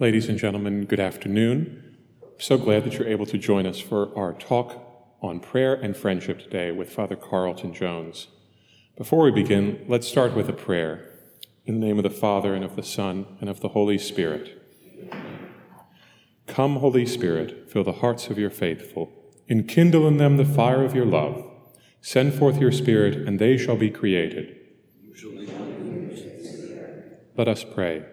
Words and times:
Ladies 0.00 0.28
and 0.28 0.38
gentlemen, 0.38 0.84
good 0.84 1.00
afternoon. 1.00 1.96
So 2.38 2.56
glad 2.56 2.84
that 2.84 2.92
you're 2.92 3.08
able 3.08 3.26
to 3.26 3.36
join 3.36 3.66
us 3.66 3.80
for 3.80 4.16
our 4.16 4.32
talk 4.32 4.80
on 5.20 5.40
prayer 5.40 5.74
and 5.74 5.96
friendship 5.96 6.38
today 6.38 6.70
with 6.70 6.88
Father 6.88 7.16
Carlton 7.16 7.74
Jones. 7.74 8.28
Before 8.96 9.24
we 9.24 9.32
begin, 9.32 9.84
let's 9.88 10.06
start 10.06 10.34
with 10.34 10.48
a 10.48 10.52
prayer. 10.52 11.18
In 11.64 11.80
the 11.80 11.86
name 11.86 11.98
of 11.98 12.04
the 12.04 12.10
Father, 12.10 12.54
and 12.54 12.64
of 12.64 12.76
the 12.76 12.82
Son, 12.84 13.26
and 13.40 13.50
of 13.50 13.58
the 13.58 13.70
Holy 13.70 13.98
Spirit. 13.98 14.62
Come, 16.46 16.76
Holy 16.76 17.04
Spirit, 17.04 17.68
fill 17.68 17.82
the 17.82 17.94
hearts 17.94 18.28
of 18.28 18.38
your 18.38 18.50
faithful, 18.50 19.10
enkindle 19.48 20.06
in 20.06 20.18
them 20.18 20.36
the 20.36 20.44
fire 20.44 20.84
of 20.84 20.94
your 20.94 21.06
love. 21.06 21.44
Send 22.00 22.34
forth 22.34 22.60
your 22.60 22.70
Spirit, 22.70 23.16
and 23.26 23.40
they 23.40 23.58
shall 23.58 23.76
be 23.76 23.90
created. 23.90 24.60
Let 27.36 27.48
us 27.48 27.64
pray. 27.64 28.04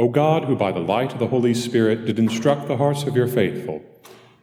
O 0.00 0.08
God, 0.08 0.44
who 0.46 0.56
by 0.56 0.72
the 0.72 0.80
light 0.80 1.12
of 1.12 1.18
the 1.18 1.26
Holy 1.26 1.52
Spirit 1.52 2.06
did 2.06 2.18
instruct 2.18 2.66
the 2.66 2.78
hearts 2.78 3.02
of 3.02 3.14
your 3.14 3.28
faithful, 3.28 3.84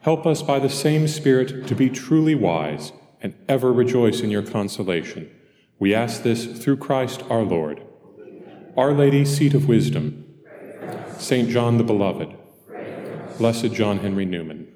help 0.02 0.24
us 0.24 0.40
by 0.40 0.60
the 0.60 0.70
same 0.70 1.08
Spirit 1.08 1.66
to 1.66 1.74
be 1.74 1.90
truly 1.90 2.36
wise 2.36 2.92
and 3.20 3.34
ever 3.48 3.72
rejoice 3.72 4.20
in 4.20 4.30
your 4.30 4.44
consolation. 4.44 5.28
We 5.80 5.92
ask 5.92 6.22
this 6.22 6.46
through 6.62 6.76
Christ 6.76 7.24
our 7.28 7.42
Lord. 7.42 7.82
Our 8.76 8.92
Lady, 8.92 9.24
seat 9.24 9.52
of 9.52 9.66
wisdom, 9.66 10.32
St. 11.18 11.48
John 11.48 11.76
the 11.76 11.82
Beloved, 11.82 12.32
Blessed 13.38 13.72
John 13.72 13.98
Henry 13.98 14.26
Newman. 14.26 14.72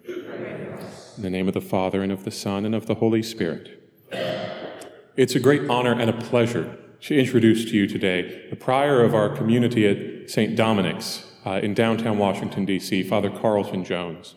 In 1.16 1.22
the 1.22 1.30
name 1.30 1.46
of 1.46 1.54
the 1.54 1.60
Father, 1.60 2.02
and 2.02 2.10
of 2.10 2.24
the 2.24 2.32
Son, 2.32 2.66
and 2.66 2.74
of 2.74 2.86
the 2.86 2.96
Holy 2.96 3.22
Spirit. 3.22 3.80
It's 5.16 5.36
a 5.36 5.40
great 5.40 5.70
honor 5.70 5.92
and 5.92 6.10
a 6.10 6.12
pleasure 6.12 6.76
to 7.02 7.18
introduce 7.18 7.64
to 7.64 7.72
you 7.72 7.86
today 7.88 8.46
the 8.48 8.56
prior 8.56 9.02
of 9.02 9.12
our 9.12 9.28
community 9.28 9.86
at 9.86 10.30
St. 10.30 10.54
Dominic's 10.54 11.28
uh, 11.44 11.58
in 11.62 11.74
downtown 11.74 12.16
Washington, 12.16 12.64
D.C., 12.64 13.02
Father 13.02 13.28
Carlton 13.28 13.84
Jones. 13.84 14.36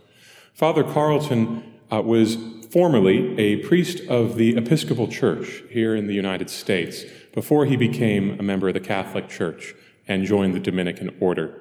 Father 0.54 0.84
Carlton 0.84 1.64
uh, 1.92 2.02
was 2.02 2.38
formerly 2.72 3.38
a 3.38 3.58
priest 3.58 4.00
of 4.10 4.36
the 4.38 4.58
Episcopal 4.58 5.08
Church 5.08 5.62
here 5.70 5.96
in 5.96 6.08
the 6.08 6.16
United 6.16 6.50
States 6.50 7.04
before 7.34 7.66
he 7.66 7.76
became 7.76 8.40
a 8.40 8.44
member 8.44 8.68
of 8.68 8.74
the 8.74 8.80
Catholic 8.80 9.30
Church 9.30 9.76
and 10.08 10.26
joined 10.26 10.56
the 10.56 10.60
Dominican 10.60 11.16
Order. 11.20 11.54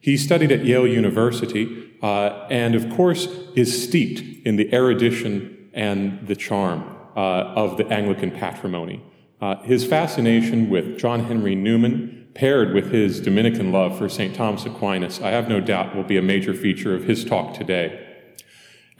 He 0.00 0.18
studied 0.18 0.52
at 0.52 0.66
Yale 0.66 0.86
University 0.86 1.94
uh, 2.02 2.46
and, 2.50 2.74
of 2.74 2.90
course, 2.90 3.26
is 3.54 3.82
steeped 3.82 4.46
in 4.46 4.56
the 4.56 4.70
erudition 4.74 5.70
and 5.72 6.26
the 6.26 6.36
charm 6.36 6.84
uh, 7.16 7.20
of 7.20 7.78
the 7.78 7.86
Anglican 7.86 8.32
patrimony. 8.32 9.02
Uh, 9.42 9.60
his 9.64 9.84
fascination 9.84 10.70
with 10.70 10.96
John 10.96 11.24
Henry 11.24 11.56
Newman, 11.56 12.28
paired 12.32 12.72
with 12.72 12.92
his 12.92 13.20
Dominican 13.20 13.72
love 13.72 13.98
for 13.98 14.08
St. 14.08 14.36
Thomas 14.36 14.64
Aquinas, 14.64 15.20
I 15.20 15.30
have 15.30 15.48
no 15.48 15.58
doubt 15.58 15.96
will 15.96 16.04
be 16.04 16.16
a 16.16 16.22
major 16.22 16.54
feature 16.54 16.94
of 16.94 17.06
his 17.06 17.24
talk 17.24 17.52
today. 17.52 18.06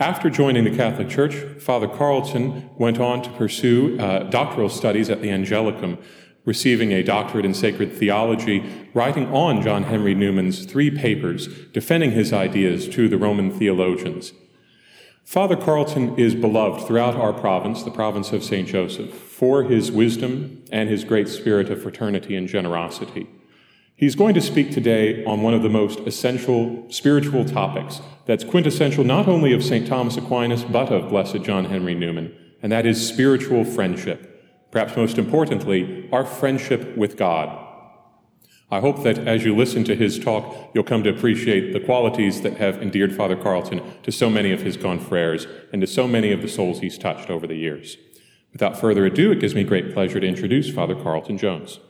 After 0.01 0.29
joining 0.29 0.65
the 0.65 0.77
Catholic 0.77 1.09
Church, 1.09 1.37
Father 1.63 1.87
Carlton 1.87 2.71
went 2.77 2.99
on 2.99 3.23
to 3.23 3.31
pursue 3.31 3.97
uh, 4.01 4.25
doctoral 4.31 4.69
studies 4.69 5.09
at 5.09 5.23
the 5.23 5.29
Angelicum, 5.29 6.03
receiving 6.45 6.91
a 6.91 7.05
doctorate 7.05 7.45
in 7.45 7.55
sacred 7.55 7.93
theology, 7.93 8.69
writing 8.95 9.33
on 9.33 9.63
John 9.63 9.85
Henry 9.85 10.13
Newman's 10.13 10.67
three 10.67 10.91
papers, 10.91 11.47
defending 11.73 12.11
his 12.11 12.33
ideas 12.33 12.89
to 12.89 13.09
the 13.09 13.17
Roman 13.17 13.53
theologians. 13.53 14.33
Father 15.25 15.57
Carlton 15.57 16.19
is 16.19 16.35
beloved 16.35 16.87
throughout 16.87 17.15
our 17.15 17.33
province, 17.33 17.83
the 17.83 17.91
province 17.91 18.33
of 18.33 18.45
St. 18.45 18.69
Joseph, 18.69 19.15
for 19.15 19.63
his 19.63 19.91
wisdom 19.91 20.63
and 20.71 20.91
his 20.91 21.05
great 21.05 21.29
spirit 21.29 21.71
of 21.71 21.83
fraternity 21.83 22.37
and 22.37 22.49
generosity. 22.49 23.29
He's 23.95 24.17
going 24.17 24.35
to 24.35 24.41
speak 24.41 24.73
today 24.73 25.25
on 25.25 25.43
one 25.43 25.55
of 25.55 25.63
the 25.63 25.69
most 25.69 26.01
essential 26.01 26.87
spiritual 26.91 27.45
topics 27.45 28.01
that's 28.27 28.43
quintessential 28.43 29.05
not 29.05 29.29
only 29.29 29.53
of 29.53 29.63
St. 29.63 29.87
Thomas 29.87 30.17
Aquinas, 30.17 30.65
but 30.65 30.93
of 30.93 31.09
Blessed 31.09 31.43
John 31.43 31.67
Henry 31.67 31.95
Newman, 31.95 32.37
and 32.63 32.73
that 32.73 32.85
is 32.85 33.07
spiritual 33.07 33.65
friendship. 33.65 34.29
Perhaps 34.73 34.97
most 34.97 35.19
importantly, 35.19 36.09
our 36.13 36.25
friendship 36.25 36.97
with 36.97 37.17
God. 37.17 37.62
I 38.73 38.81
hope 38.81 39.03
that 39.03 39.19
as 39.29 39.45
you 39.45 39.55
listen 39.55 39.85
to 39.85 39.95
his 39.95 40.19
talk, 40.19 40.71
you'll 40.73 40.83
come 40.83 41.03
to 41.03 41.11
appreciate 41.11 41.75
the 41.75 41.79
qualities 41.79 42.41
that 42.41 42.57
have 42.57 42.81
endeared 42.81 43.15
Father 43.15 43.37
Carlton 43.37 43.83
to 44.03 44.11
so 44.11 44.31
many 44.31 44.51
of 44.51 44.63
his 44.63 44.79
confreres 44.79 45.47
and 45.75 45.83
to 45.83 45.87
so 45.87 46.09
many 46.09 46.33
of 46.33 46.41
the 46.41 46.49
souls 46.49 46.81
he's 46.81 46.97
touched 46.97 47.29
over 47.29 47.47
the 47.47 47.55
years. 47.55 47.99
Without 48.51 48.81
further 48.81 49.05
ado, 49.05 49.31
it 49.31 49.41
gives 49.41 49.55
me 49.55 49.63
great 49.63 49.93
pleasure 49.93 50.21
to 50.21 50.27
introduce 50.27 50.71
Father 50.71 50.95
Carlton 50.95 51.37
Jones. 51.37 51.81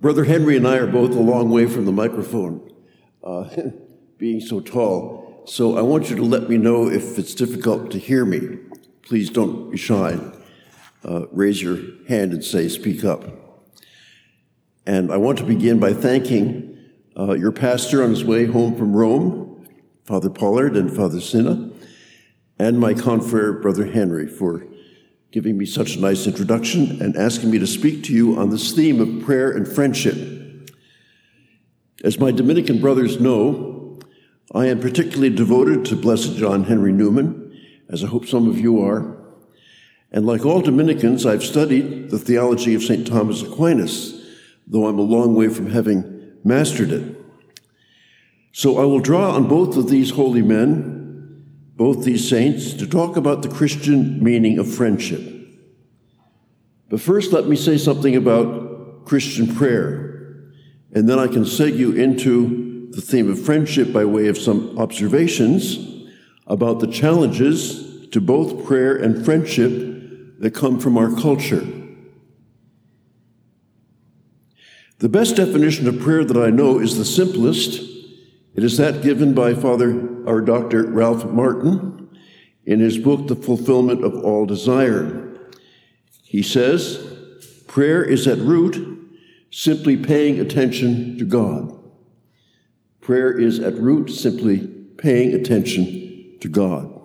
Brother 0.00 0.22
Henry 0.22 0.56
and 0.56 0.66
I 0.66 0.76
are 0.76 0.86
both 0.86 1.10
a 1.10 1.20
long 1.20 1.50
way 1.50 1.66
from 1.66 1.84
the 1.84 1.90
microphone, 1.90 2.72
uh, 3.24 3.48
being 4.18 4.40
so 4.40 4.60
tall. 4.60 5.42
So 5.44 5.76
I 5.76 5.82
want 5.82 6.08
you 6.08 6.14
to 6.14 6.22
let 6.22 6.48
me 6.48 6.56
know 6.56 6.88
if 6.88 7.18
it's 7.18 7.34
difficult 7.34 7.90
to 7.90 7.98
hear 7.98 8.24
me. 8.24 8.58
Please 9.02 9.28
don't 9.28 9.72
be 9.72 9.76
shy. 9.76 10.16
Uh, 11.04 11.26
raise 11.32 11.60
your 11.60 11.78
hand 12.06 12.32
and 12.32 12.44
say, 12.44 12.68
speak 12.68 13.04
up. 13.04 13.24
And 14.86 15.10
I 15.10 15.16
want 15.16 15.38
to 15.38 15.44
begin 15.44 15.80
by 15.80 15.94
thanking 15.94 16.78
uh, 17.18 17.32
your 17.32 17.50
pastor 17.50 18.04
on 18.04 18.10
his 18.10 18.24
way 18.24 18.44
home 18.46 18.76
from 18.76 18.94
Rome, 18.94 19.66
Father 20.04 20.30
Pollard 20.30 20.76
and 20.76 20.94
Father 20.94 21.20
Sinna, 21.20 21.70
and 22.56 22.78
my 22.78 22.94
confrere, 22.94 23.52
Brother 23.52 23.86
Henry, 23.86 24.28
for 24.28 24.64
giving 25.30 25.58
me 25.58 25.66
such 25.66 25.96
a 25.96 26.00
nice 26.00 26.26
introduction 26.26 27.02
and 27.02 27.16
asking 27.16 27.50
me 27.50 27.58
to 27.58 27.66
speak 27.66 28.02
to 28.04 28.12
you 28.12 28.38
on 28.38 28.50
this 28.50 28.72
theme 28.72 29.00
of 29.00 29.24
prayer 29.24 29.50
and 29.50 29.68
friendship. 29.68 30.16
As 32.02 32.18
my 32.18 32.30
Dominican 32.30 32.80
brothers 32.80 33.20
know, 33.20 33.98
I 34.54 34.66
am 34.66 34.80
particularly 34.80 35.30
devoted 35.30 35.84
to 35.86 35.96
Blessed 35.96 36.36
John 36.36 36.64
Henry 36.64 36.92
Newman, 36.92 37.60
as 37.90 38.02
I 38.02 38.06
hope 38.06 38.26
some 38.26 38.48
of 38.48 38.58
you 38.58 38.80
are. 38.82 39.16
And 40.10 40.26
like 40.26 40.46
all 40.46 40.62
Dominicans, 40.62 41.26
I've 41.26 41.44
studied 41.44 42.08
the 42.08 42.18
theology 42.18 42.74
of 42.74 42.82
St. 42.82 43.06
Thomas 43.06 43.42
Aquinas, 43.42 44.24
though 44.66 44.86
I'm 44.86 44.98
a 44.98 45.02
long 45.02 45.34
way 45.34 45.48
from 45.48 45.70
having 45.70 46.38
mastered 46.42 46.90
it. 46.90 47.16
So 48.52 48.78
I 48.78 48.86
will 48.86 49.00
draw 49.00 49.32
on 49.32 49.46
both 49.46 49.76
of 49.76 49.90
these 49.90 50.10
holy 50.10 50.40
men 50.40 50.97
both 51.78 52.04
these 52.04 52.28
saints 52.28 52.74
to 52.74 52.88
talk 52.88 53.16
about 53.16 53.42
the 53.42 53.48
Christian 53.48 54.22
meaning 54.22 54.58
of 54.58 54.68
friendship. 54.68 55.22
But 56.88 57.00
first, 57.00 57.32
let 57.32 57.46
me 57.46 57.54
say 57.54 57.78
something 57.78 58.16
about 58.16 59.04
Christian 59.04 59.54
prayer, 59.54 60.50
and 60.92 61.08
then 61.08 61.20
I 61.20 61.28
can 61.28 61.44
segue 61.44 61.96
into 61.96 62.90
the 62.90 63.00
theme 63.00 63.30
of 63.30 63.40
friendship 63.40 63.92
by 63.92 64.04
way 64.04 64.26
of 64.26 64.36
some 64.36 64.76
observations 64.76 65.78
about 66.48 66.80
the 66.80 66.88
challenges 66.88 68.08
to 68.08 68.20
both 68.20 68.66
prayer 68.66 68.96
and 68.96 69.24
friendship 69.24 69.70
that 70.40 70.54
come 70.54 70.80
from 70.80 70.98
our 70.98 71.14
culture. 71.14 71.64
The 74.98 75.08
best 75.08 75.36
definition 75.36 75.86
of 75.86 76.00
prayer 76.00 76.24
that 76.24 76.36
I 76.36 76.50
know 76.50 76.80
is 76.80 76.98
the 76.98 77.04
simplest 77.04 77.97
it 78.58 78.64
is 78.64 78.76
that 78.78 79.02
given 79.02 79.34
by 79.34 79.54
Father, 79.54 80.26
our 80.26 80.40
Dr. 80.40 80.90
Ralph 80.90 81.24
Martin, 81.26 82.10
in 82.66 82.80
his 82.80 82.98
book, 82.98 83.28
The 83.28 83.36
Fulfillment 83.36 84.02
of 84.02 84.16
All 84.16 84.46
Desire. 84.46 85.28
He 86.24 86.42
says, 86.42 86.98
Prayer 87.68 88.02
is 88.02 88.26
at 88.26 88.38
root 88.38 88.98
simply 89.52 89.96
paying 89.96 90.40
attention 90.40 91.16
to 91.18 91.24
God. 91.24 91.72
Prayer 93.00 93.30
is 93.30 93.60
at 93.60 93.74
root 93.74 94.10
simply 94.10 94.66
paying 94.96 95.34
attention 95.34 96.36
to 96.40 96.48
God. 96.48 97.00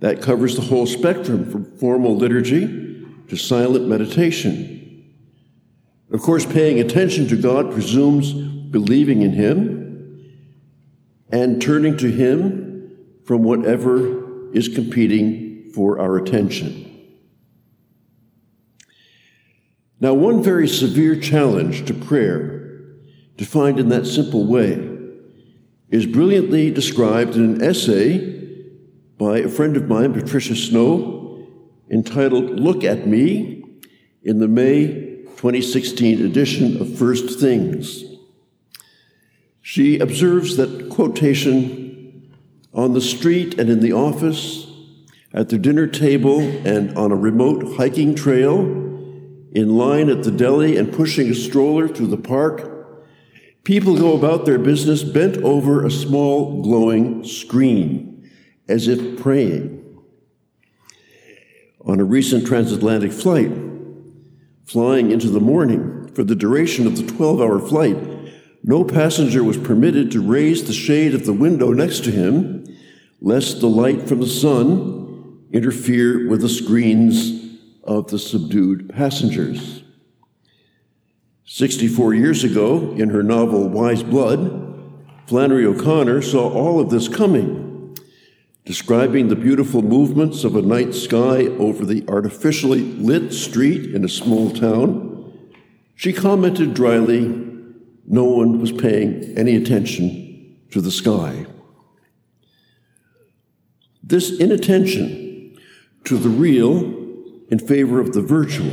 That 0.00 0.22
covers 0.22 0.56
the 0.56 0.62
whole 0.62 0.86
spectrum 0.86 1.50
from 1.50 1.76
formal 1.76 2.16
liturgy 2.16 3.04
to 3.28 3.36
silent 3.36 3.88
meditation. 3.88 5.04
Of 6.10 6.22
course, 6.22 6.46
paying 6.46 6.80
attention 6.80 7.28
to 7.28 7.36
God 7.36 7.70
presumes 7.70 8.32
believing 8.32 9.20
in 9.20 9.34
Him 9.34 9.73
and 11.30 11.60
turning 11.60 11.96
to 11.98 12.10
Him 12.10 12.96
from 13.24 13.42
whatever 13.42 14.52
is 14.52 14.68
competing 14.68 15.70
for 15.74 15.98
our 15.98 16.16
attention. 16.16 16.90
Now, 20.00 20.14
one 20.14 20.42
very 20.42 20.68
severe 20.68 21.18
challenge 21.18 21.86
to 21.86 21.94
prayer, 21.94 22.96
defined 23.36 23.80
in 23.80 23.88
that 23.88 24.06
simple 24.06 24.46
way, 24.46 24.90
is 25.88 26.06
brilliantly 26.06 26.70
described 26.70 27.36
in 27.36 27.44
an 27.44 27.62
essay 27.62 28.32
by 29.16 29.38
a 29.38 29.48
friend 29.48 29.76
of 29.76 29.88
mine, 29.88 30.12
Patricia 30.12 30.56
Snow, 30.56 31.46
entitled 31.90 32.60
Look 32.60 32.84
at 32.84 33.06
Me, 33.06 33.64
in 34.22 34.38
the 34.38 34.48
May 34.48 34.86
2016 35.36 36.24
edition 36.24 36.80
of 36.80 36.98
First 36.98 37.38
Things. 37.38 38.13
She 39.66 39.98
observes 39.98 40.58
that 40.58 40.90
quotation 40.90 42.30
on 42.74 42.92
the 42.92 43.00
street 43.00 43.58
and 43.58 43.70
in 43.70 43.80
the 43.80 43.94
office, 43.94 44.66
at 45.32 45.48
the 45.48 45.56
dinner 45.56 45.86
table 45.86 46.38
and 46.38 46.94
on 46.98 47.10
a 47.10 47.16
remote 47.16 47.78
hiking 47.78 48.14
trail, 48.14 48.60
in 48.60 49.78
line 49.78 50.10
at 50.10 50.22
the 50.22 50.30
deli 50.30 50.76
and 50.76 50.92
pushing 50.92 51.30
a 51.30 51.34
stroller 51.34 51.88
through 51.88 52.08
the 52.08 52.18
park, 52.18 52.70
people 53.64 53.96
go 53.96 54.14
about 54.14 54.44
their 54.44 54.58
business 54.58 55.02
bent 55.02 55.38
over 55.38 55.82
a 55.82 55.90
small 55.90 56.60
glowing 56.60 57.24
screen, 57.24 58.30
as 58.68 58.86
if 58.86 59.18
praying. 59.18 59.82
On 61.86 62.00
a 62.00 62.04
recent 62.04 62.46
transatlantic 62.46 63.12
flight, 63.12 63.50
flying 64.66 65.10
into 65.10 65.30
the 65.30 65.40
morning 65.40 66.08
for 66.08 66.22
the 66.22 66.36
duration 66.36 66.86
of 66.86 66.98
the 66.98 67.10
12 67.10 67.40
hour 67.40 67.58
flight, 67.58 68.13
no 68.66 68.82
passenger 68.82 69.44
was 69.44 69.58
permitted 69.58 70.10
to 70.10 70.26
raise 70.26 70.64
the 70.64 70.72
shade 70.72 71.14
of 71.14 71.26
the 71.26 71.34
window 71.34 71.70
next 71.72 72.02
to 72.04 72.10
him, 72.10 72.64
lest 73.20 73.60
the 73.60 73.68
light 73.68 74.08
from 74.08 74.20
the 74.20 74.26
sun 74.26 75.44
interfere 75.52 76.26
with 76.30 76.40
the 76.40 76.48
screens 76.48 77.58
of 77.84 78.10
the 78.10 78.18
subdued 78.18 78.88
passengers. 78.88 79.84
64 81.44 82.14
years 82.14 82.42
ago, 82.42 82.94
in 82.96 83.10
her 83.10 83.22
novel 83.22 83.68
Wise 83.68 84.02
Blood, 84.02 84.72
Flannery 85.26 85.66
O'Connor 85.66 86.22
saw 86.22 86.50
all 86.50 86.80
of 86.80 86.88
this 86.88 87.06
coming, 87.06 87.94
describing 88.64 89.28
the 89.28 89.36
beautiful 89.36 89.82
movements 89.82 90.42
of 90.42 90.56
a 90.56 90.62
night 90.62 90.94
sky 90.94 91.48
over 91.58 91.84
the 91.84 92.02
artificially 92.08 92.80
lit 92.80 93.34
street 93.34 93.94
in 93.94 94.06
a 94.06 94.08
small 94.08 94.50
town. 94.50 95.50
She 95.94 96.14
commented 96.14 96.72
dryly, 96.72 97.53
no 98.06 98.24
one 98.24 98.60
was 98.60 98.72
paying 98.72 99.36
any 99.36 99.56
attention 99.56 100.58
to 100.70 100.80
the 100.80 100.90
sky. 100.90 101.46
This 104.02 104.38
inattention 104.38 105.56
to 106.04 106.18
the 106.18 106.28
real 106.28 106.80
in 107.48 107.58
favor 107.58 108.00
of 108.00 108.12
the 108.12 108.20
virtual 108.20 108.72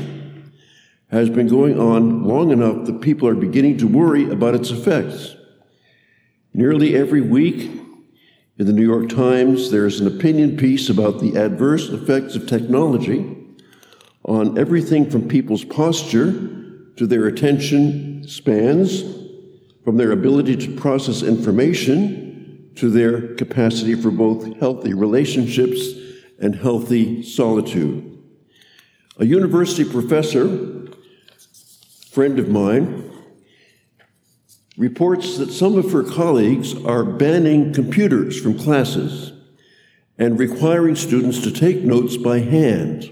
has 1.10 1.30
been 1.30 1.48
going 1.48 1.80
on 1.80 2.24
long 2.24 2.51
enough 2.51 2.86
that 2.86 3.01
people 3.01 3.28
are 3.28 3.36
beginning 3.36 3.78
to 3.78 3.88
worry 3.88 4.30
about 4.30 4.56
its 4.56 4.72
effects. 4.72 5.36
Nearly 6.54 6.95
every 6.95 7.22
week 7.22 7.72
in 8.57 8.66
the 8.66 8.74
New 8.74 8.86
York 8.86 9.10
Times, 9.10 9.72
there 9.72 9.86
is 9.86 10.01
an 10.01 10.07
opinion 10.07 10.57
piece 10.57 10.89
about 10.89 11.19
the 11.19 11.38
adverse 11.38 11.89
effects 11.89 12.36
of 12.36 12.48
technology 12.48 13.38
on 14.24 14.57
everything 14.57 15.10
from 15.10 15.27
people's 15.27 15.63
posture 15.63 16.31
to 16.98 17.07
their 17.07 17.25
attention 17.27 18.27
spans 18.27 19.21
from 19.83 19.98
their 19.98 20.12
ability 20.12 20.56
to 20.56 20.75
process 20.75 21.24
information 21.24 22.72
to 22.75 22.89
their 22.89 23.36
capacity 23.36 23.95
for 23.95 24.12
both 24.12 24.57
healthy 24.60 24.94
relationships 24.94 25.88
and 26.39 26.56
healthy 26.56 27.24
solitude. 27.24 28.07
A 29.18 29.25
university 29.25 29.89
professor, 29.89 30.88
friend 32.10 32.39
of 32.39 32.50
mine, 32.50 33.12
reports 34.78 35.38
that 35.38 35.51
some 35.51 35.78
of 35.78 35.92
her 35.92 36.04
colleagues 36.04 36.75
are 36.86 37.04
banning 37.04 37.74
computers 37.74 38.39
from 38.39 38.57
classes 38.57 39.34
and 40.18 40.39
requiring 40.39 40.95
students 40.95 41.42
to 41.42 41.51
take 41.51 41.81
notes 41.81 42.18
by 42.18 42.39
hand 42.39 43.12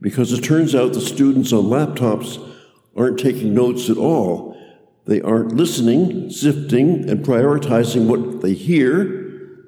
because 0.00 0.32
it 0.32 0.42
turns 0.42 0.74
out 0.74 0.92
the 0.92 1.00
students 1.00 1.52
on 1.52 1.64
laptops 1.64 2.42
aren't 2.96 3.18
taking 3.18 3.54
notes 3.54 3.88
at 3.88 3.96
all 3.96 4.55
they 5.06 5.20
aren't 5.22 5.52
listening, 5.52 6.30
sifting, 6.30 7.08
and 7.08 7.24
prioritizing 7.24 8.06
what 8.06 8.42
they 8.42 8.54
hear, 8.54 9.04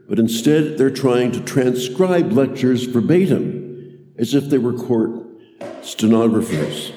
but 0.09 0.19
instead 0.19 0.77
they're 0.77 0.91
trying 0.91 1.31
to 1.33 1.41
transcribe 1.41 2.33
lectures 2.33 2.85
verbatim 2.85 4.15
as 4.19 4.35
if 4.35 4.51
they 4.51 4.59
were 4.59 4.73
court 4.73 5.27
stenographers. 5.83 6.93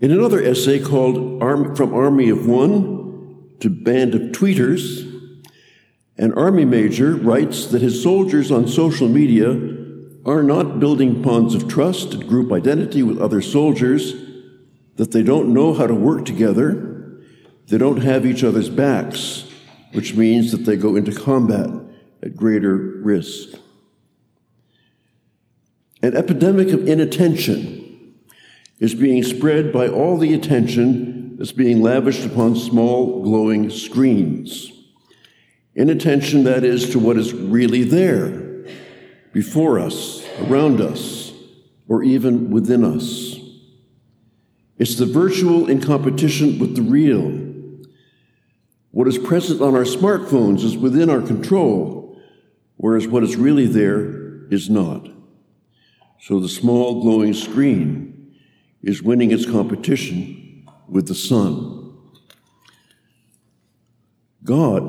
In 0.00 0.10
another 0.10 0.42
essay 0.42 0.80
called 0.80 1.40
From 1.76 1.94
Army 1.94 2.28
of 2.28 2.46
One 2.46 3.54
to 3.60 3.70
Band 3.70 4.14
of 4.14 4.20
Tweeters, 4.32 5.08
an 6.18 6.34
Army 6.34 6.66
major 6.66 7.14
writes 7.14 7.66
that 7.66 7.80
his 7.80 8.02
soldiers 8.02 8.50
on 8.50 8.68
social 8.68 9.08
media 9.08 9.50
are 10.26 10.42
not 10.42 10.78
building 10.78 11.22
bonds 11.22 11.54
of 11.54 11.68
trust 11.68 12.12
and 12.12 12.28
group 12.28 12.52
identity 12.52 13.02
with 13.02 13.18
other 13.18 13.40
soldiers 13.40 14.14
that 14.96 15.12
they 15.12 15.22
don't 15.22 15.52
know 15.52 15.72
how 15.72 15.86
to 15.86 15.94
work 15.94 16.24
together, 16.24 17.20
they 17.68 17.78
don't 17.78 18.02
have 18.02 18.26
each 18.26 18.44
other's 18.44 18.68
backs, 18.68 19.50
which 19.92 20.14
means 20.14 20.52
that 20.52 20.64
they 20.64 20.76
go 20.76 20.96
into 20.96 21.12
combat 21.12 21.70
at 22.22 22.36
greater 22.36 22.76
risk. 22.76 23.58
An 26.02 26.16
epidemic 26.16 26.68
of 26.68 26.88
inattention 26.88 28.14
is 28.80 28.94
being 28.94 29.22
spread 29.22 29.72
by 29.72 29.86
all 29.88 30.18
the 30.18 30.34
attention 30.34 31.36
that's 31.36 31.52
being 31.52 31.80
lavished 31.80 32.24
upon 32.26 32.56
small 32.56 33.22
glowing 33.22 33.70
screens. 33.70 34.72
Inattention, 35.74 36.44
that 36.44 36.64
is, 36.64 36.90
to 36.90 36.98
what 36.98 37.16
is 37.16 37.32
really 37.32 37.84
there, 37.84 38.64
before 39.32 39.78
us, 39.78 40.26
around 40.40 40.80
us, 40.80 41.32
or 41.88 42.02
even 42.02 42.50
within 42.50 42.84
us. 42.84 43.31
It's 44.82 44.96
the 44.96 45.06
virtual 45.06 45.70
in 45.70 45.80
competition 45.80 46.58
with 46.58 46.74
the 46.74 46.82
real. 46.82 47.30
What 48.90 49.06
is 49.06 49.16
present 49.16 49.60
on 49.60 49.76
our 49.76 49.84
smartphones 49.84 50.64
is 50.64 50.76
within 50.76 51.08
our 51.08 51.20
control, 51.20 52.20
whereas 52.78 53.06
what 53.06 53.22
is 53.22 53.36
really 53.36 53.66
there 53.66 54.44
is 54.48 54.68
not. 54.68 55.08
So 56.22 56.40
the 56.40 56.48
small 56.48 57.00
glowing 57.00 57.32
screen 57.32 58.34
is 58.82 59.04
winning 59.04 59.30
its 59.30 59.46
competition 59.46 60.68
with 60.88 61.06
the 61.06 61.14
sun. 61.14 61.96
God, 64.42 64.82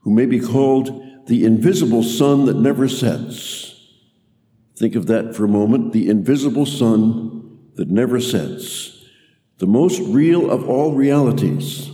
who 0.00 0.10
may 0.10 0.26
be 0.26 0.40
called 0.40 1.28
the 1.28 1.44
invisible 1.44 2.02
sun 2.02 2.46
that 2.46 2.56
never 2.56 2.88
sets. 2.88 3.88
Think 4.74 4.96
of 4.96 5.06
that 5.06 5.36
for 5.36 5.44
a 5.44 5.48
moment 5.48 5.92
the 5.92 6.08
invisible 6.08 6.66
sun 6.66 7.39
that 7.80 7.88
never 7.88 8.20
sets, 8.20 9.06
the 9.56 9.66
most 9.66 10.00
real 10.00 10.50
of 10.50 10.68
all 10.68 10.92
realities. 10.92 11.90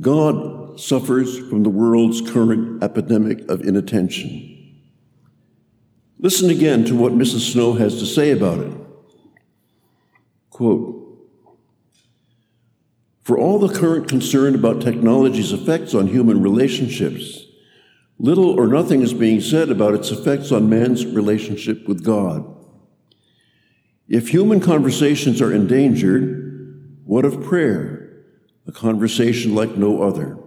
God 0.00 0.80
suffers 0.80 1.38
from 1.38 1.62
the 1.62 1.70
world's 1.70 2.20
current 2.20 2.82
epidemic 2.82 3.48
of 3.48 3.60
inattention. 3.60 4.80
Listen 6.18 6.50
again 6.50 6.84
to 6.86 6.96
what 6.96 7.12
Mrs. 7.12 7.52
Snow 7.52 7.74
has 7.74 8.00
to 8.00 8.06
say 8.06 8.32
about 8.32 8.58
it. 8.58 8.72
Quote, 10.50 10.96
for 13.22 13.38
all 13.38 13.60
the 13.60 13.72
current 13.72 14.08
concern 14.08 14.56
about 14.56 14.80
technology's 14.82 15.52
effects 15.52 15.94
on 15.94 16.08
human 16.08 16.42
relationships, 16.42 17.44
little 18.18 18.50
or 18.50 18.66
nothing 18.66 19.02
is 19.02 19.14
being 19.14 19.40
said 19.40 19.70
about 19.70 19.94
its 19.94 20.10
effects 20.10 20.50
on 20.50 20.68
man's 20.68 21.06
relationship 21.06 21.86
with 21.86 22.02
God. 22.02 22.57
If 24.08 24.28
human 24.28 24.60
conversations 24.60 25.42
are 25.42 25.52
endangered, 25.52 27.00
what 27.04 27.24
of 27.24 27.42
prayer? 27.42 28.24
A 28.66 28.72
conversation 28.72 29.54
like 29.54 29.76
no 29.76 30.02
other. 30.02 30.38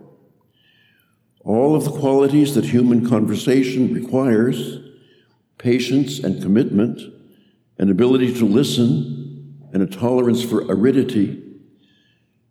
All 1.43 1.75
of 1.75 1.85
the 1.85 1.91
qualities 1.91 2.55
that 2.55 2.65
human 2.65 3.07
conversation 3.07 3.93
requires 3.93 4.79
patience 5.57 6.19
and 6.19 6.41
commitment, 6.41 7.01
an 7.77 7.89
ability 7.89 8.33
to 8.35 8.45
listen, 8.45 9.59
and 9.73 9.83
a 9.83 9.87
tolerance 9.87 10.43
for 10.43 10.65
aridity 10.65 11.41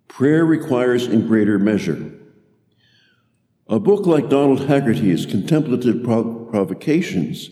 prayer 0.07 0.45
requires 0.45 1.07
in 1.07 1.27
greater 1.27 1.59
measure. 1.59 2.13
A 3.69 3.79
book 3.79 4.07
like 4.07 4.29
Donald 4.29 4.67
Haggerty's 4.67 5.25
Contemplative 5.25 6.03
Provocations 6.03 7.51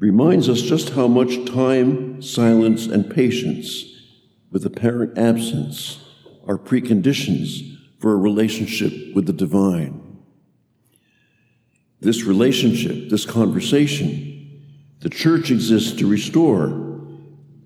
reminds 0.00 0.48
us 0.48 0.60
just 0.60 0.90
how 0.90 1.06
much 1.06 1.44
time, 1.46 2.20
silence, 2.20 2.86
and 2.86 3.10
patience 3.10 3.84
with 4.50 4.66
apparent 4.66 5.16
absence 5.18 6.00
are 6.46 6.58
preconditions 6.58 7.76
for 8.00 8.12
a 8.12 8.16
relationship 8.16 8.92
with 9.14 9.26
the 9.26 9.32
divine. 9.32 10.18
This 12.00 12.24
relationship, 12.24 13.08
this 13.08 13.24
conversation, 13.24 14.62
the 15.00 15.08
church 15.08 15.50
exists 15.50 15.92
to 15.98 16.06
restore. 16.06 17.00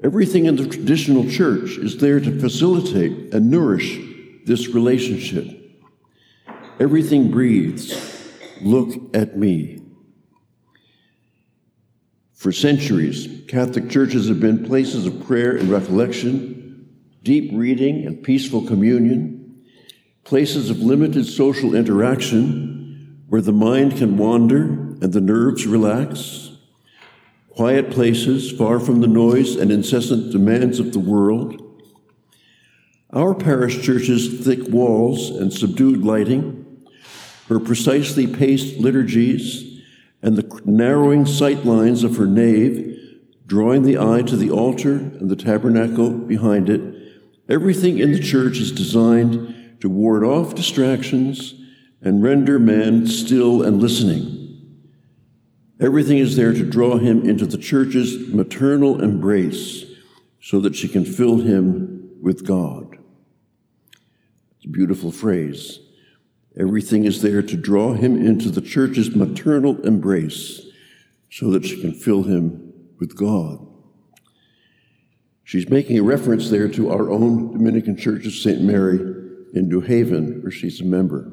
Everything 0.05 0.47
in 0.47 0.57
the 0.57 0.69
traditional 0.69 1.29
church 1.29 1.77
is 1.79 1.99
there 1.99 2.21
to 2.21 2.41
facilitate 2.41 3.35
and 3.35 3.51
nourish 3.51 3.99
this 4.47 4.69
relationship. 4.69 5.47
Everything 6.79 7.31
breathes, 7.31 8.17
Look 8.61 9.15
at 9.15 9.37
me. 9.37 9.83
For 12.39 12.53
centuries, 12.53 13.43
Catholic 13.49 13.91
churches 13.91 14.29
have 14.29 14.39
been 14.39 14.65
places 14.65 15.07
of 15.07 15.27
prayer 15.27 15.57
and 15.57 15.69
recollection, 15.69 16.89
deep 17.25 17.51
reading 17.53 18.07
and 18.07 18.23
peaceful 18.23 18.65
communion, 18.65 19.65
places 20.23 20.71
of 20.71 20.79
limited 20.79 21.27
social 21.27 21.75
interaction 21.75 23.25
where 23.29 23.43
the 23.43 23.51
mind 23.51 23.97
can 23.97 24.17
wander 24.17 24.63
and 24.63 25.13
the 25.13 25.21
nerves 25.21 25.67
relax, 25.67 26.53
quiet 27.51 27.91
places 27.91 28.53
far 28.53 28.79
from 28.79 29.01
the 29.01 29.09
noise 29.09 29.57
and 29.57 29.73
incessant 29.73 30.31
demands 30.31 30.79
of 30.79 30.93
the 30.93 31.01
world. 31.01 31.61
Our 33.13 33.35
parish 33.35 33.83
church's 33.83 34.47
thick 34.47 34.61
walls 34.69 35.31
and 35.31 35.53
subdued 35.53 36.05
lighting, 36.05 36.87
her 37.49 37.59
precisely 37.59 38.29
paced 38.29 38.79
liturgies, 38.79 39.68
and 40.23 40.37
the 40.37 40.63
narrowing 40.65 41.27
sight 41.27 41.65
lines 41.65 42.05
of 42.05 42.17
her 42.17 42.27
nave, 42.27 42.97
drawing 43.47 43.83
the 43.83 43.99
eye 43.99 44.23
to 44.23 44.37
the 44.37 44.51
altar 44.51 44.95
and 44.95 45.31
the 45.31 45.37
tabernacle 45.37 46.11
behind 46.11 46.69
it, 46.69 46.81
everything 47.49 47.99
in 47.99 48.13
the 48.13 48.21
church 48.21 48.59
is 48.59 48.73
designed 48.73 49.81
to 49.81 49.89
ward 49.89 50.25
off 50.25 50.55
distractions 50.55 51.55
and 52.03 52.23
render 52.23 52.59
man 52.59 53.07
still 53.07 53.63
and 53.63 53.81
listening. 53.81 54.35
Everything 55.81 56.19
is 56.19 56.35
there 56.37 56.53
to 56.53 56.69
draw 56.69 56.99
him 56.99 57.29
into 57.29 57.47
the 57.47 57.59
church's 57.59 58.29
maternal 58.29 59.01
embrace 59.03 59.85
so 60.41 60.61
that 60.61 60.75
she 60.75 60.89
can 60.89 61.05
fill 61.05 61.39
him 61.39 62.11
with 62.21 62.45
God. 62.47 62.99
It's 64.57 64.65
a 64.65 64.69
beautiful 64.69 65.13
phrase. 65.13 65.79
Everything 66.57 67.05
is 67.05 67.23
there 67.23 67.43
to 67.43 67.57
draw 67.57 67.93
him 67.93 68.17
into 68.17 68.51
the 68.51 68.61
church's 68.61 69.15
maternal 69.15 69.81
embrace 69.87 70.63
so 71.31 71.51
that 71.51 71.65
she 71.65 71.81
can 71.81 71.93
fill 71.93 72.23
him 72.25 72.73
with 72.99 73.17
God. 73.17 73.65
She's 75.45 75.69
making 75.69 75.99
a 75.99 76.03
reference 76.03 76.51
there 76.51 76.69
to 76.69 76.91
our 76.91 77.11
own 77.11 77.53
Dominican 77.53 77.97
Church 77.97 78.27
of 78.27 78.33
St. 78.33 78.61
Mary 78.61 78.99
in 79.55 79.69
New 79.69 79.81
Haven, 79.81 80.43
where 80.43 80.51
she's 80.51 80.81
a 80.81 80.85
member. 80.85 81.33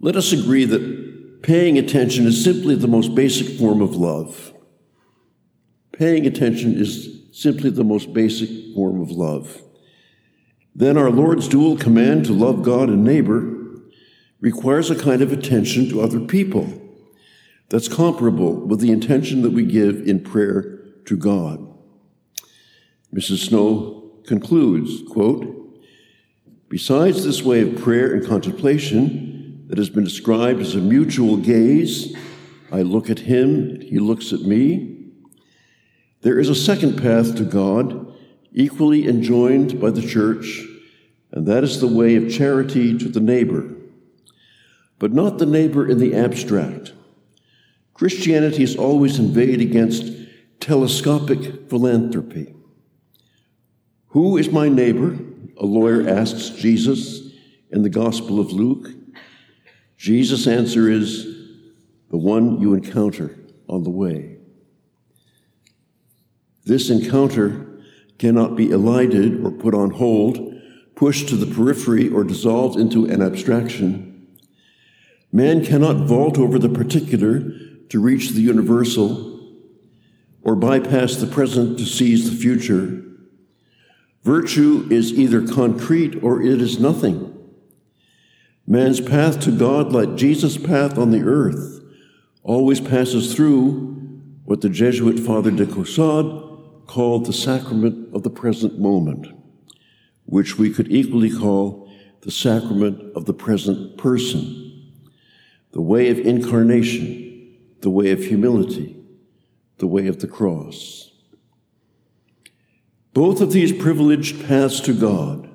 Let 0.00 0.16
us 0.16 0.32
agree 0.32 0.64
that 0.64 1.42
paying 1.42 1.78
attention 1.78 2.26
is 2.26 2.42
simply 2.42 2.74
the 2.74 2.88
most 2.88 3.14
basic 3.14 3.58
form 3.58 3.80
of 3.80 3.94
love. 3.94 4.52
Paying 5.92 6.26
attention 6.26 6.74
is 6.74 7.22
simply 7.32 7.70
the 7.70 7.84
most 7.84 8.12
basic 8.12 8.74
form 8.74 9.00
of 9.00 9.10
love. 9.10 9.62
Then 10.74 10.96
our 10.96 11.10
Lord's 11.10 11.48
dual 11.48 11.76
command 11.76 12.24
to 12.26 12.32
love 12.32 12.62
God 12.62 12.88
and 12.88 13.04
neighbor 13.04 13.56
requires 14.40 14.90
a 14.90 14.96
kind 14.96 15.22
of 15.22 15.32
attention 15.32 15.88
to 15.88 16.00
other 16.00 16.20
people 16.20 16.80
that's 17.68 17.88
comparable 17.88 18.54
with 18.54 18.80
the 18.80 18.90
intention 18.90 19.42
that 19.42 19.52
we 19.52 19.64
give 19.64 20.06
in 20.06 20.20
prayer 20.20 20.78
to 21.06 21.16
God. 21.16 21.66
Mrs. 23.14 23.48
Snow 23.48 24.12
concludes, 24.26 25.02
quote, 25.10 25.56
Besides 26.68 27.24
this 27.24 27.42
way 27.42 27.62
of 27.62 27.80
prayer 27.80 28.14
and 28.14 28.26
contemplation 28.26 29.64
that 29.66 29.78
has 29.78 29.90
been 29.90 30.04
described 30.04 30.60
as 30.60 30.76
a 30.76 30.78
mutual 30.78 31.36
gaze, 31.36 32.16
I 32.70 32.82
look 32.82 33.10
at 33.10 33.20
him, 33.20 33.80
he 33.80 33.98
looks 33.98 34.32
at 34.32 34.42
me, 34.42 34.96
there 36.22 36.38
is 36.38 36.48
a 36.48 36.54
second 36.54 37.00
path 37.00 37.34
to 37.36 37.44
God, 37.44 38.09
equally 38.52 39.06
enjoined 39.08 39.80
by 39.80 39.90
the 39.90 40.06
church, 40.06 40.62
and 41.32 41.46
that 41.46 41.64
is 41.64 41.80
the 41.80 41.86
way 41.86 42.16
of 42.16 42.32
charity 42.32 42.98
to 42.98 43.08
the 43.08 43.20
neighbor. 43.20 43.68
But 44.98 45.12
not 45.12 45.38
the 45.38 45.46
neighbor 45.46 45.88
in 45.88 45.98
the 45.98 46.14
abstract. 46.14 46.92
Christianity 47.94 48.62
is 48.62 48.76
always 48.76 49.18
inveighed 49.18 49.60
against 49.60 50.12
telescopic 50.58 51.68
philanthropy. 51.68 52.54
Who 54.08 54.36
is 54.36 54.50
my 54.50 54.68
neighbor? 54.68 55.18
A 55.58 55.66
lawyer 55.66 56.08
asks 56.08 56.50
Jesus 56.50 57.30
in 57.70 57.82
the 57.82 57.88
Gospel 57.90 58.40
of 58.40 58.52
Luke. 58.52 58.88
Jesus' 59.96 60.46
answer 60.46 60.90
is 60.90 61.24
the 62.10 62.16
one 62.16 62.60
you 62.60 62.74
encounter 62.74 63.38
on 63.68 63.84
the 63.84 63.90
way. 63.90 64.38
This 66.64 66.90
encounter 66.90 67.69
cannot 68.20 68.54
be 68.54 68.70
elided 68.70 69.42
or 69.42 69.50
put 69.50 69.74
on 69.74 69.92
hold, 69.92 70.54
pushed 70.94 71.26
to 71.26 71.36
the 71.36 71.52
periphery, 71.52 72.06
or 72.06 72.22
dissolved 72.22 72.78
into 72.78 73.06
an 73.06 73.22
abstraction. 73.22 74.28
Man 75.32 75.64
cannot 75.64 76.06
vault 76.06 76.38
over 76.38 76.58
the 76.58 76.68
particular 76.68 77.50
to 77.88 77.98
reach 77.98 78.30
the 78.30 78.42
universal 78.42 79.40
or 80.42 80.54
bypass 80.54 81.16
the 81.16 81.26
present 81.26 81.78
to 81.78 81.86
seize 81.86 82.30
the 82.30 82.36
future. 82.36 83.02
Virtue 84.22 84.86
is 84.90 85.14
either 85.14 85.46
concrete 85.48 86.22
or 86.22 86.42
it 86.42 86.60
is 86.60 86.78
nothing. 86.78 87.26
Man's 88.66 89.00
path 89.00 89.40
to 89.40 89.50
God, 89.50 89.92
like 89.92 90.16
Jesus' 90.16 90.58
path 90.58 90.98
on 90.98 91.10
the 91.10 91.22
earth, 91.22 91.82
always 92.42 92.80
passes 92.80 93.34
through 93.34 93.96
what 94.44 94.60
the 94.60 94.68
Jesuit 94.68 95.18
Father 95.18 95.50
de 95.50 95.64
Caussade 95.64 96.49
called 96.90 97.24
the 97.24 97.32
sacrament 97.32 98.12
of 98.12 98.24
the 98.24 98.30
present 98.30 98.76
moment, 98.76 99.28
which 100.24 100.58
we 100.58 100.68
could 100.68 100.90
equally 100.90 101.30
call 101.30 101.88
the 102.22 102.32
sacrament 102.32 103.00
of 103.14 103.26
the 103.26 103.32
present 103.32 103.96
person, 103.96 104.90
the 105.70 105.80
way 105.80 106.10
of 106.10 106.18
incarnation, 106.18 107.56
the 107.80 107.88
way 107.88 108.10
of 108.10 108.18
humility, 108.24 108.96
the 109.78 109.86
way 109.86 110.08
of 110.08 110.18
the 110.18 110.26
cross. 110.26 111.12
Both 113.14 113.40
of 113.40 113.52
these 113.52 113.70
privileged 113.70 114.44
paths 114.48 114.80
to 114.80 114.92
God, 114.92 115.48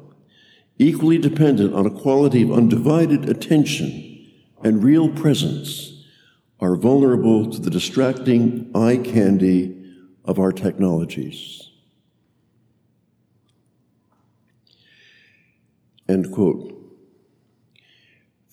equally 0.80 1.18
dependent 1.18 1.74
on 1.74 1.86
a 1.86 2.00
quality 2.02 2.44
of 2.44 2.54
undivided 2.54 3.28
attention 3.28 4.32
and 4.64 4.82
real 4.82 5.10
presence, 5.10 6.02
are 6.62 6.78
vulnerable 6.78 7.52
to 7.52 7.60
the 7.60 7.70
distracting 7.70 8.72
eye 8.74 8.96
candy 8.96 9.82
of 10.26 10.40
our 10.40 10.52
technologies. 10.52 11.70
End 16.08 16.32
quote. 16.32 16.72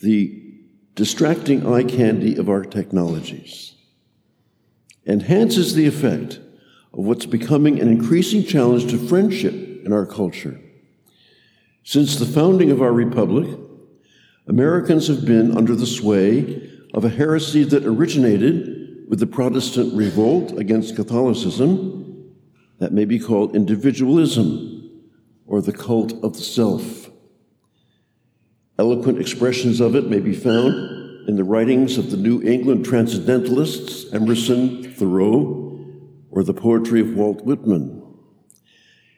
The 0.01 0.43
distracting 0.95 1.67
eye 1.67 1.85
candy 1.85 2.37
of 2.37 2.49
our 2.49 2.65
technologies 2.65 3.75
enhances 5.07 5.75
the 5.75 5.87
effect 5.87 6.41
of 6.93 7.05
what's 7.05 7.27
becoming 7.27 7.81
an 7.81 7.89
increasing 7.89 8.45
challenge 8.45 8.91
to 8.91 8.99
friendship 8.99 9.55
in 9.85 9.93
our 9.93 10.07
culture. 10.07 10.61
Since 11.85 12.17
the 12.17 12.27
founding 12.27 12.71
of 12.71 12.81
our 12.81 12.93
republic, 12.93 13.59
Americans 14.47 15.09
have 15.09 15.25
been 15.25 15.57
under 15.57 15.75
the 15.75 15.87
sway 15.87 16.71
of 16.95 17.05
a 17.05 17.09
heresy 17.09 17.65
that 17.65 17.85
originated 17.85 18.82
with 19.13 19.21
the 19.21 19.27
Protestant 19.27 19.93
revolt 19.93 20.59
against 20.59 20.97
Catholicism 20.97 22.33
that 22.79 22.95
may 22.95 23.05
be 23.05 23.19
called 23.19 23.55
individualism 23.55 25.03
or 25.47 25.61
the 25.61 25.71
cult 25.71 26.15
of 26.25 26.33
the 26.33 26.41
self. 26.41 27.11
Eloquent 28.79 29.21
expressions 29.21 29.81
of 29.81 29.95
it 29.95 30.09
may 30.09 30.19
be 30.19 30.35
found 30.35 31.29
in 31.29 31.37
the 31.37 31.45
writings 31.45 31.99
of 31.99 32.11
the 32.11 32.17
New 32.17 32.41
England 32.41 32.87
transcendentalists 32.87 34.11
Emerson, 34.15 34.91
Thoreau, 34.95 35.79
or 36.31 36.43
the 36.43 36.55
poetry 36.55 37.03
of 37.03 37.13
Walt 37.13 37.45
Whitman. 37.45 38.03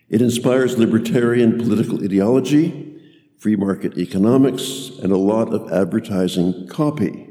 It 0.09 0.21
inspires 0.21 0.77
libertarian 0.77 1.57
political 1.57 2.03
ideology, 2.03 3.01
free 3.39 3.55
market 3.55 3.97
economics, 3.97 4.91
and 5.01 5.13
a 5.13 5.17
lot 5.17 5.55
of 5.55 5.73
advertising 5.73 6.67
copy. 6.67 7.29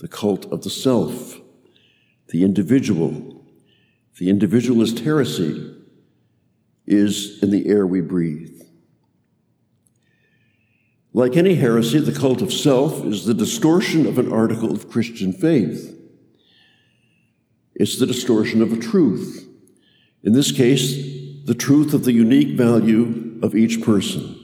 The 0.00 0.08
cult 0.08 0.44
of 0.52 0.64
the 0.64 0.70
self, 0.70 1.40
the 2.34 2.42
individual, 2.42 3.46
the 4.18 4.28
individualist 4.28 4.98
heresy 4.98 5.72
is 6.84 7.40
in 7.44 7.52
the 7.52 7.68
air 7.68 7.86
we 7.86 8.00
breathe. 8.00 8.60
Like 11.12 11.36
any 11.36 11.54
heresy, 11.54 12.00
the 12.00 12.10
cult 12.10 12.42
of 12.42 12.52
self 12.52 13.04
is 13.04 13.24
the 13.24 13.34
distortion 13.34 14.04
of 14.04 14.18
an 14.18 14.32
article 14.32 14.72
of 14.72 14.90
Christian 14.90 15.32
faith. 15.32 15.96
It's 17.76 18.00
the 18.00 18.06
distortion 18.06 18.62
of 18.62 18.72
a 18.72 18.80
truth. 18.80 19.48
In 20.24 20.32
this 20.32 20.50
case, 20.50 20.96
the 21.44 21.54
truth 21.54 21.94
of 21.94 22.04
the 22.04 22.12
unique 22.12 22.58
value 22.58 23.38
of 23.44 23.54
each 23.54 23.80
person, 23.80 24.36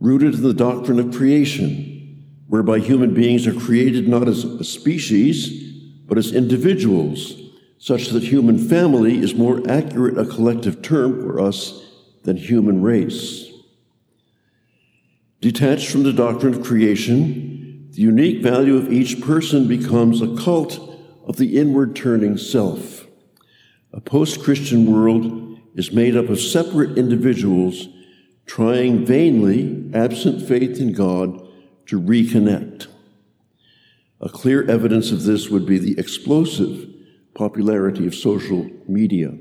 rooted 0.00 0.34
in 0.34 0.42
the 0.42 0.52
doctrine 0.52 0.98
of 0.98 1.14
creation, 1.14 2.24
whereby 2.48 2.80
human 2.80 3.14
beings 3.14 3.46
are 3.46 3.54
created 3.54 4.08
not 4.08 4.26
as 4.26 4.42
a 4.42 4.64
species, 4.64 5.71
but 6.06 6.18
as 6.18 6.32
individuals, 6.32 7.40
such 7.78 8.08
that 8.08 8.22
human 8.22 8.58
family 8.58 9.18
is 9.18 9.34
more 9.34 9.62
accurate 9.68 10.18
a 10.18 10.24
collective 10.24 10.82
term 10.82 11.20
for 11.20 11.40
us 11.40 11.84
than 12.22 12.36
human 12.36 12.82
race. 12.82 13.50
Detached 15.40 15.90
from 15.90 16.04
the 16.04 16.12
doctrine 16.12 16.54
of 16.54 16.64
creation, 16.64 17.88
the 17.90 18.00
unique 18.00 18.42
value 18.42 18.76
of 18.76 18.92
each 18.92 19.20
person 19.20 19.66
becomes 19.66 20.22
a 20.22 20.36
cult 20.36 20.78
of 21.26 21.36
the 21.36 21.58
inward 21.58 21.96
turning 21.96 22.36
self. 22.38 23.06
A 23.92 24.00
post 24.00 24.42
Christian 24.42 24.90
world 24.90 25.58
is 25.74 25.92
made 25.92 26.16
up 26.16 26.28
of 26.28 26.40
separate 26.40 26.96
individuals 26.96 27.88
trying 28.46 29.04
vainly, 29.04 29.90
absent 29.94 30.46
faith 30.46 30.78
in 30.80 30.92
God, 30.92 31.46
to 31.86 32.00
reconnect. 32.00 32.86
A 34.22 34.28
clear 34.28 34.62
evidence 34.70 35.10
of 35.10 35.24
this 35.24 35.50
would 35.50 35.66
be 35.66 35.78
the 35.78 35.98
explosive 35.98 36.88
popularity 37.34 38.06
of 38.06 38.14
social 38.14 38.70
media. 38.86 39.34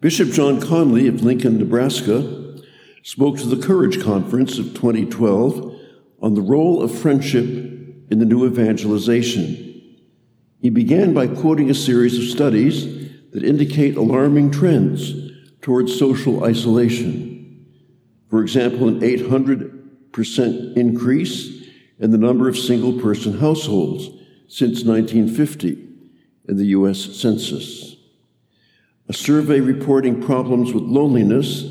Bishop 0.00 0.30
John 0.30 0.60
Conley 0.60 1.08
of 1.08 1.22
Lincoln, 1.22 1.58
Nebraska, 1.58 2.60
spoke 3.02 3.38
to 3.38 3.46
the 3.46 3.64
Courage 3.66 4.02
Conference 4.02 4.58
of 4.58 4.74
2012 4.74 5.74
on 6.20 6.34
the 6.34 6.42
role 6.42 6.82
of 6.82 6.94
friendship 6.94 7.46
in 8.10 8.18
the 8.18 8.26
new 8.26 8.44
evangelization. 8.44 9.96
He 10.60 10.68
began 10.68 11.14
by 11.14 11.28
quoting 11.28 11.70
a 11.70 11.74
series 11.74 12.18
of 12.18 12.24
studies 12.24 12.84
that 13.30 13.42
indicate 13.42 13.96
alarming 13.96 14.50
trends 14.50 15.14
towards 15.62 15.98
social 15.98 16.44
isolation. 16.44 17.66
For 18.28 18.42
example, 18.42 18.88
an 18.88 19.00
800% 19.00 20.76
increase 20.76 21.61
in 22.02 22.10
the 22.10 22.18
number 22.18 22.48
of 22.48 22.58
single 22.58 23.00
person 23.00 23.38
households 23.38 24.08
since 24.48 24.82
1950 24.82 25.88
in 26.48 26.56
the 26.56 26.66
U.S. 26.66 26.98
Census. 26.98 27.94
A 29.08 29.12
survey 29.12 29.60
reporting 29.60 30.20
problems 30.20 30.72
with 30.72 30.82
loneliness 30.82 31.62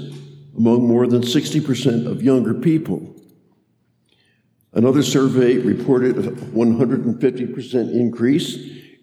among 0.57 0.87
more 0.87 1.05
than 1.05 1.21
60% 1.21 2.07
of 2.09 2.23
younger 2.23 2.53
people. 2.53 3.13
Another 4.71 5.03
survey 5.03 5.57
reported 5.57 6.17
a 6.17 6.31
150% 6.31 7.91
increase 7.91 8.55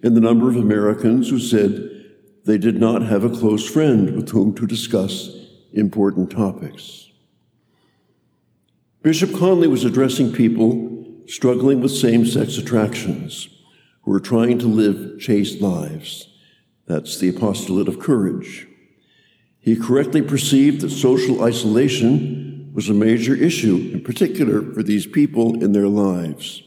in 0.03 0.15
the 0.15 0.21
number 0.23 0.49
of 0.49 0.57
Americans 0.57 1.29
who 1.29 1.39
said 1.39 1.91
they 2.47 2.57
did 2.57 2.81
not 2.81 3.03
have 3.03 3.25
a 3.25 3.37
close 3.37 3.69
friend 3.69 4.17
with 4.17 4.31
whom 4.31 4.55
to 4.55 4.67
discuss 4.67 5.29
important 5.75 6.31
topics. 6.31 7.11
Bishop 9.03 9.35
Conley 9.35 9.69
was 9.69 9.85
addressing 9.85 10.33
people 10.33 10.98
struggling 11.29 11.81
with 11.81 11.93
same 11.93 12.27
sex 12.27 12.59
attractions 12.59 13.49
who 14.03 14.13
are 14.13 14.21
trying 14.21 14.59
to 14.59 14.67
live 14.67 15.21
chaste 15.21 15.61
lives. 15.61 16.29
That's 16.87 17.19
the 17.19 17.29
apostolate 17.29 17.89
of 17.89 17.99
courage. 17.99 18.67
He 19.61 19.77
correctly 19.77 20.23
perceived 20.23 20.81
that 20.81 20.91
social 20.91 21.45
isolation 21.45 22.71
was 22.73 22.89
a 22.89 22.95
major 22.95 23.35
issue, 23.35 23.91
in 23.93 24.03
particular 24.03 24.63
for 24.73 24.83
these 24.83 25.07
people 25.07 25.63
in 25.63 25.73
their 25.73 25.89
lives. 25.89 26.63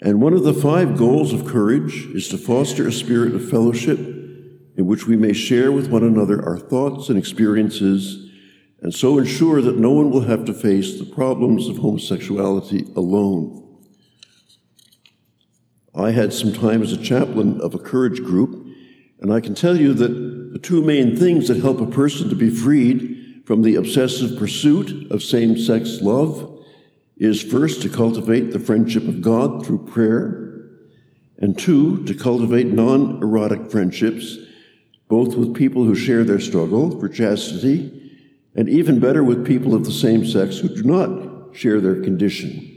And 0.00 0.20
one 0.20 0.32
of 0.32 0.42
the 0.42 0.54
five 0.54 0.96
goals 0.96 1.32
of 1.32 1.46
courage 1.46 2.06
is 2.06 2.28
to 2.28 2.38
foster 2.38 2.88
a 2.88 2.92
spirit 2.92 3.34
of 3.34 3.48
fellowship 3.48 3.98
in 3.98 4.86
which 4.86 5.06
we 5.06 5.16
may 5.16 5.32
share 5.32 5.70
with 5.70 5.90
one 5.90 6.02
another 6.02 6.44
our 6.44 6.58
thoughts 6.58 7.08
and 7.08 7.16
experiences, 7.16 8.31
and 8.82 8.92
so 8.92 9.16
ensure 9.16 9.62
that 9.62 9.78
no 9.78 9.92
one 9.92 10.10
will 10.10 10.22
have 10.22 10.44
to 10.44 10.52
face 10.52 10.98
the 10.98 11.04
problems 11.04 11.68
of 11.68 11.78
homosexuality 11.78 12.86
alone. 12.96 13.60
I 15.94 16.10
had 16.10 16.32
some 16.32 16.52
time 16.52 16.82
as 16.82 16.92
a 16.92 17.02
chaplain 17.02 17.60
of 17.60 17.74
a 17.74 17.78
courage 17.78 18.22
group, 18.22 18.66
and 19.20 19.32
I 19.32 19.40
can 19.40 19.54
tell 19.54 19.76
you 19.76 19.94
that 19.94 20.52
the 20.52 20.58
two 20.58 20.82
main 20.82 21.16
things 21.16 21.48
that 21.48 21.58
help 21.58 21.80
a 21.80 21.86
person 21.86 22.28
to 22.28 22.34
be 22.34 22.50
freed 22.50 23.42
from 23.46 23.62
the 23.62 23.76
obsessive 23.76 24.38
pursuit 24.38 25.10
of 25.10 25.22
same 25.22 25.56
sex 25.56 26.00
love 26.02 26.60
is 27.16 27.40
first 27.40 27.82
to 27.82 27.88
cultivate 27.88 28.50
the 28.50 28.58
friendship 28.58 29.06
of 29.06 29.22
God 29.22 29.64
through 29.64 29.86
prayer, 29.86 30.68
and 31.38 31.58
two, 31.58 32.04
to 32.04 32.14
cultivate 32.14 32.66
non 32.66 33.22
erotic 33.22 33.70
friendships 33.70 34.38
both 35.12 35.34
with 35.34 35.54
people 35.54 35.84
who 35.84 35.94
share 35.94 36.24
their 36.24 36.40
struggle 36.40 36.98
for 36.98 37.06
chastity, 37.06 38.01
and 38.54 38.68
even 38.68 39.00
better 39.00 39.24
with 39.24 39.46
people 39.46 39.74
of 39.74 39.84
the 39.84 39.92
same 39.92 40.26
sex 40.26 40.58
who 40.58 40.68
do 40.68 40.82
not 40.82 41.56
share 41.56 41.80
their 41.80 42.00
condition. 42.02 42.68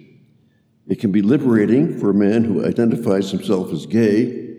It 0.88 1.00
can 1.00 1.12
be 1.12 1.22
liberating 1.22 2.00
for 2.00 2.10
a 2.10 2.14
man 2.14 2.44
who 2.44 2.66
identifies 2.66 3.32
himself 3.32 3.72
as 3.72 3.86
gay 3.86 4.56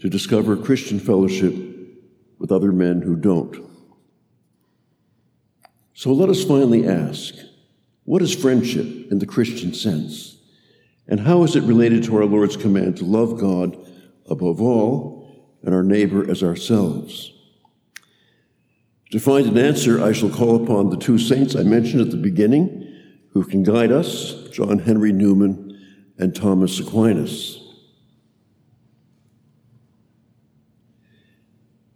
to 0.00 0.08
discover 0.08 0.56
Christian 0.56 0.98
fellowship 0.98 1.54
with 2.38 2.52
other 2.52 2.72
men 2.72 3.02
who 3.02 3.16
don't. 3.16 3.56
So 5.94 6.12
let 6.12 6.28
us 6.28 6.44
finally 6.44 6.86
ask 6.88 7.34
what 8.04 8.22
is 8.22 8.34
friendship 8.34 8.86
in 9.10 9.18
the 9.18 9.26
Christian 9.26 9.74
sense? 9.74 10.38
And 11.06 11.20
how 11.20 11.42
is 11.42 11.56
it 11.56 11.64
related 11.64 12.04
to 12.04 12.16
our 12.16 12.24
Lord's 12.24 12.56
command 12.56 12.96
to 12.98 13.04
love 13.04 13.38
God 13.38 13.76
above 14.30 14.62
all 14.62 15.20
and 15.62 15.74
our 15.74 15.82
neighbor 15.82 16.30
as 16.30 16.42
ourselves. 16.42 17.32
To 19.10 19.18
find 19.18 19.46
an 19.46 19.58
answer, 19.58 20.02
I 20.02 20.12
shall 20.12 20.30
call 20.30 20.62
upon 20.62 20.90
the 20.90 20.96
two 20.96 21.18
saints 21.18 21.56
I 21.56 21.62
mentioned 21.62 22.00
at 22.00 22.10
the 22.10 22.16
beginning 22.16 22.86
who 23.32 23.44
can 23.44 23.62
guide 23.62 23.90
us 23.90 24.48
John 24.50 24.78
Henry 24.78 25.12
Newman 25.12 25.78
and 26.18 26.34
Thomas 26.34 26.78
Aquinas. 26.78 27.56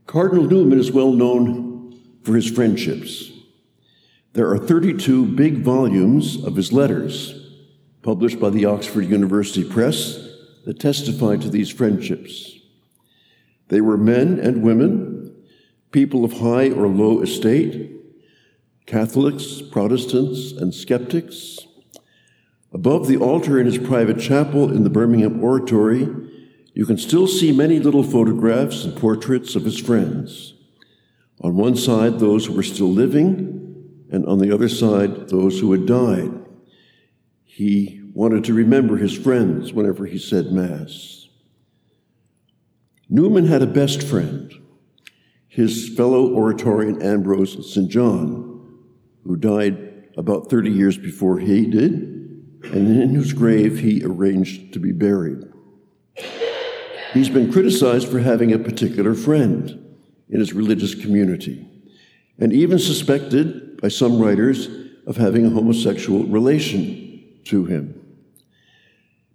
Cardinal 0.07 0.45
Newman 0.45 0.79
is 0.79 0.91
well 0.91 1.13
known 1.13 2.01
for 2.23 2.35
his 2.35 2.51
friendships. 2.51 3.31
There 4.33 4.51
are 4.51 4.59
32 4.59 5.27
big 5.27 5.59
volumes 5.59 6.43
of 6.45 6.57
his 6.57 6.73
letters 6.73 7.41
published 8.03 8.41
by 8.41 8.51
the 8.51 8.65
Oxford 8.65 9.07
University 9.07 9.63
Press 9.63 10.19
that 10.65 10.81
testify 10.81 11.37
to 11.37 11.49
these 11.49 11.71
friendships. 11.71 12.59
They 13.69 13.81
were 13.81 13.97
men 13.97 14.39
and 14.39 14.63
women, 14.63 15.04
people 15.95 16.25
of 16.25 16.33
high 16.41 16.69
or 16.71 16.89
low 16.89 17.21
estate, 17.21 17.93
Catholics, 18.85 19.63
Protestants, 19.63 20.51
and 20.51 20.75
skeptics. 20.75 21.61
Above 22.73 23.07
the 23.07 23.17
altar 23.17 23.61
in 23.61 23.67
his 23.67 23.79
private 23.79 24.19
chapel 24.19 24.73
in 24.73 24.83
the 24.83 24.91
Birmingham 24.91 25.43
Oratory, 25.43 26.09
you 26.75 26.85
can 26.85 26.99
still 26.99 27.29
see 27.29 27.53
many 27.53 27.79
little 27.79 28.03
photographs 28.03 28.85
and 28.85 28.97
portraits 28.97 29.55
of 29.55 29.65
his 29.65 29.79
friends. 29.79 30.55
On 31.41 31.55
one 31.55 31.77
side, 31.77 32.19
those 32.19 32.47
who 32.47 32.55
were 32.55 32.65
still 32.65 32.91
living, 32.91 34.07
and 34.11 34.27
on 34.27 34.41
the 34.41 34.53
other 34.53 34.69
side, 34.69 35.29
those 35.29 35.61
who 35.61 35.71
had 35.71 35.87
died. 35.87 36.33
He 37.45 38.03
wanted 38.13 38.43
to 38.45 38.53
remember 38.53 38.97
his 38.97 39.17
friends 39.17 39.73
whenever 39.73 40.07
he 40.07 40.19
said 40.19 40.51
Mass. 40.51 41.29
Newman 43.09 43.47
had 43.47 43.63
a 43.63 43.67
best 43.67 44.03
friend, 44.03 44.53
his 45.55 45.89
fellow 45.97 46.35
Oratorian 46.35 47.01
Ambrose 47.01 47.73
St. 47.73 47.89
John, 47.89 48.77
who 49.23 49.37
died 49.37 50.09
about 50.17 50.51
30 50.51 50.69
years 50.69 50.99
before 50.99 51.39
he 51.39 51.67
did, 51.67 51.93
and 52.73 53.01
in 53.01 53.15
whose 53.15 53.33
grave 53.33 53.79
he 53.79 54.03
arranged 54.05 54.73
to 54.73 54.81
be 54.81 54.91
buried. 54.91 55.45
He's 57.13 57.29
been 57.29 57.53
criticized 57.53 58.09
for 58.09 58.19
having 58.19 58.53
a 58.53 58.59
particular 58.59 59.15
friend 59.15 59.97
in 60.29 60.41
his 60.41 60.53
religious 60.53 60.93
community, 60.93 61.65
and 62.37 62.53
even 62.53 62.81
suspected 62.81 63.81
by 63.81 63.89
some 63.89 64.19
writers 64.19 64.69
of 65.07 65.19
having 65.19 65.47
a 65.47 65.51
homosexual 65.51 66.25
relation 66.25 67.23
to 67.45 67.65
him. 67.65 68.01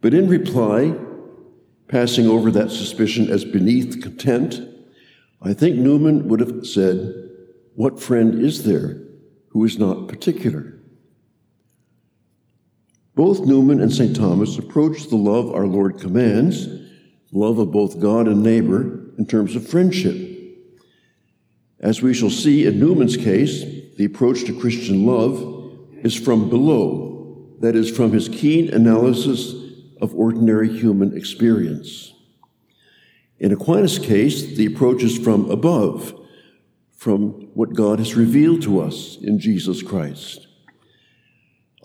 But 0.02 0.14
in 0.14 0.28
reply, 0.28 0.96
passing 1.88 2.28
over 2.28 2.52
that 2.52 2.72
suspicion 2.72 3.30
as 3.30 3.46
beneath 3.46 4.02
contempt, 4.02 4.62
I 5.42 5.54
think 5.54 5.78
Newman 5.78 6.28
would 6.28 6.40
have 6.40 6.66
said, 6.66 7.30
What 7.76 8.00
friend 8.00 8.44
is 8.44 8.64
there 8.64 9.02
who 9.50 9.64
is 9.64 9.80
not 9.80 10.08
particular? 10.08 10.80
Both 13.16 13.42
Newman 13.42 13.82
and 13.82 13.92
St. 13.92 14.16
Thomas 14.16 14.58
approach 14.58 15.08
the 15.08 15.16
love 15.16 15.52
our 15.52 15.68
Lord 15.68 16.00
commands, 16.00 16.68
love 17.32 17.60
of 17.60 17.72
both 17.72 18.00
God 18.00 18.28
and 18.28 18.44
neighbor, 18.44 19.14
in 19.18 19.26
terms 19.26 19.56
of 19.56 19.68
friendship. 19.68 20.16
As 21.80 22.02
we 22.02 22.14
shall 22.14 22.30
see 22.30 22.66
in 22.66 22.80
Newman's 22.80 23.18
case, 23.18 23.64
the 23.98 24.06
approach 24.06 24.46
to 24.46 24.60
Christian 24.60 25.06
love 25.06 25.78
is 26.04 26.16
from 26.16 26.50
below, 26.50 27.58
that 27.60 27.76
is, 27.76 27.90
from 27.90 28.12
his 28.12 28.30
keen 28.30 28.70
analysis 28.70 29.54
of 30.02 30.16
ordinary 30.16 30.70
human 30.70 31.16
experience. 31.18 32.14
In 33.40 33.54
Aquinas' 33.54 34.00
case, 34.00 34.56
the 34.56 34.66
approach 34.66 35.02
is 35.02 35.18
from 35.18 35.50
above, 35.50 36.14
from 36.96 37.50
what 37.54 37.74
God 37.74 38.00
has 38.00 38.16
revealed 38.16 38.62
to 38.64 38.82
us 38.82 39.18
in 39.22 39.40
Jesus 39.40 39.82
Christ. 39.82 40.48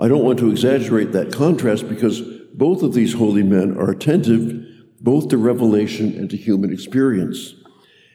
I 0.01 0.09
don't 0.09 0.25
want 0.25 0.40
to 0.40 0.51
exaggerate 0.51 1.12
that 1.12 1.33
contrast 1.33 1.88
because 1.88 2.21
both 2.55 2.83
of 2.83 2.95
these 2.95 3.14
holy 3.14 3.45
men 3.45 3.77
are 3.79 3.90
attentive 3.90 4.67
both 5.01 5.29
to 5.29 5.37
revelation 5.37 6.14
and 6.19 6.31
to 6.31 6.37
human 6.37 6.73
experience. 6.73 7.55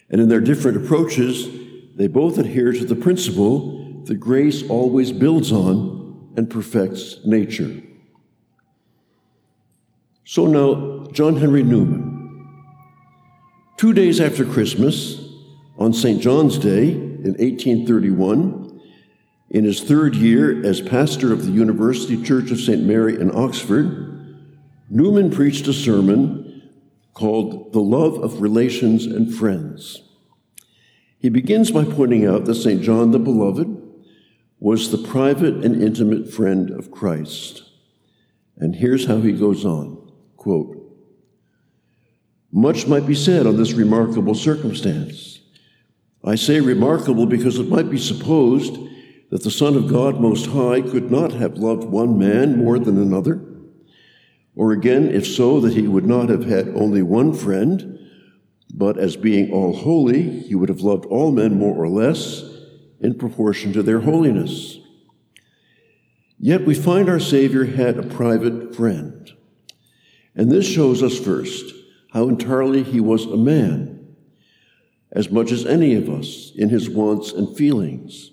And 0.10 0.20
in 0.20 0.28
their 0.28 0.42
different 0.42 0.84
approaches, 0.84 1.48
they 1.96 2.08
both 2.08 2.38
adhere 2.38 2.74
to 2.74 2.84
the 2.84 2.96
principle 2.96 4.04
that 4.06 4.16
grace 4.16 4.68
always 4.68 5.12
builds 5.12 5.52
on 5.52 6.34
and 6.36 6.50
perfects 6.50 7.20
nature. 7.26 7.82
So 10.26 10.48
now, 10.48 11.10
John 11.12 11.38
Henry 11.38 11.64
Newman. 11.64 12.09
Two 13.80 13.94
days 13.94 14.20
after 14.20 14.44
Christmas, 14.44 15.24
on 15.78 15.94
St. 15.94 16.22
John's 16.22 16.58
Day 16.58 16.92
in 16.92 17.38
1831, 17.40 18.82
In 19.52 19.64
his 19.64 19.82
third 19.82 20.18
year 20.18 20.66
as 20.66 20.82
pastor 20.82 21.32
of 21.32 21.46
the 21.46 21.54
University 21.54 22.22
Church 22.22 22.52
of 22.52 22.60
St. 22.60 22.84
Mary 22.84 23.16
in 23.16 23.34
Oxford, 23.34 24.36
Newman 24.90 25.32
preached 25.32 25.66
a 25.70 25.74
sermon 25.74 26.62
called 27.14 27.72
The 27.72 27.80
Love 27.80 28.22
of 28.22 28.42
Relations 28.42 29.06
and 29.06 29.34
Friends. 29.34 30.02
He 31.18 31.30
begins 31.30 31.72
by 31.72 31.86
pointing 31.86 32.26
out 32.26 32.44
that 32.44 32.56
St. 32.56 32.82
John 32.82 33.12
the 33.12 33.18
Beloved 33.18 33.82
was 34.60 34.92
the 34.92 35.08
private 35.08 35.64
and 35.64 35.82
intimate 35.82 36.30
friend 36.34 36.70
of 36.70 36.92
Christ. 36.92 37.64
And 38.58 38.76
here's 38.76 39.06
how 39.06 39.22
he 39.22 39.32
goes 39.32 39.64
on 39.64 40.12
quote, 40.36 40.79
Much 42.52 42.88
might 42.88 43.06
be 43.06 43.16
said 43.16 43.46
on 43.46 43.58
this 43.58 43.74
remarkable 43.74 44.34
circumstance. 44.34 45.40
I 46.24 46.36
say 46.36 46.60
remarkable 46.60 47.26
because 47.26 47.60
it 47.60 47.70
might 47.70 47.90
be 47.90 47.98
supposed 47.98 48.78
that 49.30 49.44
the 49.44 49.52
Son 49.52 49.76
of 49.76 49.88
God 49.88 50.20
Most 50.20 50.48
High 50.48 50.82
could 50.82 51.12
not 51.12 51.32
have 51.34 51.58
loved 51.58 51.84
one 51.84 52.18
man 52.18 52.58
more 52.58 52.80
than 52.80 52.98
another? 52.98 53.40
Or 54.56 54.72
again, 54.72 55.10
if 55.10 55.28
so, 55.28 55.60
that 55.62 55.74
he 55.74 55.88
would 55.88 56.06
not 56.06 56.30
have 56.30 56.46
had 56.46 56.70
only 56.70 57.04
one 57.04 57.34
friend, 57.34 58.00
but 58.74 58.98
as 58.98 59.16
being 59.16 59.52
all 59.52 59.74
holy, 59.74 60.42
he 60.42 60.56
would 60.56 60.70
have 60.70 60.82
loved 60.82 61.06
all 61.06 61.32
men 61.32 61.58
more 61.58 61.76
or 61.76 61.88
less 61.88 62.44
in 63.00 63.18
proportion 63.18 63.72
to 63.74 63.84
their 63.84 64.02
holiness. 64.02 64.80
Yet 66.40 66.66
we 66.66 66.74
find 66.74 67.08
our 67.08 67.20
Savior 67.20 67.66
had 67.66 67.98
a 67.98 68.04
private 68.04 68.76
friend. 68.76 69.32
And 70.36 70.52
this 70.52 70.66
shows 70.66 71.04
us 71.04 71.20
first 71.20 71.74
how 72.12 72.28
entirely 72.28 72.84
he 72.84 73.00
was 73.00 73.26
a 73.26 73.38
man, 73.38 74.16
as 75.12 75.30
much 75.30 75.52
as 75.52 75.66
any 75.66 75.96
of 75.96 76.10
us 76.10 76.52
in 76.56 76.70
his 76.70 76.90
wants 76.90 77.32
and 77.32 77.56
feelings. 77.56 78.32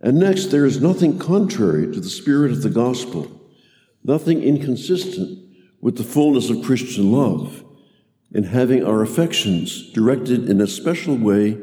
And 0.00 0.18
next, 0.18 0.46
there 0.46 0.66
is 0.66 0.80
nothing 0.80 1.18
contrary 1.18 1.90
to 1.92 2.00
the 2.00 2.08
spirit 2.08 2.52
of 2.52 2.62
the 2.62 2.70
gospel, 2.70 3.40
nothing 4.04 4.42
inconsistent 4.42 5.38
with 5.80 5.96
the 5.96 6.04
fullness 6.04 6.50
of 6.50 6.62
Christian 6.62 7.12
love 7.12 7.64
in 8.32 8.44
having 8.44 8.84
our 8.84 9.02
affections 9.02 9.90
directed 9.92 10.48
in 10.50 10.60
a 10.60 10.66
special 10.66 11.16
way 11.16 11.58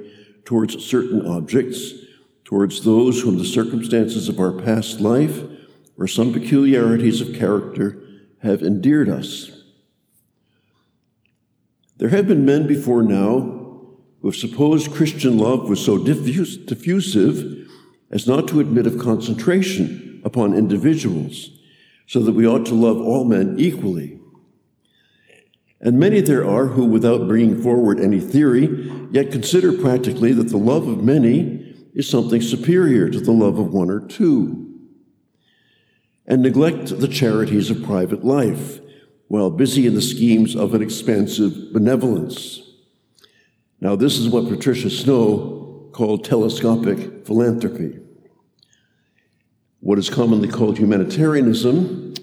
towards 0.45 0.84
certain 0.84 1.26
objects, 1.26 1.93
towards 2.43 2.84
those 2.84 3.21
whom 3.21 3.38
the 3.38 3.45
circumstances 3.45 4.30
of 4.30 4.39
our 4.39 4.52
past 4.52 4.99
life 4.99 5.43
or 5.97 6.08
some 6.08 6.34
peculiarities 6.34 7.21
of 7.21 7.36
character 7.36 8.02
have 8.41 8.63
endeared 8.63 9.10
us. 9.10 9.52
There 11.97 12.10
have 12.10 12.27
been 12.27 12.45
men 12.45 12.67
before 12.67 13.03
now 13.03 13.62
who 14.21 14.29
have 14.29 14.36
supposed 14.36 14.91
Christian 14.91 15.38
love 15.38 15.69
was 15.69 15.84
so 15.84 15.97
diffusive 15.97 17.69
as 18.10 18.27
not 18.27 18.47
to 18.47 18.60
admit 18.60 18.88
of 18.88 18.99
concentration 18.99 20.21
upon 20.23 20.53
individuals, 20.53 21.49
so 22.08 22.19
that 22.21 22.34
we 22.34 22.47
ought 22.47 22.65
to 22.65 22.73
love 22.73 22.97
all 22.97 23.25
men 23.25 23.56
equally. 23.60 24.19
And 25.82 25.99
many 25.99 26.21
there 26.21 26.47
are 26.47 26.67
who, 26.67 26.86
without 26.86 27.27
bringing 27.27 27.62
forward 27.62 27.99
any 27.99 28.21
theory, 28.21 28.69
yet 29.12 29.32
consider 29.32 29.73
practically 29.73 30.32
that 30.34 30.49
the 30.49 30.58
love 30.58 30.88
of 30.88 31.03
many 31.03 31.75
is 31.93 32.10
something 32.10 32.41
superior 32.41 33.10
to 33.10 33.19
the 33.19 33.32
love 33.32 33.60
of 33.60 33.73
one 33.73 33.89
or 33.89 33.99
two, 33.99 34.79
and 36.25 36.41
neglect 36.41 36.99
the 36.99 37.08
charities 37.08 37.69
of 37.69 37.84
private 37.84 38.23
life 38.23 38.79
while 39.27 39.49
busy 39.49 39.88
in 39.88 39.95
the 39.95 40.01
schemes 40.01 40.55
of 40.55 40.73
an 40.73 40.81
expansive 40.81 41.73
benevolence. 41.73 42.62
Now, 43.79 43.95
this 43.95 44.17
is 44.17 44.29
what 44.29 44.47
Patricia 44.47 44.89
Snow 44.89 45.89
called 45.91 46.25
telescopic 46.25 47.25
philanthropy 47.25 47.99
what 49.83 49.99
is 49.99 50.09
commonly 50.09 50.47
called 50.47 50.77
humanitarianism, 50.77 52.13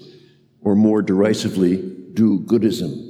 or 0.61 0.75
more 0.75 1.03
derisively, 1.03 1.77
do 2.13 2.39
goodism. 2.39 3.07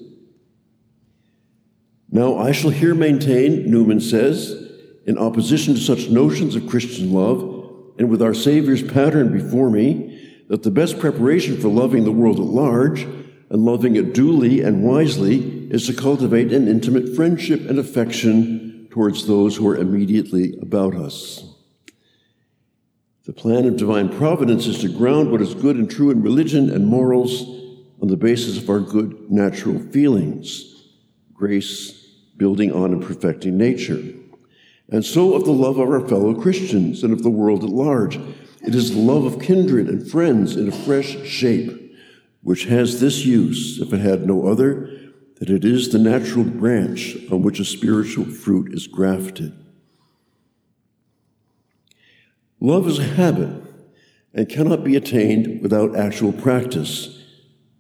Now, 2.12 2.38
I 2.38 2.52
shall 2.52 2.70
here 2.70 2.94
maintain, 2.94 3.72
Newman 3.72 4.02
says, 4.02 4.70
in 5.06 5.18
opposition 5.18 5.76
to 5.76 5.80
such 5.80 6.10
notions 6.10 6.58
of 6.58 6.68
Christian 6.68 7.14
love, 7.14 7.94
and 7.98 8.10
with 8.10 8.22
our 8.22 8.34
Savior's 8.34 8.84
pattern 8.84 9.32
before 9.32 9.70
me, 9.70 10.44
that 10.50 10.64
the 10.64 10.72
best 10.72 11.00
preparation 11.00 11.58
for 11.58 11.70
loving 11.70 12.04
the 12.04 12.12
world 12.12 12.38
at 12.38 12.46
large 12.46 13.08
and 13.52 13.66
loving 13.66 13.98
it 13.98 14.14
duly 14.14 14.62
and 14.62 14.82
wisely 14.82 15.68
is 15.70 15.86
to 15.86 15.94
cultivate 15.94 16.54
an 16.54 16.70
intimate 16.70 17.14
friendship 17.14 17.70
and 17.70 17.78
affection 17.78 18.88
towards 18.90 19.28
those 19.28 19.58
who 19.58 19.68
are 19.68 19.76
immediately 19.76 20.58
about 20.62 20.96
us. 20.96 21.44
The 23.26 23.34
plan 23.34 23.66
of 23.66 23.76
divine 23.76 24.08
providence 24.08 24.68
is 24.68 24.80
to 24.80 24.90
ground 24.90 25.32
what 25.32 25.42
is 25.42 25.54
good 25.54 25.76
and 25.76 25.92
true 25.92 26.12
in 26.12 26.24
religion 26.24 26.70
and 26.70 26.88
morals 26.88 27.42
on 28.02 28.08
the 28.08 28.16
basis 28.16 28.58
of 28.58 28.70
our 28.70 28.80
good 28.80 29.30
natural 29.30 29.80
feelings, 29.80 30.88
grace 31.34 31.92
building 32.38 32.72
on 32.72 32.94
and 32.94 33.04
perfecting 33.04 33.58
nature. 33.58 34.02
And 34.90 35.04
so 35.04 35.36
of 35.36 35.44
the 35.44 35.52
love 35.52 35.78
of 35.78 35.90
our 35.90 36.08
fellow 36.08 36.34
Christians 36.34 37.04
and 37.04 37.12
of 37.12 37.22
the 37.22 37.30
world 37.30 37.66
at 37.66 37.70
large. 37.70 38.16
It 38.66 38.76
is 38.76 38.94
the 38.94 39.00
love 39.00 39.26
of 39.26 39.42
kindred 39.42 39.90
and 39.90 40.10
friends 40.10 40.56
in 40.56 40.70
a 40.70 40.72
fresh 40.72 41.18
shape, 41.28 41.81
which 42.42 42.66
has 42.66 43.00
this 43.00 43.26
use, 43.26 43.80
if 43.80 43.94
it 43.94 44.00
had 44.00 44.26
no 44.26 44.48
other, 44.48 44.90
that 45.36 45.50
it 45.50 45.66
is 45.66 45.90
the 45.90 46.00
natural 46.00 46.44
branch 46.44 47.18
on 47.32 47.42
which 47.42 47.60
a 47.60 47.66
spiritual 47.66 48.26
fruit 48.26 48.74
is 48.74 48.88
grafted. 48.88 49.54
Love 52.60 52.88
is 52.88 53.00
a 53.00 53.04
habit 53.04 53.50
and 54.34 54.48
cannot 54.48 54.84
be 54.84 54.96
attained 54.96 55.62
without 55.62 55.96
actual 55.96 56.32
practice, 56.32 57.24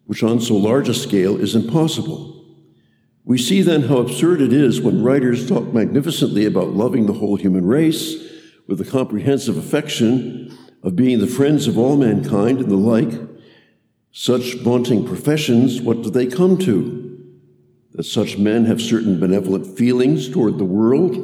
which 0.06 0.24
on 0.24 0.42
so 0.42 0.56
large 0.56 0.90
a 0.90 0.94
scale 0.94 1.40
is 1.40 1.56
impossible. 1.56 2.44
We 3.24 3.38
see 3.38 3.62
then 3.62 3.84
how 3.84 3.98
absurd 3.98 4.42
it 4.42 4.52
is 4.52 4.82
when 4.82 5.04
writers 5.04 5.48
talk 5.48 5.72
magnificently 5.72 6.46
about 6.46 6.70
loving 6.70 7.06
the 7.06 7.14
whole 7.14 7.36
human 7.36 7.66
race 7.66 8.16
with 8.68 8.82
a 8.82 8.86
comprehensive 8.86 9.58
affection 9.58 10.58
of 10.82 10.96
being 10.96 11.20
the 11.20 11.28
friends 11.28 11.68
of 11.68 11.78
all 11.78 11.96
mankind 11.96 12.60
and 12.60 12.72
the 12.72 12.76
like. 12.76 13.31
Such 14.12 14.56
vaunting 14.56 15.06
professions, 15.06 15.82
what 15.82 16.02
do 16.02 16.10
they 16.10 16.28
come 16.28 16.58
to? 16.60 17.00
That 17.94 18.04
such 18.04 18.38
men 18.38 18.66
have 18.66 18.82
certain 18.82 19.20
benevolent 19.20 19.78
feelings 19.78 20.30
toward 20.30 20.58
the 20.58 20.66
world, 20.66 21.16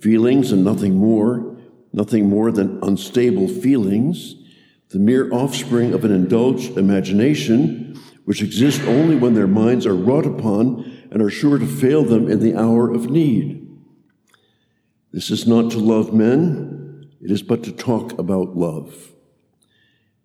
feelings 0.00 0.52
and 0.52 0.64
nothing 0.64 0.94
more 0.94 1.54
nothing 1.94 2.28
more 2.28 2.50
than 2.50 2.80
unstable 2.82 3.48
feelings, 3.48 4.34
the 4.90 4.98
mere 4.98 5.32
offspring 5.32 5.94
of 5.94 6.04
an 6.04 6.10
indulged 6.10 6.76
imagination, 6.76 7.98
which 8.24 8.42
exist 8.42 8.82
only 8.82 9.14
when 9.14 9.34
their 9.34 9.46
minds 9.46 9.86
are 9.86 9.94
wrought 9.94 10.26
upon 10.26 10.84
and 11.10 11.22
are 11.22 11.30
sure 11.30 11.56
to 11.56 11.66
fail 11.66 12.02
them 12.02 12.28
in 12.28 12.40
the 12.40 12.56
hour 12.56 12.92
of 12.92 13.10
need. 13.10 13.60
This 15.12 15.30
is 15.30 15.46
not 15.46 15.70
to 15.70 15.78
love 15.78 16.12
men, 16.12 17.08
it 17.22 17.30
is 17.30 17.42
but 17.42 17.62
to 17.62 17.72
talk 17.72 18.18
about 18.18 18.56
love. 18.56 19.13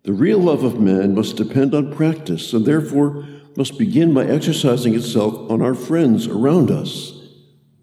The 0.02 0.12
real 0.12 0.38
love 0.38 0.64
of 0.64 0.80
man 0.80 1.14
must 1.14 1.36
depend 1.36 1.74
on 1.74 1.94
practice 1.94 2.52
and 2.52 2.64
therefore 2.64 3.26
must 3.56 3.78
begin 3.78 4.14
by 4.14 4.26
exercising 4.26 4.94
itself 4.94 5.50
on 5.50 5.60
our 5.60 5.74
friends 5.74 6.26
around 6.26 6.70
us. 6.70 7.12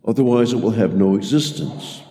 Otherwise, 0.03 0.53
it 0.53 0.61
will 0.61 0.71
have 0.71 0.95
no 0.95 1.15
existence. 1.15 2.01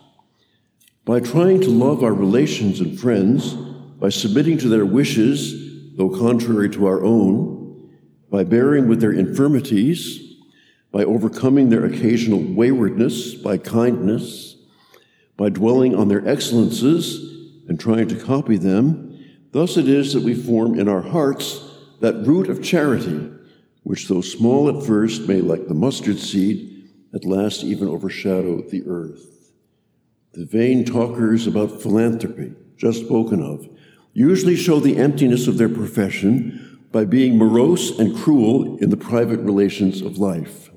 By 1.04 1.20
trying 1.20 1.60
to 1.62 1.70
love 1.70 2.04
our 2.04 2.12
relations 2.12 2.80
and 2.80 2.98
friends, 2.98 3.54
by 3.54 4.10
submitting 4.10 4.58
to 4.58 4.68
their 4.68 4.84
wishes, 4.84 5.96
though 5.96 6.10
contrary 6.10 6.68
to 6.70 6.86
our 6.86 7.02
own, 7.02 7.90
by 8.30 8.44
bearing 8.44 8.86
with 8.86 9.00
their 9.00 9.12
infirmities, 9.12 10.20
by 10.92 11.04
overcoming 11.04 11.68
their 11.68 11.84
occasional 11.84 12.40
waywardness 12.40 13.34
by 13.34 13.58
kindness, 13.58 14.56
by 15.36 15.48
dwelling 15.48 15.94
on 15.94 16.08
their 16.08 16.26
excellences 16.26 17.18
and 17.68 17.80
trying 17.80 18.08
to 18.08 18.16
copy 18.16 18.56
them, 18.56 19.15
thus 19.52 19.76
it 19.76 19.88
is 19.88 20.12
that 20.12 20.22
we 20.22 20.34
form 20.34 20.78
in 20.78 20.88
our 20.88 21.02
hearts 21.02 21.62
that 22.00 22.26
root 22.26 22.48
of 22.48 22.62
charity, 22.62 23.30
which, 23.82 24.08
though 24.08 24.20
small 24.20 24.68
at 24.68 24.86
first, 24.86 25.28
may, 25.28 25.40
like 25.40 25.68
the 25.68 25.74
mustard 25.74 26.18
seed, 26.18 26.90
at 27.14 27.24
last 27.24 27.64
even 27.64 27.88
overshadow 27.88 28.62
the 28.62 28.82
earth. 28.86 29.52
The 30.32 30.44
vain 30.44 30.84
talkers 30.84 31.46
about 31.46 31.80
philanthropy, 31.80 32.52
just 32.76 33.00
spoken 33.00 33.42
of, 33.42 33.68
usually 34.12 34.56
show 34.56 34.80
the 34.80 34.96
emptiness 34.96 35.46
of 35.46 35.56
their 35.56 35.68
profession 35.68 36.80
by 36.92 37.04
being 37.04 37.36
morose 37.36 37.98
and 37.98 38.16
cruel 38.16 38.78
in 38.78 38.90
the 38.90 38.96
private 38.96 39.40
relations 39.40 40.00
of 40.00 40.18
life, 40.18 40.70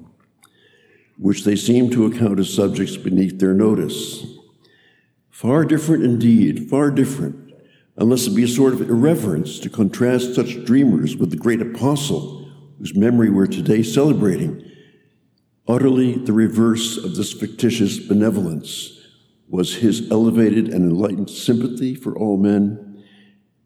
which 1.17 1.43
they 1.43 1.55
seem 1.55 1.89
to 1.89 2.05
account 2.05 2.39
as 2.39 2.53
subjects 2.53 2.97
beneath 2.97 3.39
their 3.39 3.53
notice. 3.53 4.25
Far 5.29 5.65
different 5.65 6.03
indeed, 6.03 6.69
far 6.69 6.91
different, 6.91 7.35
unless 7.99 8.25
it 8.25 8.35
be 8.35 8.43
a 8.43 8.47
sort 8.47 8.73
of 8.73 8.89
irreverence 8.89 9.59
to 9.59 9.69
contrast 9.69 10.33
such 10.33 10.63
dreamers 10.63 11.17
with 11.17 11.29
the 11.31 11.37
great 11.37 11.61
apostle 11.61 12.49
whose 12.79 12.95
memory 12.95 13.29
we're 13.29 13.45
today 13.45 13.83
celebrating. 13.83 14.65
Utterly 15.67 16.15
the 16.15 16.31
reverse 16.31 16.97
of 16.97 17.15
this 17.15 17.33
fictitious 17.33 17.99
benevolence 17.99 19.05
was 19.49 19.75
his 19.75 20.09
elevated 20.09 20.69
and 20.69 20.85
enlightened 20.85 21.29
sympathy 21.29 21.93
for 21.93 22.17
all 22.17 22.37
men. 22.37 23.03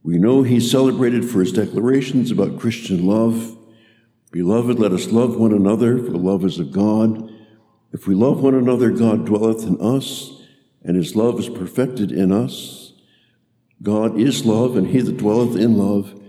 We 0.01 0.17
know 0.17 0.41
he's 0.41 0.69
celebrated 0.69 1.29
for 1.29 1.41
his 1.41 1.51
declarations 1.51 2.31
about 2.31 2.59
Christian 2.59 3.05
love. 3.05 3.55
Beloved, 4.31 4.79
let 4.79 4.93
us 4.93 5.11
love 5.11 5.37
one 5.37 5.53
another, 5.53 5.99
for 5.99 6.11
love 6.11 6.43
is 6.43 6.57
of 6.57 6.71
God. 6.71 7.29
If 7.91 8.07
we 8.07 8.15
love 8.15 8.41
one 8.41 8.55
another, 8.55 8.89
God 8.89 9.27
dwelleth 9.27 9.63
in 9.63 9.79
us, 9.79 10.41
and 10.83 10.97
his 10.97 11.15
love 11.15 11.39
is 11.39 11.49
perfected 11.49 12.11
in 12.11 12.31
us. 12.31 12.82
God 13.83 14.17
is 14.17 14.45
love, 14.45 14.77
and 14.77 14.87
he 14.87 15.01
that 15.01 15.17
dwelleth 15.17 15.57
in 15.57 15.77
love 15.77 16.19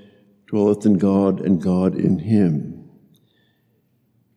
dwelleth 0.48 0.84
in 0.84 0.98
God, 0.98 1.40
and 1.40 1.62
God 1.62 1.94
in 1.94 2.18
him. 2.18 2.90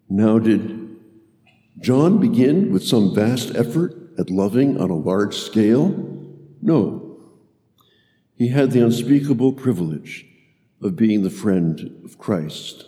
Now, 0.08 0.40
did 0.40 0.96
John 1.80 2.20
begin 2.20 2.72
with 2.72 2.88
some 2.88 3.14
vast 3.14 3.56
effort 3.56 3.94
at 4.18 4.30
loving 4.30 4.80
on 4.80 4.90
a 4.90 4.96
large 4.96 5.36
scale? 5.36 5.90
No. 6.62 7.20
He 8.36 8.50
had 8.50 8.72
the 8.72 8.84
unspeakable 8.84 9.54
privilege 9.54 10.26
of 10.82 10.96
being 10.96 11.24
the 11.24 11.30
friend 11.30 12.02
of 12.06 12.18
Christ. 12.18 12.86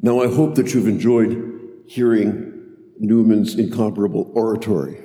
Now, 0.00 0.20
I 0.20 0.28
hope 0.28 0.54
that 0.54 0.72
you've 0.72 0.88
enjoyed 0.88 1.82
hearing 1.86 2.76
Newman's 2.98 3.56
incomparable 3.56 4.30
oratory. 4.34 5.02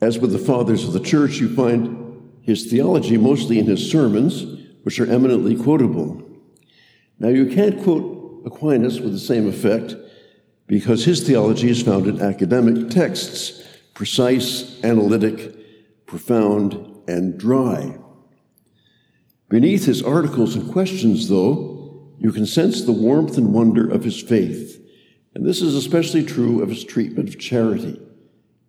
As 0.00 0.18
with 0.18 0.32
the 0.32 0.38
fathers 0.38 0.84
of 0.84 0.92
the 0.92 1.00
church, 1.00 1.38
you 1.38 1.54
find 1.54 2.32
his 2.42 2.66
theology 2.70 3.16
mostly 3.16 3.58
in 3.58 3.66
his 3.66 3.90
sermons, 3.90 4.44
which 4.82 5.00
are 5.00 5.10
eminently 5.10 5.56
quotable. 5.56 6.22
Now, 7.18 7.28
you 7.28 7.46
can't 7.46 7.82
quote 7.82 8.42
Aquinas 8.44 9.00
with 9.00 9.12
the 9.12 9.18
same 9.18 9.48
effect 9.48 9.96
because 10.66 11.04
his 11.04 11.26
theology 11.26 11.70
is 11.70 11.82
found 11.82 12.06
in 12.06 12.20
academic 12.20 12.90
texts, 12.90 13.62
precise, 13.94 14.82
analytic, 14.84 16.06
profound, 16.06 16.74
and 17.08 17.38
dry. 17.38 17.98
Beneath 19.48 19.86
his 19.86 20.02
articles 20.02 20.56
and 20.56 20.70
questions, 20.70 21.28
though, 21.28 22.12
you 22.18 22.32
can 22.32 22.46
sense 22.46 22.82
the 22.82 22.92
warmth 22.92 23.38
and 23.38 23.52
wonder 23.52 23.88
of 23.88 24.04
his 24.04 24.20
faith, 24.20 24.82
and 25.34 25.46
this 25.46 25.62
is 25.62 25.74
especially 25.74 26.24
true 26.24 26.62
of 26.62 26.68
his 26.68 26.84
treatment 26.84 27.28
of 27.28 27.38
charity 27.38 28.00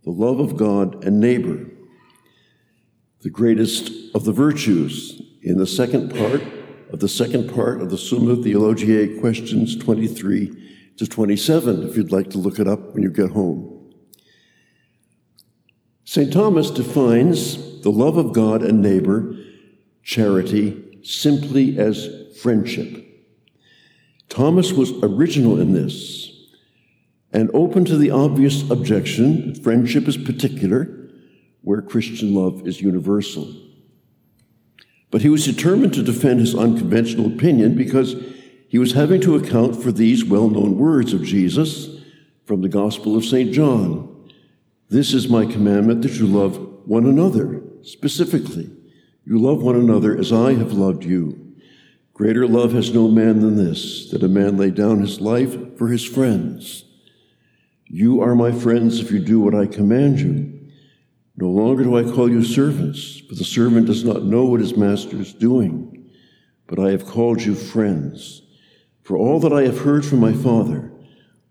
the 0.07 0.13
love 0.13 0.39
of 0.39 0.55
God 0.55 1.03
and 1.03 1.19
neighbor. 1.19 1.65
The 3.23 3.29
greatest 3.29 3.91
of 4.15 4.23
the 4.23 4.31
virtues 4.31 5.21
in 5.41 5.57
the 5.57 5.67
second 5.67 6.15
part 6.15 6.41
of 6.93 7.01
the 7.01 7.09
second 7.09 7.53
part 7.53 7.81
of 7.81 7.89
the 7.89 7.97
Summa 7.97 8.37
Theologiae, 8.41 9.19
questions 9.19 9.75
23 9.75 10.93
to 10.95 11.05
27, 11.05 11.89
if 11.89 11.97
you'd 11.97 12.13
like 12.13 12.29
to 12.29 12.37
look 12.37 12.57
it 12.57 12.69
up 12.69 12.93
when 12.93 13.03
you 13.03 13.09
get 13.09 13.31
home. 13.31 13.91
St. 16.05 16.31
Thomas 16.31 16.71
defines 16.71 17.81
the 17.81 17.91
love 17.91 18.15
of 18.15 18.31
God 18.31 18.63
and 18.63 18.81
neighbor, 18.81 19.35
charity, 20.03 21.01
simply 21.03 21.77
as 21.77 22.07
friendship. 22.41 23.05
Thomas 24.29 24.71
was 24.71 24.93
original 25.03 25.59
in 25.59 25.73
this 25.73 26.26
and 27.31 27.51
open 27.53 27.85
to 27.85 27.97
the 27.97 28.11
obvious 28.11 28.69
objection 28.69 29.55
friendship 29.55 30.07
is 30.07 30.17
particular, 30.17 31.09
where 31.61 31.81
Christian 31.81 32.33
love 32.33 32.67
is 32.67 32.81
universal. 32.81 33.53
But 35.11 35.21
he 35.21 35.29
was 35.29 35.45
determined 35.45 35.93
to 35.93 36.03
defend 36.03 36.39
his 36.39 36.55
unconventional 36.55 37.27
opinion 37.27 37.75
because 37.75 38.15
he 38.67 38.77
was 38.77 38.93
having 38.93 39.21
to 39.21 39.35
account 39.35 39.81
for 39.81 39.91
these 39.91 40.25
well 40.25 40.49
known 40.49 40.77
words 40.77 41.13
of 41.13 41.23
Jesus 41.23 42.01
from 42.45 42.61
the 42.61 42.69
Gospel 42.69 43.15
of 43.15 43.25
St. 43.25 43.51
John 43.51 44.29
This 44.89 45.13
is 45.13 45.29
my 45.29 45.45
commandment 45.45 46.01
that 46.03 46.13
you 46.13 46.27
love 46.27 46.57
one 46.85 47.05
another, 47.05 47.61
specifically. 47.81 48.69
You 49.25 49.37
love 49.37 49.61
one 49.61 49.75
another 49.75 50.17
as 50.17 50.31
I 50.31 50.53
have 50.53 50.71
loved 50.71 51.03
you. 51.03 51.55
Greater 52.13 52.47
love 52.47 52.71
has 52.71 52.93
no 52.93 53.09
man 53.09 53.41
than 53.41 53.57
this, 53.57 54.09
that 54.11 54.23
a 54.23 54.29
man 54.29 54.57
lay 54.57 54.71
down 54.71 55.01
his 55.01 55.19
life 55.19 55.77
for 55.77 55.89
his 55.89 56.05
friends. 56.05 56.85
You 57.89 58.21
are 58.21 58.35
my 58.35 58.51
friends 58.51 58.99
if 58.99 59.11
you 59.11 59.19
do 59.19 59.39
what 59.39 59.55
I 59.55 59.65
command 59.65 60.19
you. 60.19 60.53
No 61.37 61.49
longer 61.49 61.83
do 61.83 61.97
I 61.97 62.03
call 62.03 62.29
you 62.29 62.43
servants, 62.43 63.19
for 63.19 63.35
the 63.35 63.43
servant 63.43 63.87
does 63.87 64.03
not 64.03 64.23
know 64.23 64.45
what 64.45 64.59
his 64.59 64.75
master 64.75 65.17
is 65.17 65.33
doing. 65.33 66.09
But 66.65 66.79
I 66.79 66.91
have 66.91 67.05
called 67.05 67.41
you 67.41 67.55
friends. 67.55 68.41
For 69.03 69.17
all 69.17 69.39
that 69.39 69.53
I 69.53 69.63
have 69.63 69.79
heard 69.79 70.05
from 70.05 70.19
my 70.19 70.33
Father, 70.33 70.91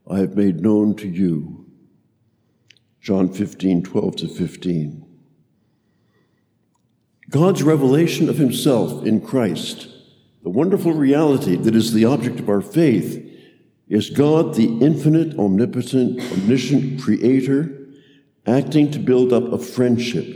I 0.08 0.18
have 0.18 0.36
made 0.36 0.60
known 0.60 0.94
to 0.96 1.08
you. 1.08 1.66
John 3.00 3.32
15, 3.32 3.84
12 3.84 4.16
to 4.16 4.28
15. 4.28 5.06
God's 7.30 7.62
revelation 7.62 8.28
of 8.28 8.36
himself 8.36 9.06
in 9.06 9.20
Christ, 9.20 9.88
the 10.42 10.50
wonderful 10.50 10.92
reality 10.92 11.56
that 11.56 11.74
is 11.74 11.92
the 11.92 12.04
object 12.04 12.38
of 12.38 12.48
our 12.48 12.60
faith, 12.60 13.25
is 13.88 14.10
God 14.10 14.54
the 14.54 14.66
infinite, 14.80 15.38
omnipotent, 15.38 16.20
omniscient 16.32 17.00
creator 17.00 17.86
acting 18.46 18.90
to 18.92 18.98
build 18.98 19.32
up 19.32 19.52
a 19.52 19.58
friendship, 19.58 20.26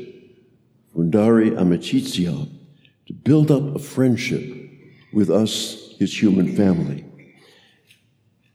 fundare 0.94 1.50
amicizia, 1.52 2.48
to 3.06 3.12
build 3.12 3.50
up 3.50 3.74
a 3.74 3.78
friendship 3.78 4.42
with 5.12 5.30
us, 5.30 5.94
his 5.98 6.20
human 6.20 6.54
family. 6.54 7.04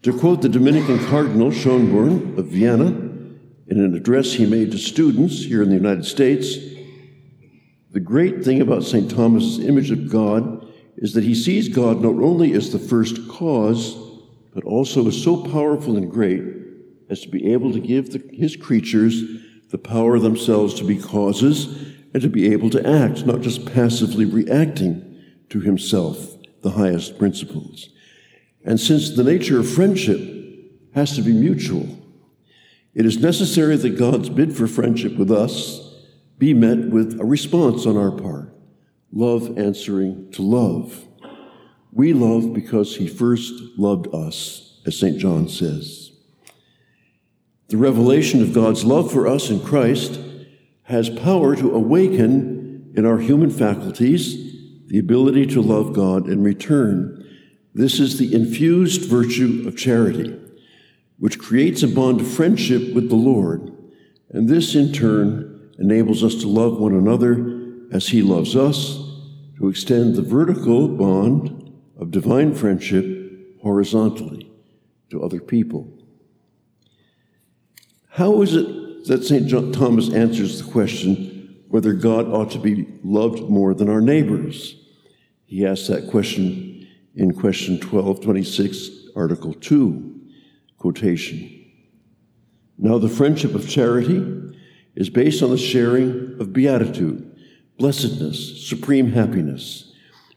To 0.03 0.17
quote 0.17 0.41
the 0.41 0.49
Dominican 0.49 1.03
Cardinal 1.07 1.51
Schönborn 1.51 2.37
of 2.37 2.47
Vienna 2.47 2.87
in 3.67 3.83
an 3.83 3.95
address 3.95 4.33
he 4.33 4.45
made 4.45 4.71
to 4.71 4.77
students 4.77 5.43
here 5.43 5.63
in 5.63 5.69
the 5.69 5.75
United 5.75 6.05
States, 6.05 6.57
the 7.91 7.99
great 7.99 8.43
thing 8.43 8.61
about 8.61 8.83
St. 8.83 9.09
Thomas's 9.09 9.59
image 9.59 9.89
of 9.89 10.09
God 10.09 10.67
is 10.97 11.13
that 11.13 11.23
he 11.23 11.33
sees 11.33 11.69
God 11.69 12.01
not 12.01 12.21
only 12.21 12.53
as 12.53 12.71
the 12.71 12.79
first 12.79 13.27
cause, 13.27 13.95
but 14.55 14.63
also 14.63 15.05
is 15.05 15.21
so 15.21 15.35
powerful 15.35 15.97
and 15.97 16.09
great 16.09 16.41
as 17.09 17.21
to 17.21 17.27
be 17.27 17.51
able 17.51 17.73
to 17.73 17.79
give 17.79 18.11
the, 18.11 18.23
his 18.33 18.55
creatures 18.55 19.21
the 19.69 19.77
power 19.77 20.17
themselves 20.17 20.73
to 20.75 20.85
be 20.85 20.97
causes 20.97 21.93
and 22.13 22.23
to 22.23 22.29
be 22.29 22.51
able 22.53 22.69
to 22.69 22.87
act, 22.87 23.25
not 23.25 23.41
just 23.41 23.65
passively 23.65 24.23
reacting 24.23 25.21
to 25.49 25.59
himself, 25.59 26.37
the 26.61 26.71
highest 26.71 27.19
principles. 27.19 27.89
And 28.63 28.79
since 28.79 29.11
the 29.11 29.23
nature 29.25 29.59
of 29.59 29.69
friendship 29.69 30.21
has 30.93 31.13
to 31.17 31.21
be 31.21 31.33
mutual, 31.33 31.87
it 32.93 33.05
is 33.05 33.17
necessary 33.17 33.75
that 33.75 33.99
God's 33.99 34.29
bid 34.29 34.55
for 34.55 34.67
friendship 34.67 35.17
with 35.17 35.29
us 35.29 35.81
be 36.37 36.53
met 36.53 36.77
with 36.77 37.19
a 37.19 37.25
response 37.25 37.85
on 37.85 37.97
our 37.97 38.11
part 38.11 38.53
love 39.11 39.57
answering 39.57 40.31
to 40.31 40.41
love. 40.41 41.05
We 41.95 42.11
love 42.11 42.53
because 42.53 42.97
he 42.97 43.07
first 43.07 43.53
loved 43.77 44.13
us, 44.13 44.81
as 44.85 44.99
St. 44.99 45.17
John 45.17 45.47
says. 45.47 46.11
The 47.69 47.77
revelation 47.77 48.41
of 48.41 48.53
God's 48.53 48.83
love 48.83 49.13
for 49.13 49.29
us 49.29 49.49
in 49.49 49.61
Christ 49.61 50.19
has 50.83 51.09
power 51.09 51.55
to 51.55 51.73
awaken 51.73 52.91
in 52.97 53.05
our 53.05 53.19
human 53.19 53.49
faculties 53.49 54.35
the 54.87 54.99
ability 54.99 55.45
to 55.47 55.61
love 55.61 55.93
God 55.93 56.27
in 56.27 56.43
return. 56.43 57.25
This 57.73 58.01
is 58.01 58.17
the 58.17 58.35
infused 58.35 59.09
virtue 59.09 59.63
of 59.65 59.77
charity, 59.77 60.37
which 61.17 61.39
creates 61.39 61.81
a 61.81 61.87
bond 61.87 62.19
of 62.19 62.27
friendship 62.27 62.93
with 62.93 63.07
the 63.07 63.15
Lord. 63.15 63.71
And 64.31 64.49
this, 64.49 64.75
in 64.75 64.91
turn, 64.91 65.71
enables 65.79 66.25
us 66.25 66.35
to 66.41 66.47
love 66.49 66.77
one 66.77 66.93
another 66.93 67.87
as 67.93 68.09
He 68.09 68.21
loves 68.21 68.53
us, 68.53 68.97
to 69.59 69.69
extend 69.69 70.15
the 70.15 70.21
vertical 70.21 70.89
bond 70.89 71.64
of 71.97 72.11
divine 72.11 72.53
friendship 72.53 73.59
horizontally 73.61 74.51
to 75.09 75.23
other 75.23 75.39
people. 75.39 75.91
How 78.09 78.41
is 78.41 78.55
it 78.55 79.05
that 79.07 79.23
St. 79.23 79.47
John 79.47 79.71
Thomas 79.71 80.11
answers 80.11 80.61
the 80.61 80.71
question 80.71 81.63
whether 81.67 81.93
God 81.93 82.27
ought 82.27 82.51
to 82.51 82.59
be 82.59 82.87
loved 83.03 83.49
more 83.49 83.73
than 83.73 83.89
our 83.89 84.01
neighbors? 84.01 84.75
He 85.45 85.65
asks 85.65 85.87
that 85.87 86.09
question 86.09 86.87
in 87.15 87.33
question 87.33 87.75
1226, 87.75 88.89
Article 89.15 89.53
2, 89.53 90.21
quotation. 90.77 91.51
Now, 92.77 92.97
the 92.97 93.09
friendship 93.09 93.55
of 93.55 93.69
charity 93.69 94.53
is 94.95 95.09
based 95.09 95.41
on 95.41 95.49
the 95.49 95.57
sharing 95.57 96.39
of 96.39 96.51
beatitude, 96.51 97.37
blessedness, 97.77 98.67
supreme 98.67 99.11
happiness 99.11 99.94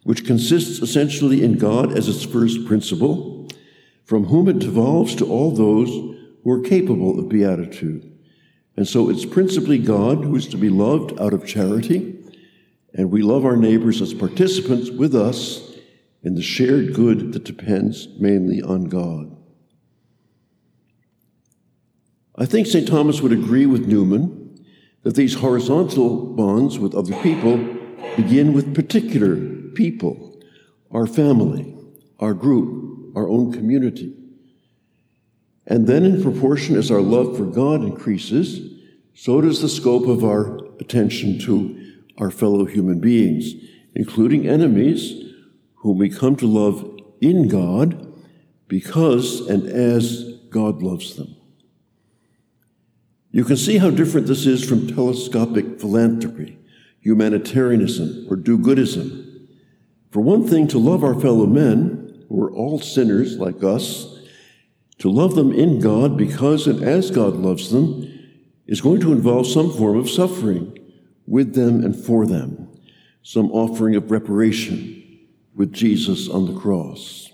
which 0.08 0.24
consists 0.24 0.78
essentially 0.78 1.44
in 1.44 1.58
God 1.58 1.92
as 1.92 2.08
its 2.08 2.24
first 2.24 2.64
principle, 2.64 3.46
from 4.06 4.24
whom 4.24 4.48
it 4.48 4.58
devolves 4.58 5.14
to 5.14 5.26
all 5.26 5.50
those 5.50 5.90
who 5.90 6.50
are 6.50 6.62
capable 6.62 7.18
of 7.18 7.28
beatitude. 7.28 8.10
And 8.74 8.88
so 8.88 9.10
it's 9.10 9.26
principally 9.26 9.76
God 9.76 10.24
who 10.24 10.34
is 10.34 10.48
to 10.48 10.56
be 10.56 10.70
loved 10.70 11.20
out 11.20 11.34
of 11.34 11.46
charity, 11.46 12.16
and 12.94 13.10
we 13.10 13.20
love 13.20 13.44
our 13.44 13.58
neighbors 13.58 14.00
as 14.00 14.14
participants 14.14 14.88
with 14.88 15.14
us 15.14 15.76
in 16.22 16.36
the 16.36 16.40
shared 16.40 16.94
good 16.94 17.34
that 17.34 17.44
depends 17.44 18.08
mainly 18.18 18.62
on 18.62 18.84
God. 18.84 19.36
I 22.34 22.46
think 22.46 22.66
St. 22.66 22.88
Thomas 22.88 23.20
would 23.20 23.32
agree 23.32 23.66
with 23.66 23.86
Newman 23.86 24.64
that 25.02 25.16
these 25.16 25.34
horizontal 25.34 26.24
bonds 26.24 26.78
with 26.78 26.94
other 26.94 27.14
people 27.20 27.58
begin 28.16 28.54
with 28.54 28.74
particular 28.74 29.58
people, 29.78 30.36
our 30.90 31.06
family, 31.06 31.72
our 32.18 32.34
group, 32.34 33.16
our 33.16 33.28
own 33.28 33.52
community. 33.52 34.12
And 35.68 35.86
then, 35.86 36.04
in 36.04 36.20
proportion 36.20 36.76
as 36.76 36.90
our 36.90 37.00
love 37.00 37.36
for 37.36 37.44
God 37.44 37.82
increases, 37.82 38.82
so 39.14 39.40
does 39.40 39.62
the 39.62 39.68
scope 39.68 40.08
of 40.08 40.24
our 40.24 40.58
attention 40.80 41.38
to 41.40 41.94
our 42.18 42.32
fellow 42.32 42.64
human 42.64 42.98
beings, 42.98 43.54
including 43.94 44.48
enemies 44.48 45.32
whom 45.76 45.98
we 45.98 46.10
come 46.10 46.34
to 46.36 46.46
love 46.46 46.98
in 47.20 47.46
God 47.46 48.12
because 48.66 49.46
and 49.48 49.64
as 49.68 50.24
God 50.50 50.82
loves 50.82 51.14
them. 51.14 51.36
You 53.30 53.44
can 53.44 53.56
see 53.56 53.78
how 53.78 53.90
different 53.90 54.26
this 54.26 54.44
is 54.44 54.68
from 54.68 54.88
telescopic 54.88 55.78
philanthropy, 55.78 56.58
humanitarianism, 57.00 58.26
or 58.28 58.34
do 58.34 58.58
goodism. 58.58 59.27
For 60.10 60.20
one 60.20 60.46
thing, 60.46 60.68
to 60.68 60.78
love 60.78 61.04
our 61.04 61.18
fellow 61.18 61.46
men, 61.46 62.24
who 62.28 62.42
are 62.42 62.52
all 62.52 62.80
sinners 62.80 63.38
like 63.38 63.62
us, 63.62 64.18
to 64.98 65.10
love 65.10 65.34
them 65.34 65.52
in 65.52 65.80
God 65.80 66.16
because 66.16 66.66
and 66.66 66.82
as 66.82 67.10
God 67.10 67.36
loves 67.36 67.70
them, 67.70 68.14
is 68.66 68.80
going 68.80 69.00
to 69.00 69.12
involve 69.12 69.46
some 69.46 69.72
form 69.72 69.96
of 69.96 70.10
suffering 70.10 70.76
with 71.26 71.54
them 71.54 71.84
and 71.84 71.94
for 71.94 72.26
them, 72.26 72.68
some 73.22 73.50
offering 73.52 73.94
of 73.96 74.10
reparation 74.10 75.26
with 75.54 75.72
Jesus 75.72 76.28
on 76.28 76.46
the 76.46 76.58
cross. 76.58 77.30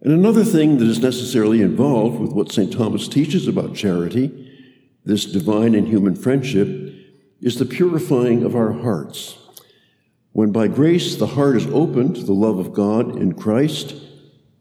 And 0.00 0.12
another 0.12 0.44
thing 0.44 0.78
that 0.78 0.88
is 0.88 0.98
necessarily 0.98 1.62
involved 1.62 2.20
with 2.20 2.32
what 2.32 2.50
St. 2.50 2.72
Thomas 2.72 3.06
teaches 3.06 3.46
about 3.46 3.74
charity, 3.74 4.50
this 5.04 5.24
divine 5.24 5.74
and 5.74 5.86
human 5.86 6.14
friendship, 6.14 6.68
is 7.40 7.58
the 7.58 7.64
purifying 7.64 8.42
of 8.42 8.56
our 8.56 8.72
hearts. 8.72 9.38
When 10.32 10.50
by 10.50 10.68
grace 10.68 11.16
the 11.16 11.26
heart 11.26 11.56
is 11.56 11.66
opened 11.66 12.16
to 12.16 12.22
the 12.22 12.32
love 12.32 12.58
of 12.58 12.72
God 12.72 13.16
in 13.16 13.34
Christ, 13.34 13.94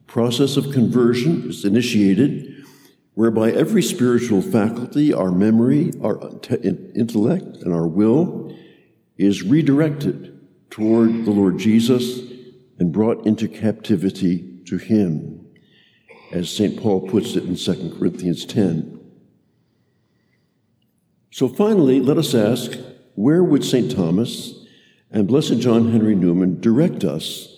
process 0.05 0.57
of 0.57 0.73
conversion 0.73 1.49
is 1.49 1.63
initiated, 1.63 2.65
whereby 3.13 3.51
every 3.51 3.81
spiritual 3.81 4.41
faculty, 4.41 5.13
our 5.13 5.31
memory, 5.31 5.93
our 6.03 6.19
intellect, 6.63 7.57
and 7.63 7.73
our 7.73 7.88
will 7.88 8.53
is 9.17 9.43
redirected 9.43 10.38
toward 10.69 11.25
the 11.25 11.31
Lord 11.31 11.57
Jesus 11.57 12.19
and 12.79 12.91
brought 12.91 13.25
into 13.25 13.47
captivity 13.47 14.60
to 14.65 14.77
Him, 14.77 15.45
as 16.34 16.49
St. 16.49 16.81
Paul 16.81 17.07
puts 17.07 17.36
it 17.36 17.43
in 17.43 17.55
2 17.55 17.95
Corinthians 17.97 18.45
10. 18.45 18.99
So 21.31 21.47
finally, 21.47 22.01
let 22.01 22.17
us 22.17 22.36
ask 22.36 22.77
where 23.15 23.43
would 23.43 23.63
St. 23.63 23.89
Thomas 23.89 24.61
and 25.12 25.28
Blessed 25.28 25.60
John 25.60 25.91
Henry 25.91 26.15
Newman 26.15 26.62
direct 26.62 27.04
us 27.04 27.50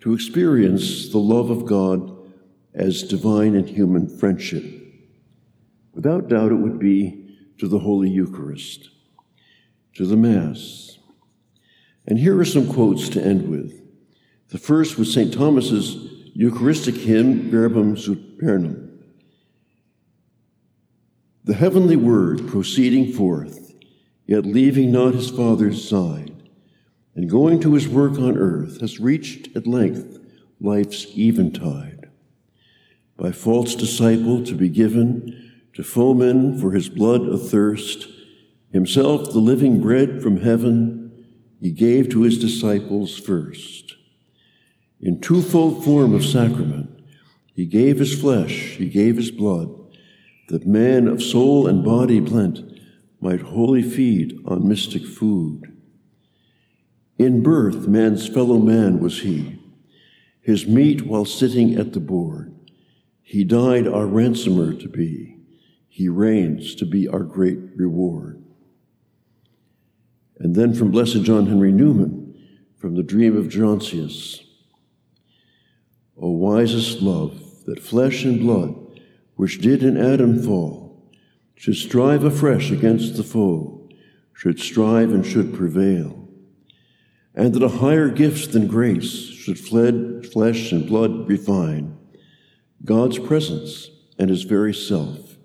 to 0.00 0.14
experience 0.14 1.08
the 1.10 1.18
love 1.18 1.50
of 1.50 1.66
God 1.66 2.16
as 2.74 3.02
divine 3.02 3.54
and 3.54 3.68
human 3.68 4.08
friendship? 4.08 4.64
Without 5.92 6.28
doubt, 6.28 6.52
it 6.52 6.56
would 6.56 6.78
be 6.78 7.36
to 7.58 7.68
the 7.68 7.80
Holy 7.80 8.08
Eucharist, 8.08 8.90
to 9.94 10.06
the 10.06 10.16
Mass. 10.16 10.98
And 12.06 12.18
here 12.18 12.38
are 12.38 12.44
some 12.44 12.72
quotes 12.72 13.08
to 13.10 13.22
end 13.22 13.48
with. 13.48 13.80
The 14.48 14.58
first 14.58 14.98
was 14.98 15.12
St. 15.12 15.32
Thomas's 15.32 15.94
Eucharistic 16.34 16.94
hymn, 16.94 17.50
Verbum 17.50 17.96
Supernum. 17.96 18.88
The 21.44 21.54
heavenly 21.54 21.96
word 21.96 22.48
proceeding 22.48 23.12
forth, 23.12 23.74
yet 24.26 24.46
leaving 24.46 24.92
not 24.92 25.14
his 25.14 25.30
Father's 25.30 25.86
side, 25.86 26.31
and 27.14 27.28
going 27.28 27.60
to 27.60 27.74
his 27.74 27.88
work 27.88 28.18
on 28.18 28.38
earth, 28.38 28.80
has 28.80 29.00
reached 29.00 29.54
at 29.56 29.66
length 29.66 30.18
life's 30.60 31.06
eventide. 31.16 32.08
By 33.16 33.32
false 33.32 33.74
disciple 33.74 34.44
to 34.44 34.54
be 34.54 34.68
given 34.68 35.52
to 35.74 35.82
foemen 35.82 36.58
for 36.58 36.72
his 36.72 36.88
blood 36.88 37.22
athirst, 37.22 38.08
himself 38.70 39.32
the 39.32 39.38
living 39.38 39.80
bread 39.80 40.22
from 40.22 40.40
heaven, 40.40 41.26
he 41.60 41.70
gave 41.70 42.08
to 42.10 42.22
his 42.22 42.38
disciples 42.38 43.18
first. 43.18 43.94
In 45.00 45.20
twofold 45.20 45.84
form 45.84 46.14
of 46.14 46.24
sacrament, 46.24 46.90
he 47.54 47.66
gave 47.66 47.98
his 47.98 48.18
flesh, 48.18 48.76
he 48.76 48.88
gave 48.88 49.16
his 49.16 49.30
blood, 49.30 49.68
that 50.48 50.66
man 50.66 51.06
of 51.06 51.22
soul 51.22 51.66
and 51.66 51.84
body 51.84 52.20
blent 52.20 52.60
might 53.20 53.40
wholly 53.40 53.82
feed 53.82 54.38
on 54.46 54.68
mystic 54.68 55.04
food. 55.04 55.71
In 57.22 57.40
birth, 57.40 57.86
man's 57.86 58.26
fellow 58.26 58.58
man 58.58 58.98
was 58.98 59.20
he, 59.20 59.60
his 60.40 60.66
meat 60.66 61.06
while 61.06 61.24
sitting 61.24 61.76
at 61.76 61.92
the 61.92 62.00
board. 62.00 62.52
He 63.22 63.44
died 63.44 63.86
our 63.86 64.06
ransomer 64.06 64.74
to 64.74 64.88
be, 64.88 65.38
he 65.88 66.08
reigns 66.08 66.74
to 66.74 66.84
be 66.84 67.06
our 67.06 67.22
great 67.22 67.60
reward. 67.76 68.42
And 70.40 70.56
then 70.56 70.74
from 70.74 70.90
Blessed 70.90 71.22
John 71.22 71.46
Henry 71.46 71.70
Newman, 71.70 72.34
from 72.76 72.96
the 72.96 73.04
dream 73.04 73.36
of 73.36 73.48
Gerontius. 73.48 74.40
O 76.20 76.30
wisest 76.30 77.02
love, 77.02 77.64
that 77.66 77.78
flesh 77.78 78.24
and 78.24 78.40
blood 78.40 78.74
which 79.36 79.60
did 79.60 79.84
in 79.84 79.96
Adam 79.96 80.42
fall, 80.42 81.08
should 81.54 81.76
strive 81.76 82.24
afresh 82.24 82.72
against 82.72 83.16
the 83.16 83.22
foe, 83.22 83.88
should 84.34 84.58
strive 84.58 85.12
and 85.12 85.24
should 85.24 85.54
prevail, 85.54 86.21
and 87.34 87.54
that 87.54 87.62
a 87.62 87.68
higher 87.68 88.08
gift 88.08 88.52
than 88.52 88.66
grace 88.66 89.12
should 89.30 89.58
fled 89.58 90.26
flesh 90.32 90.72
and 90.72 90.86
blood 90.86 91.28
refine, 91.28 91.96
God's 92.84 93.18
presence 93.18 93.90
and 94.18 94.28
his 94.28 94.42
very 94.42 94.74
self 94.74 95.36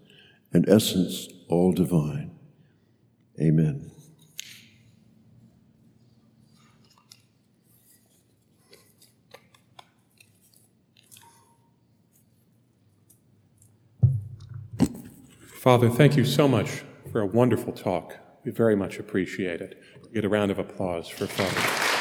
and 0.52 0.68
essence 0.68 1.30
all 1.50 1.72
divine. 1.72 2.32
Amen. 3.40 3.92
Father, 15.68 15.90
thank 15.90 16.16
you 16.16 16.24
so 16.24 16.48
much 16.48 16.84
for 17.12 17.20
a 17.20 17.26
wonderful 17.26 17.74
talk. 17.74 18.16
We 18.46 18.52
very 18.52 18.76
much 18.76 19.00
appreciate 19.00 19.60
it. 19.60 19.82
Get 20.14 20.24
a 20.24 20.30
round 20.30 20.52
of 20.52 20.60
applause 20.60 21.10
for 21.10 21.28
Father. 21.28 21.98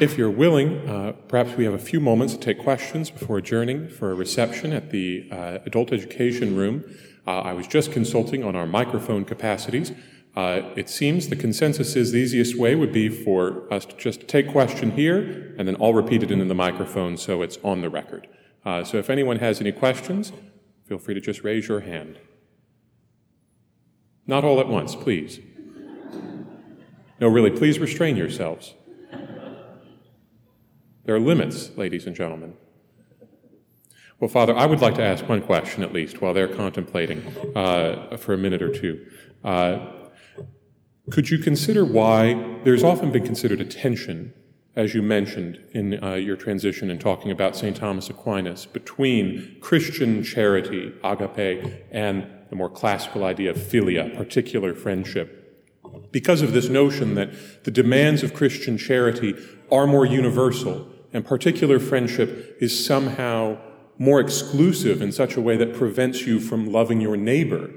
If 0.00 0.16
you're 0.16 0.30
willing, 0.30 0.88
uh, 0.88 1.12
perhaps 1.28 1.56
we 1.56 1.64
have 1.64 1.74
a 1.74 1.78
few 1.78 2.00
moments 2.00 2.34
to 2.34 2.40
take 2.40 2.58
questions 2.58 3.10
before 3.10 3.38
adjourning 3.38 3.88
for 3.88 4.10
a 4.10 4.14
reception 4.14 4.72
at 4.72 4.90
the 4.90 5.28
uh, 5.30 5.58
Adult 5.66 5.92
Education 5.92 6.56
Room. 6.56 6.84
Uh, 7.26 7.40
I 7.40 7.52
was 7.52 7.66
just 7.66 7.92
consulting 7.92 8.42
on 8.44 8.56
our 8.56 8.66
microphone 8.66 9.24
capacities. 9.24 9.92
Uh, 10.34 10.62
it 10.76 10.88
seems 10.88 11.28
the 11.28 11.36
consensus 11.36 11.96
is 11.96 12.12
the 12.12 12.18
easiest 12.18 12.56
way 12.56 12.74
would 12.74 12.92
be 12.92 13.08
for 13.08 13.70
us 13.72 13.84
to 13.84 13.96
just 13.96 14.26
take 14.28 14.48
question 14.48 14.92
here 14.92 15.54
and 15.58 15.66
then 15.68 15.76
I'll 15.80 15.94
repeat 15.94 16.22
it 16.22 16.30
into 16.30 16.44
the 16.46 16.54
microphone 16.54 17.16
so 17.16 17.42
it's 17.42 17.58
on 17.62 17.82
the 17.82 17.90
record. 17.90 18.28
Uh, 18.64 18.84
so 18.84 18.98
if 18.98 19.08
anyone 19.08 19.38
has 19.38 19.60
any 19.60 19.72
questions, 19.72 20.32
feel 20.86 20.98
free 20.98 21.14
to 21.14 21.20
just 21.20 21.42
raise 21.44 21.68
your 21.68 21.80
hand. 21.80 22.18
Not 24.26 24.44
all 24.44 24.60
at 24.60 24.68
once, 24.68 24.94
please. 24.94 25.40
No, 27.20 27.28
really, 27.28 27.50
please 27.50 27.78
restrain 27.78 28.16
yourselves. 28.16 28.74
There 31.04 31.16
are 31.16 31.20
limits, 31.20 31.70
ladies 31.76 32.06
and 32.06 32.14
gentlemen. 32.14 32.54
Well, 34.20 34.28
Father, 34.28 34.54
I 34.54 34.66
would 34.66 34.80
like 34.80 34.96
to 34.96 35.02
ask 35.02 35.28
one 35.28 35.40
question 35.40 35.82
at 35.82 35.92
least 35.92 36.20
while 36.20 36.34
they're 36.34 36.54
contemplating 36.54 37.22
uh, 37.56 38.16
for 38.16 38.34
a 38.34 38.38
minute 38.38 38.62
or 38.62 38.68
two. 38.68 39.06
Uh, 39.42 39.78
could 41.10 41.30
you 41.30 41.38
consider 41.38 41.84
why 41.84 42.58
there's 42.64 42.84
often 42.84 43.10
been 43.10 43.24
considered 43.24 43.60
a 43.60 43.64
tension, 43.64 44.34
as 44.78 44.94
you 44.94 45.02
mentioned 45.02 45.60
in 45.72 46.02
uh, 46.02 46.14
your 46.14 46.36
transition 46.36 46.88
in 46.88 47.00
talking 47.00 47.32
about 47.32 47.56
St. 47.56 47.76
Thomas 47.76 48.08
Aquinas, 48.08 48.64
between 48.64 49.56
Christian 49.60 50.22
charity, 50.22 50.94
agape, 51.02 51.84
and 51.90 52.24
the 52.48 52.54
more 52.54 52.70
classical 52.70 53.24
idea 53.24 53.50
of 53.50 53.56
philia, 53.56 54.16
particular 54.16 54.74
friendship? 54.74 55.34
Because 56.12 56.42
of 56.42 56.52
this 56.52 56.68
notion 56.68 57.16
that 57.16 57.64
the 57.64 57.72
demands 57.72 58.22
of 58.22 58.34
Christian 58.34 58.78
charity 58.78 59.34
are 59.72 59.88
more 59.88 60.06
universal, 60.06 60.88
and 61.12 61.26
particular 61.26 61.80
friendship 61.80 62.56
is 62.60 62.86
somehow 62.86 63.58
more 63.98 64.20
exclusive 64.20 65.02
in 65.02 65.10
such 65.10 65.34
a 65.34 65.40
way 65.40 65.56
that 65.56 65.74
prevents 65.74 66.22
you 66.22 66.38
from 66.38 66.70
loving 66.70 67.00
your 67.00 67.16
neighbor 67.16 67.68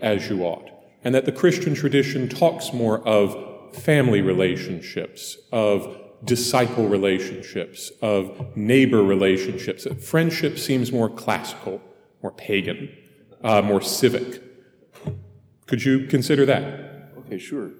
as 0.00 0.30
you 0.30 0.42
ought 0.42 0.70
and 1.04 1.14
that 1.14 1.26
the 1.26 1.32
Christian 1.32 1.74
tradition 1.74 2.28
talks 2.28 2.72
more 2.72 3.06
of 3.06 3.74
family 3.74 4.20
relationships, 4.20 5.36
of 5.52 6.07
disciple 6.24 6.88
relationships, 6.88 7.92
of 8.02 8.56
neighbor 8.56 9.02
relationships. 9.02 9.86
Friendship 10.04 10.58
seems 10.58 10.92
more 10.92 11.08
classical, 11.08 11.80
more 12.22 12.32
pagan, 12.32 12.90
uh, 13.42 13.62
more 13.62 13.80
civic. 13.80 14.42
Could 15.66 15.84
you 15.84 16.06
consider 16.06 16.44
that? 16.46 17.12
Okay, 17.18 17.38
sure. 17.38 17.70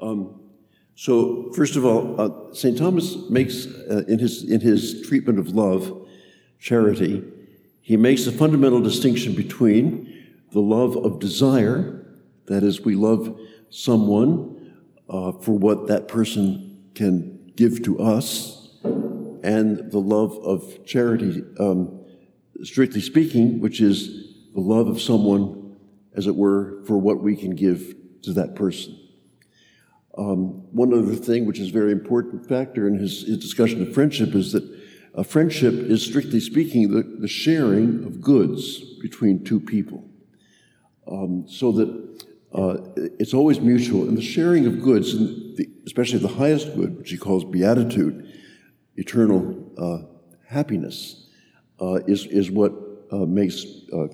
Um, 0.00 0.40
so, 0.94 1.50
first 1.54 1.76
of 1.76 1.84
all, 1.84 2.20
uh, 2.20 2.54
St. 2.54 2.76
Thomas 2.76 3.16
makes, 3.30 3.66
uh, 3.66 4.04
in, 4.08 4.18
his, 4.18 4.50
in 4.50 4.60
his 4.60 5.06
treatment 5.06 5.38
of 5.38 5.48
love, 5.48 6.08
charity, 6.58 7.22
he 7.80 7.96
makes 7.96 8.26
a 8.26 8.32
fundamental 8.32 8.80
distinction 8.80 9.34
between 9.34 10.28
the 10.52 10.60
love 10.60 10.96
of 10.96 11.18
desire, 11.18 12.04
that 12.46 12.62
is, 12.62 12.82
we 12.82 12.94
love 12.94 13.38
someone 13.70 14.74
uh, 15.08 15.32
for 15.32 15.52
what 15.52 15.86
that 15.88 16.08
person 16.08 16.90
can 16.94 17.39
give 17.56 17.82
to 17.84 17.98
us, 18.00 18.78
and 18.82 19.90
the 19.90 19.98
love 19.98 20.36
of 20.38 20.84
charity, 20.84 21.42
um, 21.58 22.04
strictly 22.62 23.00
speaking, 23.00 23.60
which 23.60 23.80
is 23.80 24.34
the 24.54 24.60
love 24.60 24.88
of 24.88 25.00
someone, 25.00 25.76
as 26.14 26.26
it 26.26 26.36
were, 26.36 26.82
for 26.86 26.98
what 26.98 27.22
we 27.22 27.36
can 27.36 27.54
give 27.54 27.94
to 28.22 28.32
that 28.32 28.54
person. 28.54 28.98
Um, 30.18 30.66
one 30.72 30.92
other 30.92 31.14
thing, 31.14 31.46
which 31.46 31.58
is 31.58 31.68
a 31.68 31.72
very 31.72 31.92
important 31.92 32.46
factor 32.48 32.86
in 32.86 32.98
his, 32.98 33.22
his 33.22 33.38
discussion 33.38 33.80
of 33.80 33.94
friendship, 33.94 34.34
is 34.34 34.52
that 34.52 34.64
a 35.14 35.24
friendship 35.24 35.74
is, 35.74 36.04
strictly 36.04 36.40
speaking, 36.40 36.90
the, 36.90 37.02
the 37.02 37.28
sharing 37.28 38.04
of 38.04 38.20
goods 38.20 38.78
between 39.00 39.44
two 39.44 39.60
people. 39.60 40.08
Um, 41.10 41.46
so 41.48 41.72
that 41.72 42.24
uh, 42.52 42.78
it's 42.96 43.34
always 43.34 43.60
mutual. 43.60 44.08
And 44.08 44.16
the 44.16 44.22
sharing 44.22 44.66
of 44.66 44.82
goods, 44.82 45.12
the, 45.12 45.68
especially 45.86 46.18
the 46.18 46.28
highest 46.28 46.74
good, 46.74 46.98
which 46.98 47.10
he 47.10 47.16
calls 47.16 47.44
beatitude, 47.44 48.32
eternal 48.96 49.72
uh, 49.78 49.98
happiness, 50.46 51.28
uh, 51.80 52.00
is, 52.06 52.26
is 52.26 52.50
what 52.50 52.72
uh, 53.12 53.18
makes 53.18 53.64
uh, 53.92 54.04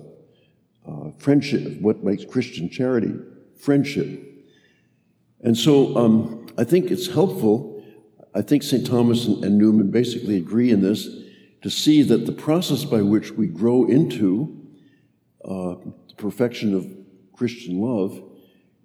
uh, 0.87 1.11
friendship, 1.17 1.81
what 1.81 2.03
makes 2.03 2.23
Christian 2.25 2.69
charity 2.69 3.13
friendship. 3.59 4.23
And 5.41 5.57
so 5.57 5.95
um, 5.97 6.47
I 6.57 6.63
think 6.63 6.91
it's 6.91 7.07
helpful 7.07 7.77
I 8.37 8.43
think 8.43 8.61
St. 8.61 8.85
Thomas 8.85 9.25
and, 9.25 9.43
and 9.43 9.57
Newman 9.57 9.89
basically 9.89 10.37
agree 10.37 10.69
in 10.69 10.81
this 10.81 11.09
to 11.63 11.71
see 11.71 12.03
that 12.03 12.27
the 12.27 12.31
process 12.31 12.85
by 12.85 13.01
which 13.01 13.31
we 13.31 13.47
grow 13.47 13.85
into 13.85 14.63
uh, 15.43 15.75
the 16.07 16.15
perfection 16.17 16.75
of 16.75 16.85
Christian 17.33 17.81
love 17.81 18.21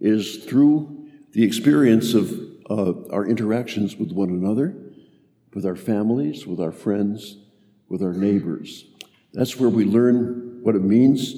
is 0.03 0.45
through 0.45 1.09
the 1.31 1.45
experience 1.45 2.13
of 2.13 2.33
uh, 2.69 2.93
our 3.11 3.25
interactions 3.25 3.97
with 3.97 4.11
one 4.11 4.31
another, 4.31 4.75
with 5.55 5.65
our 5.65 5.77
families, 5.77 6.45
with 6.45 6.61
our 6.61 6.73
friends, 6.73 7.37
with 7.89 8.03
our 8.03 8.13
neighbors. 8.13 8.85
That's 9.33 9.59
where 9.61 9.69
we 9.69 9.85
learn 9.85 10.59
what 10.63 10.75
it 10.75 10.83
means 10.83 11.35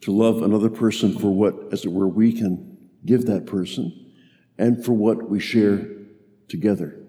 to 0.00 0.10
love 0.10 0.42
another 0.42 0.68
person 0.68 1.16
for 1.16 1.28
what, 1.28 1.54
as 1.72 1.84
it 1.84 1.92
were, 1.92 2.08
we 2.08 2.32
can 2.32 2.78
give 3.06 3.26
that 3.26 3.46
person 3.46 4.12
and 4.58 4.84
for 4.84 4.92
what 4.92 5.30
we 5.30 5.38
share 5.38 5.86
together. 6.48 7.00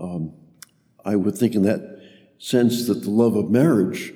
Um, 0.00 0.32
I 1.04 1.16
would 1.16 1.36
think 1.36 1.56
in 1.56 1.62
that 1.62 2.02
sense 2.38 2.86
that 2.86 3.02
the 3.02 3.10
love 3.10 3.34
of 3.34 3.50
marriage, 3.50 4.12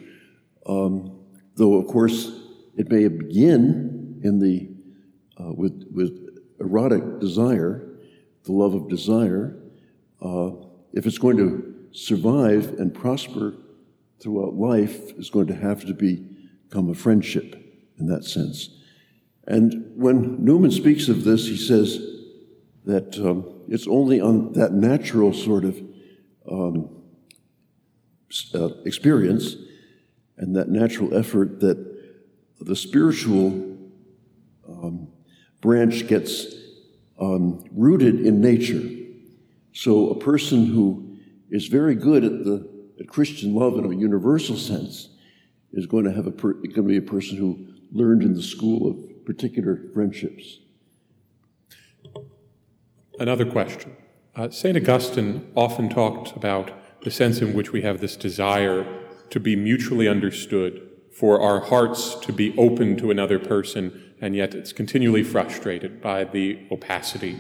um, 0.65 1.19
though 1.57 1.75
of 1.75 1.89
course 1.89 2.31
it 2.77 2.89
may 2.89 3.09
begin 3.09 4.21
in 4.23 4.39
the 4.39 4.72
uh, 5.43 5.53
with 5.53 5.87
with 5.93 6.29
erotic 6.61 7.19
desire, 7.19 7.89
the 8.45 8.53
love 8.53 8.75
of 8.75 8.89
desire, 8.89 9.57
uh, 10.21 10.51
if 10.93 11.07
it's 11.07 11.19
going 11.19 11.37
to 11.37 11.75
survive 11.93 12.75
and 12.79 12.95
prosper 12.95 13.55
throughout 14.21 14.55
life, 14.55 15.19
is 15.19 15.31
going 15.31 15.47
to 15.49 15.55
have 15.55 15.85
to 15.85 15.95
become 15.95 16.91
a 16.91 16.95
friendship 16.95 17.57
in 17.99 18.07
that 18.07 18.25
sense. 18.25 18.71
And 19.47 19.93
when 19.97 20.45
Newman 20.45 20.71
speaks 20.71 21.09
of 21.09 21.25
this, 21.25 21.47
he 21.49 21.57
says 21.57 22.01
that 22.85 23.19
um, 23.19 23.63
it's 23.69 23.89
only 23.89 24.21
on 24.21 24.53
that 24.53 24.73
natural 24.73 25.33
sort 25.33 25.65
of 25.65 25.81
um, 26.51 27.03
uh, 28.55 28.69
experience 28.85 29.57
and 30.37 30.57
that 30.57 30.69
natural 30.69 31.15
effort 31.17 31.61
that 31.61 31.93
the 32.61 32.77
spiritual 32.77 33.77
um, 34.69 35.09
branch 35.63 36.07
gets 36.07 36.47
um, 37.19 37.65
rooted 37.71 38.27
in 38.27 38.43
nature. 38.43 38.83
So 39.73 40.11
a 40.11 40.19
person 40.19 40.67
who 40.67 41.17
is 41.51 41.69
very 41.69 41.95
good 41.95 42.25
at 42.25 42.45
the 42.45 42.71
at 43.01 43.09
Christian 43.09 43.55
love 43.55 43.79
in 43.79 43.91
a 43.91 43.97
universal 43.97 44.57
sense 44.57 45.09
is 45.73 45.87
going 45.87 46.05
to 46.05 46.13
have 46.13 46.27
a 46.27 46.31
per, 46.31 46.53
going 46.53 46.75
to 46.75 46.83
be 46.83 46.99
a 46.99 47.03
person 47.03 47.39
who 47.39 47.67
learned 47.91 48.23
in 48.23 48.35
the 48.35 48.43
school 48.43 48.91
of 48.91 49.25
particular 49.25 49.81
friendships. 49.95 50.59
Another 53.19 53.47
question. 53.47 53.97
Uh, 54.35 54.51
St. 54.51 54.77
Augustine 54.77 55.51
often 55.55 55.89
talked 55.89 56.37
about 56.37 56.73
the 57.03 57.11
sense 57.11 57.41
in 57.41 57.55
which 57.55 57.73
we 57.73 57.83
have 57.83 58.01
this 58.01 58.17
desire 58.17 58.87
to 59.31 59.41
be 59.41 59.57
mutually 59.57 60.09
understood, 60.09 60.89
for 61.13 61.41
our 61.41 61.61
hearts 61.61 62.15
to 62.17 62.33
be 62.33 62.57
open 62.57 62.97
to 62.97 63.11
another 63.11 63.39
person, 63.39 64.12
and 64.23 64.37
yet 64.37 64.55
it's 64.55 64.73
continually 64.73 65.25
frustrated 65.25 66.01
by 66.01 66.23
the 66.23 66.65
opacity 66.71 67.37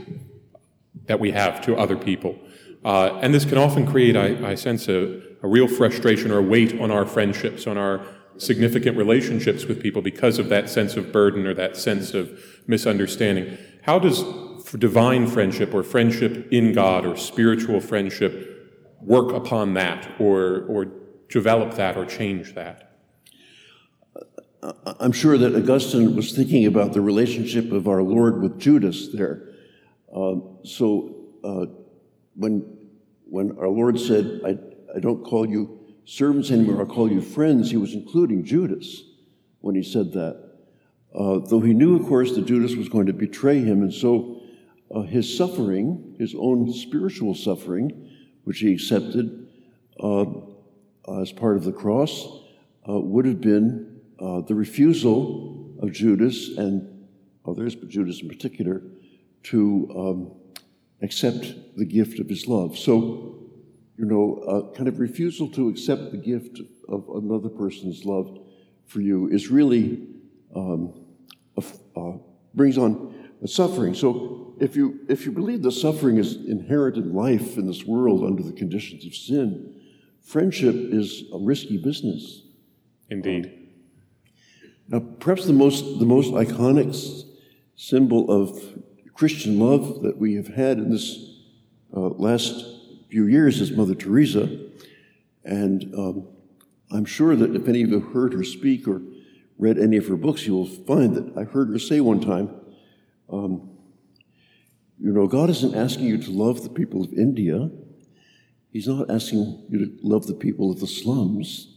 that 1.07 1.20
we 1.20 1.30
have 1.30 1.61
to 1.62 1.76
other 1.76 1.97
people. 1.97 2.37
Uh, 2.85 3.18
and 3.22 3.33
this 3.33 3.45
can 3.45 3.57
often 3.57 3.87
create, 3.87 4.16
I, 4.16 4.51
I 4.51 4.55
sense, 4.57 4.89
a, 4.89 5.22
a 5.43 5.49
real 5.49 5.68
frustration 5.68 6.33
or 6.33 6.43
weight 6.43 6.78
on 6.80 6.91
our 6.91 7.07
friendships, 7.07 7.68
on 7.68 7.78
our 7.78 8.05
significant 8.37 8.97
relationships 8.97 9.64
with 9.66 9.80
people 9.80 10.03
because 10.03 10.41
of 10.41 10.49
that 10.49 10.68
sense 10.68 10.97
of 10.97 11.12
burden 11.12 11.47
or 11.47 11.55
that 11.55 11.76
sense 11.76 12.14
of 12.14 12.39
misunderstanding. 12.66 13.57
How 13.83 14.01
does 14.01 14.24
divine 14.76 15.28
friendship 15.28 15.72
or 15.72 15.85
friendship 15.85 16.49
in 16.51 16.72
God 16.72 17.07
or 17.07 17.16
spiritual 17.16 17.80
friendship 17.80 18.70
work 19.01 19.33
upon 19.33 19.74
that 19.74 20.11
or, 20.18 20.64
or 20.68 20.87
develop 21.28 21.74
that 21.74 21.97
or 21.97 22.05
change 22.05 22.55
that? 22.55 22.91
I'm 24.62 25.12
sure 25.12 25.36
that 25.38 25.56
Augustine 25.56 26.14
was 26.14 26.32
thinking 26.32 26.66
about 26.66 26.92
the 26.92 27.00
relationship 27.00 27.72
of 27.72 27.88
our 27.88 28.02
Lord 28.02 28.40
with 28.40 28.60
Judas 28.60 29.08
there. 29.12 29.48
Uh, 30.14 30.36
so 30.62 31.16
uh, 31.42 31.66
when, 32.36 32.64
when 33.24 33.58
our 33.58 33.68
Lord 33.68 33.98
said, 33.98 34.40
I, 34.44 34.56
I 34.94 35.00
don't 35.00 35.24
call 35.24 35.48
you 35.48 35.96
servants 36.04 36.50
anymore, 36.52 36.80
I'll 36.80 36.86
call 36.86 37.10
you 37.10 37.20
friends, 37.20 37.70
he 37.70 37.76
was 37.76 37.94
including 37.94 38.44
Judas 38.44 39.02
when 39.60 39.74
he 39.74 39.82
said 39.82 40.12
that. 40.12 40.50
Uh, 41.12 41.40
though 41.40 41.60
he 41.60 41.74
knew, 41.74 41.96
of 41.96 42.06
course, 42.06 42.34
that 42.36 42.46
Judas 42.46 42.76
was 42.76 42.88
going 42.88 43.06
to 43.06 43.12
betray 43.12 43.58
him, 43.58 43.82
and 43.82 43.92
so 43.92 44.42
uh, 44.94 45.02
his 45.02 45.36
suffering, 45.36 46.14
his 46.18 46.34
own 46.38 46.72
spiritual 46.72 47.34
suffering, 47.34 48.10
which 48.44 48.60
he 48.60 48.72
accepted 48.72 49.48
uh, 50.00 50.24
as 51.20 51.32
part 51.32 51.56
of 51.56 51.64
the 51.64 51.72
cross, 51.72 52.26
uh, 52.88 52.98
would 52.98 53.26
have 53.26 53.40
been 53.40 53.91
uh, 54.22 54.40
the 54.42 54.54
refusal 54.54 55.74
of 55.80 55.92
Judas 55.92 56.56
and 56.56 57.06
others, 57.44 57.74
but 57.74 57.88
Judas 57.88 58.22
in 58.22 58.28
particular, 58.28 58.82
to 59.44 59.88
um, 59.96 60.32
accept 61.02 61.52
the 61.76 61.84
gift 61.84 62.20
of 62.20 62.28
his 62.28 62.46
love. 62.46 62.78
So, 62.78 63.50
you 63.98 64.04
know, 64.04 64.36
a 64.46 64.76
kind 64.76 64.88
of 64.88 65.00
refusal 65.00 65.48
to 65.50 65.68
accept 65.68 66.12
the 66.12 66.18
gift 66.18 66.60
of 66.88 67.08
another 67.08 67.48
person's 67.48 68.04
love 68.04 68.38
for 68.86 69.00
you 69.00 69.28
is 69.28 69.48
really 69.48 70.06
um, 70.54 71.04
a, 71.56 71.64
uh, 71.98 72.12
brings 72.54 72.78
on 72.78 73.12
suffering. 73.46 73.94
So 73.94 74.54
if 74.60 74.76
you, 74.76 75.00
if 75.08 75.26
you 75.26 75.32
believe 75.32 75.62
that 75.62 75.72
suffering 75.72 76.18
is 76.18 76.36
inherent 76.36 76.96
in 76.96 77.12
life 77.12 77.56
in 77.56 77.66
this 77.66 77.84
world 77.84 78.22
under 78.22 78.42
the 78.42 78.52
conditions 78.52 79.04
of 79.04 79.14
sin, 79.14 79.80
friendship 80.22 80.76
is 80.76 81.24
a 81.32 81.38
risky 81.38 81.76
business. 81.76 82.42
Indeed. 83.10 83.61
Now, 84.89 85.01
perhaps 85.01 85.47
the 85.47 85.53
most, 85.53 85.99
the 85.99 86.07
most 86.07 86.33
iconic 86.33 87.24
symbol 87.76 88.30
of 88.30 88.80
Christian 89.14 89.59
love 89.59 90.03
that 90.03 90.18
we 90.18 90.35
have 90.35 90.49
had 90.49 90.78
in 90.78 90.91
this 90.91 91.18
uh, 91.95 92.01
last 92.01 92.64
few 93.11 93.26
years 93.26 93.61
is 93.61 93.70
Mother 93.70 93.95
Teresa. 93.95 94.49
And 95.45 95.95
um, 95.95 96.28
I'm 96.91 97.05
sure 97.05 97.37
that 97.37 97.55
if 97.55 97.68
any 97.68 97.83
of 97.83 97.91
you 97.91 98.01
have 98.01 98.12
heard 98.12 98.33
her 98.33 98.45
speak 98.45 98.89
or 98.89 99.03
read 99.59 99.78
any 99.78 99.97
of 99.97 100.07
her 100.09 100.16
books, 100.16 100.47
you 100.47 100.55
will 100.55 100.66
find 100.66 101.14
that 101.14 101.37
I 101.37 101.45
heard 101.45 101.68
her 101.68 101.78
say 101.78 102.01
one 102.01 102.20
time, 102.20 102.51
um, 103.30 103.70
you 104.99 105.12
know, 105.12 105.26
God 105.26 105.51
isn't 105.51 105.74
asking 105.74 106.07
you 106.07 106.18
to 106.18 106.30
love 106.30 106.62
the 106.62 106.70
people 106.70 107.03
of 107.03 107.12
India. 107.12 107.70
He's 108.70 108.87
not 108.87 109.11
asking 109.11 109.66
you 109.68 109.87
to 109.87 109.99
love 110.03 110.26
the 110.26 110.35
people 110.35 110.70
of 110.70 110.80
the 110.80 110.87
slums. 110.87 111.71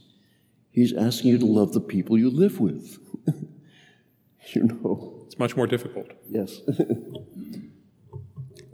He's 0.76 0.92
asking 0.92 1.30
you 1.30 1.38
to 1.38 1.46
love 1.46 1.72
the 1.72 1.80
people 1.80 2.18
you 2.18 2.28
live 2.28 2.60
with. 2.60 2.98
you 4.54 4.64
know. 4.64 5.24
It's 5.24 5.38
much 5.38 5.56
more 5.56 5.66
difficult. 5.66 6.08
Yes. 6.28 6.60
Are 6.68 8.18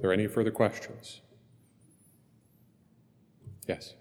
there 0.01 0.13
any 0.13 0.27
further 0.27 0.51
questions? 0.51 1.21
Yes. 3.69 3.95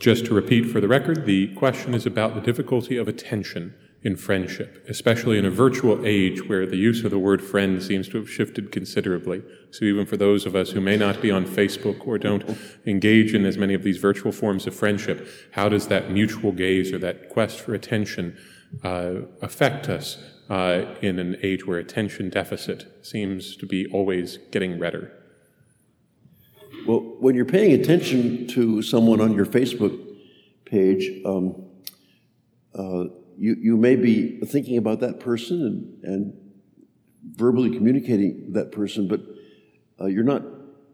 Just 0.00 0.24
to 0.24 0.34
repeat 0.34 0.62
for 0.62 0.80
the 0.80 0.88
record, 0.88 1.26
the 1.26 1.48
question 1.48 1.92
is 1.92 2.06
about 2.06 2.34
the 2.34 2.40
difficulty 2.40 2.96
of 2.96 3.06
attention 3.06 3.74
in 4.02 4.16
friendship, 4.16 4.82
especially 4.88 5.36
in 5.36 5.44
a 5.44 5.50
virtual 5.50 6.06
age 6.06 6.48
where 6.48 6.64
the 6.64 6.78
use 6.78 7.04
of 7.04 7.10
the 7.10 7.18
word 7.18 7.42
friend 7.42 7.82
seems 7.82 8.08
to 8.08 8.16
have 8.16 8.30
shifted 8.30 8.72
considerably. 8.72 9.42
So, 9.70 9.84
even 9.84 10.06
for 10.06 10.16
those 10.16 10.46
of 10.46 10.56
us 10.56 10.70
who 10.70 10.80
may 10.80 10.96
not 10.96 11.20
be 11.20 11.30
on 11.30 11.44
Facebook 11.44 12.06
or 12.06 12.16
don't 12.16 12.56
engage 12.86 13.34
in 13.34 13.44
as 13.44 13.58
many 13.58 13.74
of 13.74 13.82
these 13.82 13.98
virtual 13.98 14.32
forms 14.32 14.66
of 14.66 14.74
friendship, 14.74 15.28
how 15.50 15.68
does 15.68 15.88
that 15.88 16.10
mutual 16.10 16.52
gaze 16.52 16.94
or 16.94 16.98
that 17.00 17.28
quest 17.28 17.60
for 17.60 17.74
attention 17.74 18.38
uh, 18.82 19.16
affect 19.42 19.90
us 19.90 20.16
uh, 20.48 20.86
in 21.02 21.18
an 21.18 21.36
age 21.42 21.66
where 21.66 21.78
attention 21.78 22.30
deficit 22.30 22.86
seems 23.02 23.54
to 23.54 23.66
be 23.66 23.86
always 23.88 24.38
getting 24.50 24.78
redder? 24.78 25.19
Well, 26.86 27.00
when 27.18 27.34
you're 27.34 27.44
paying 27.44 27.72
attention 27.72 28.46
to 28.48 28.80
someone 28.82 29.20
on 29.20 29.34
your 29.34 29.46
Facebook 29.46 30.16
page, 30.64 31.10
um, 31.24 31.64
uh, 32.74 33.04
you, 33.36 33.56
you 33.60 33.76
may 33.76 33.96
be 33.96 34.40
thinking 34.40 34.78
about 34.78 35.00
that 35.00 35.18
person 35.20 36.00
and, 36.02 36.04
and 36.04 36.52
verbally 37.36 37.70
communicating 37.70 38.52
that 38.52 38.70
person, 38.70 39.08
but 39.08 39.20
uh, 40.00 40.06
you're 40.06 40.24
not 40.24 40.42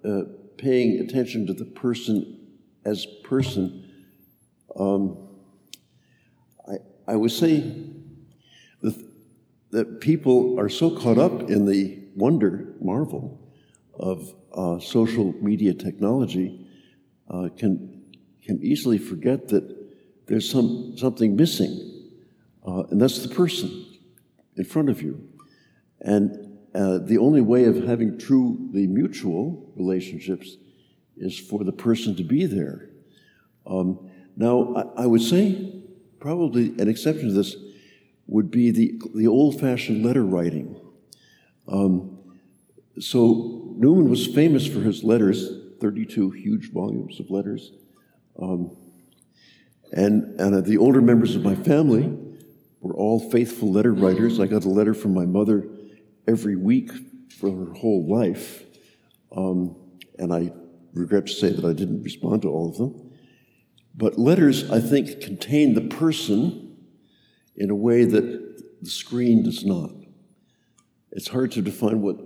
uh, 0.05 0.23
paying 0.57 1.01
attention 1.01 1.47
to 1.47 1.53
the 1.53 1.65
person 1.65 2.49
as 2.85 3.07
person. 3.23 3.93
Um, 4.79 5.29
I, 6.67 7.13
I 7.13 7.17
would 7.17 7.33
say 7.33 7.61
that, 8.81 9.13
that 9.73 10.01
people 10.01 10.59
are 10.59 10.69
so 10.69 10.91
caught 10.91 11.19
up 11.19 11.51
in 11.51 11.67
the 11.67 12.03
wonder, 12.17 12.75
marvel 12.81 13.46
of 13.99 14.35
uh, 14.53 14.79
social 14.79 15.33
media 15.41 15.75
technology 15.75 16.67
uh, 17.29 17.49
can, 17.57 18.03
can 18.43 18.63
easily 18.63 18.99
forget 18.99 19.49
that 19.49 19.77
there's 20.27 20.49
some, 20.49 20.97
something 20.97 21.37
missing, 21.37 22.13
uh, 22.67 22.85
and 22.91 23.01
that's 23.01 23.21
the 23.21 23.35
person 23.35 23.87
in 24.57 24.65
front 24.65 24.89
of 24.89 25.03
you. 25.03 25.29
And 26.01 26.59
uh, 26.75 26.99
the 26.99 27.19
only 27.19 27.41
way 27.41 27.65
of 27.65 27.85
having 27.85 28.19
truly 28.19 28.87
mutual 28.87 29.73
relationships 29.77 30.57
is 31.17 31.39
for 31.39 31.65
the 31.65 31.73
person 31.73 32.15
to 32.17 32.25
be 32.25 32.45
there. 32.45 32.91
Um, 33.67 34.11
now, 34.37 34.75
I, 34.75 35.05
I, 35.05 35.07
would 35.07 35.23
say 35.23 35.83
probably 36.21 36.69
an 36.79 36.89
exception 36.89 37.29
to 37.29 37.35
this 37.35 37.57
would 38.27 38.51
be 38.51 38.71
the, 38.71 39.01
the 39.15 39.27
old 39.27 39.59
fashioned 39.59 40.05
letter 40.05 40.25
writing. 40.25 40.79
Um, 41.67 42.19
so 42.99 43.56
Newman 43.77 44.09
was 44.09 44.27
famous 44.27 44.67
for 44.67 44.81
his 44.81 45.05
letters, 45.05 45.51
32 45.81 46.31
huge 46.31 46.73
volumes 46.73 47.21
of 47.21 47.31
letters. 47.31 47.73
Um, 48.41 48.77
and, 49.93 50.41
and 50.41 50.65
the 50.65 50.79
older 50.79 51.01
members 51.01 51.37
of 51.37 51.43
my 51.43 51.55
family 51.55 52.17
were 52.81 52.95
all 52.95 53.31
faithful 53.31 53.71
letter 53.71 53.93
writers. 53.93 54.41
I 54.41 54.47
got 54.47 54.65
a 54.65 54.69
letter 54.69 54.95
from 54.95 55.15
my 55.15 55.27
mother 55.27 55.69
every 56.27 56.57
week 56.57 56.91
for 57.39 57.51
her 57.51 57.73
whole 57.75 58.07
life. 58.09 58.65
Um, 59.37 59.77
and 60.19 60.33
I 60.33 60.53
regret 60.93 61.27
to 61.27 61.33
say 61.33 61.51
that 61.51 61.65
I 61.65 61.73
didn't 61.73 62.03
respond 62.03 62.43
to 62.43 62.49
all 62.49 62.71
of 62.71 62.79
them. 62.79 63.13
But 63.95 64.19
letters, 64.19 64.71
I 64.71 64.81
think, 64.81 65.21
contain 65.21 65.75
the 65.75 65.83
person 65.83 66.77
in 67.57 67.71
a 67.71 67.75
way 67.75 68.05
that 68.05 68.83
the 68.83 68.91
screen 68.91 69.43
does 69.43 69.65
not. 69.65 69.91
It's 71.13 71.29
hard 71.29 71.53
to 71.53 71.63
define 71.63 72.03
what 72.03 72.19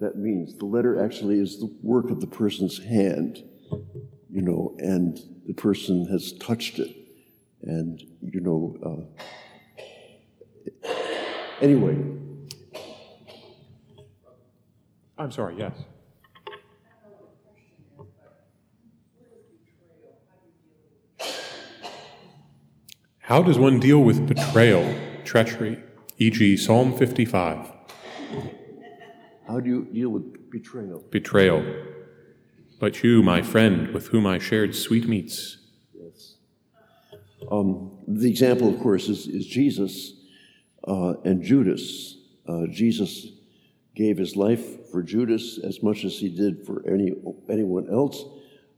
that 0.00 0.16
means. 0.16 0.56
The 0.56 0.66
letter 0.66 1.02
actually 1.02 1.38
is 1.38 1.58
the 1.58 1.74
work 1.82 2.10
of 2.10 2.20
the 2.20 2.26
person's 2.26 2.82
hand, 2.84 3.42
you 4.30 4.42
know, 4.42 4.76
and 4.78 5.18
the 5.46 5.54
person 5.54 6.06
has 6.06 6.32
touched 6.34 6.78
it. 6.78 6.94
And, 7.62 8.02
you 8.20 8.40
know, 8.40 9.08
uh, 10.84 10.90
anyway. 11.60 11.96
I'm 15.18 15.32
sorry, 15.32 15.56
yes. 15.58 15.72
How 23.20 23.42
does 23.42 23.58
one 23.58 23.80
deal 23.80 24.04
with 24.04 24.28
betrayal, 24.28 24.94
treachery, 25.24 25.82
e.g., 26.18 26.56
Psalm 26.58 26.96
55? 26.96 27.72
How 29.46 29.60
do 29.60 29.68
you 29.68 29.84
deal 29.92 30.08
with 30.10 30.50
betrayal? 30.50 31.04
Betrayal. 31.10 31.64
But 32.80 33.02
you, 33.02 33.22
my 33.22 33.42
friend, 33.42 33.94
with 33.94 34.08
whom 34.08 34.26
I 34.26 34.38
shared 34.38 34.74
sweetmeats. 34.74 35.58
Yes. 35.94 36.34
Um, 37.50 37.98
the 38.08 38.28
example, 38.28 38.68
of 38.68 38.80
course, 38.80 39.08
is, 39.08 39.28
is 39.28 39.46
Jesus 39.46 40.14
uh, 40.86 41.14
and 41.24 41.42
Judas. 41.42 42.18
Uh, 42.46 42.66
Jesus 42.70 43.28
gave 43.94 44.18
his 44.18 44.36
life 44.36 44.90
for 44.90 45.02
Judas 45.02 45.58
as 45.58 45.82
much 45.82 46.04
as 46.04 46.18
he 46.18 46.28
did 46.28 46.66
for 46.66 46.82
any 46.88 47.12
anyone 47.48 47.88
else, 47.90 48.24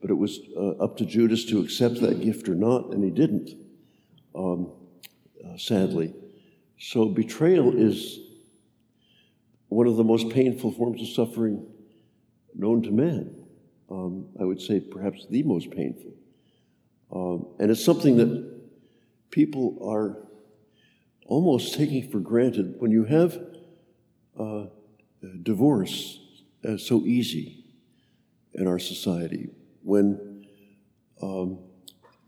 but 0.00 0.10
it 0.10 0.14
was 0.14 0.38
uh, 0.56 0.84
up 0.84 0.96
to 0.98 1.06
Judas 1.06 1.44
to 1.46 1.60
accept 1.60 2.00
that 2.02 2.20
gift 2.20 2.48
or 2.48 2.54
not, 2.54 2.92
and 2.92 3.02
he 3.02 3.10
didn't. 3.10 3.50
Um, 4.34 4.70
uh, 5.44 5.56
sadly, 5.56 6.14
so 6.78 7.06
betrayal 7.06 7.76
is 7.76 8.20
one 9.68 9.86
of 9.86 9.96
the 9.96 10.04
most 10.04 10.30
painful 10.30 10.72
forms 10.72 11.00
of 11.02 11.08
suffering 11.08 11.66
known 12.54 12.82
to 12.82 12.90
man. 12.90 13.34
Um, 13.90 14.28
I 14.40 14.44
would 14.44 14.60
say 14.60 14.80
perhaps 14.80 15.26
the 15.30 15.42
most 15.42 15.70
painful. 15.70 16.12
Um, 17.10 17.46
and 17.58 17.70
it's 17.70 17.84
something 17.84 18.16
that 18.18 18.60
people 19.30 19.78
are 19.82 20.16
almost 21.26 21.74
taking 21.74 22.10
for 22.10 22.20
granted 22.20 22.74
when 22.78 22.90
you 22.90 23.04
have 23.04 23.38
uh, 24.38 24.66
divorce 25.42 26.20
uh, 26.66 26.76
so 26.76 27.02
easy 27.04 27.64
in 28.54 28.66
our 28.66 28.78
society, 28.78 29.50
when 29.82 30.46
um, 31.22 31.58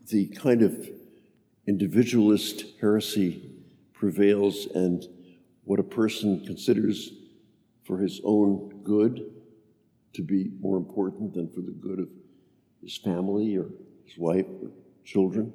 the 0.07 0.27
kind 0.27 0.61
of 0.61 0.89
individualist 1.67 2.63
heresy 2.79 3.51
prevails 3.93 4.67
and 4.73 5.05
what 5.63 5.79
a 5.79 5.83
person 5.83 6.43
considers 6.45 7.11
for 7.83 7.97
his 7.97 8.21
own 8.23 8.81
good 8.83 9.31
to 10.13 10.21
be 10.21 10.51
more 10.59 10.77
important 10.77 11.33
than 11.33 11.49
for 11.49 11.61
the 11.61 11.71
good 11.71 11.99
of 11.99 12.09
his 12.81 12.97
family 12.97 13.55
or 13.57 13.69
his 14.05 14.17
wife 14.17 14.45
or 14.61 14.71
children, 15.05 15.53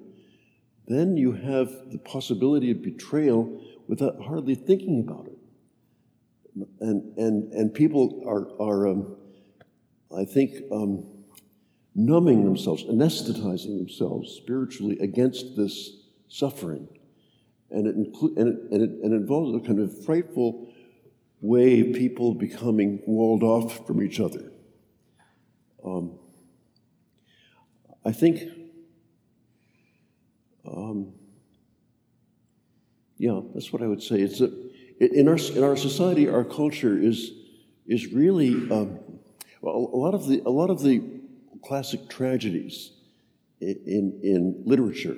then 0.87 1.17
you 1.17 1.33
have 1.33 1.91
the 1.91 1.99
possibility 1.99 2.71
of 2.71 2.83
betrayal 2.83 3.61
without 3.89 4.21
hardly 4.21 4.55
thinking 4.55 5.01
about 5.01 5.27
it. 5.27 5.39
And, 6.81 7.17
and, 7.19 7.53
and 7.53 7.75
people 7.75 8.23
are, 8.27 8.49
are 8.61 8.89
um, 8.89 9.17
I 10.17 10.25
think, 10.25 10.63
um, 10.73 11.05
numbing 11.95 12.45
themselves, 12.45 12.85
anesthetizing 12.85 13.79
themselves 13.79 14.33
spiritually 14.33 14.99
against 15.01 15.57
this 15.57 15.91
suffering. 16.29 16.89
And 17.71 17.87
it, 17.87 17.97
inclu- 17.97 18.37
and 18.37 18.49
it, 18.49 18.59
and 18.71 18.83
it, 18.83 18.91
and 19.03 19.13
it 19.13 19.17
involves 19.17 19.55
a 19.55 19.67
kind 19.67 19.81
of 19.81 20.05
frightful 20.05 20.73
way 21.47 21.83
people 21.93 22.35
becoming 22.35 23.01
walled 23.07 23.43
off 23.43 23.87
from 23.87 24.03
each 24.03 24.21
other. 24.21 24.51
Um, 25.85 26.19
I 28.05 28.13
think, 28.13 28.43
um, 30.67 31.13
yeah, 33.19 33.41
that's 33.55 33.73
what 33.73 33.83
I 33.83 33.87
would 33.87 34.03
say. 34.03 34.21
It's 34.21 34.41
a, 34.41 34.51
in 34.99 35.29
our 35.29 35.37
in 35.37 35.63
our 35.63 35.77
society, 35.77 36.29
our 36.29 36.45
culture 36.45 36.99
is 36.99 37.33
is 37.87 38.13
really 38.13 38.53
um, 38.71 38.99
well, 39.61 39.91
a 39.93 39.97
lot 39.97 40.15
of 40.15 40.27
the 40.27 40.43
a 40.47 40.51
lot 40.51 40.71
of 40.71 40.83
the 40.83 41.03
classic 41.63 42.09
tragedies 42.09 42.93
in 43.61 44.21
in 44.23 44.63
literature. 44.65 45.17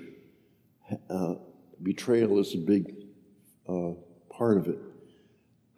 Uh, 1.09 1.35
betrayal 1.83 2.39
is 2.39 2.55
a 2.55 2.59
big 2.59 2.95
uh, 3.69 3.93
part 4.31 4.57
of 4.57 4.69
it 4.69 4.79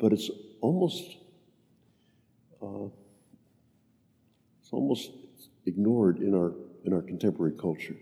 but 0.01 0.12
it's 0.12 0.30
almost 0.61 1.18
uh, 2.62 2.88
it's 4.61 4.72
almost 4.72 5.11
ignored 5.66 6.18
in 6.18 6.34
our 6.34 6.55
in 6.84 6.92
our 6.92 7.03
contemporary 7.03 7.57
culture. 7.57 7.96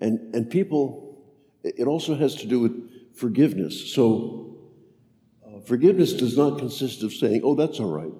And 0.00 0.34
and 0.34 0.50
people, 0.50 1.24
it 1.64 1.86
also 1.86 2.14
has 2.14 2.34
to 2.36 2.46
do 2.46 2.60
with 2.60 3.14
forgiveness. 3.14 3.92
So, 3.94 4.58
uh, 5.44 5.60
forgiveness 5.60 6.12
does 6.12 6.36
not 6.36 6.58
consist 6.58 7.02
of 7.02 7.12
saying, 7.12 7.40
oh, 7.42 7.54
that's 7.54 7.80
all 7.80 7.90
right. 7.90 8.12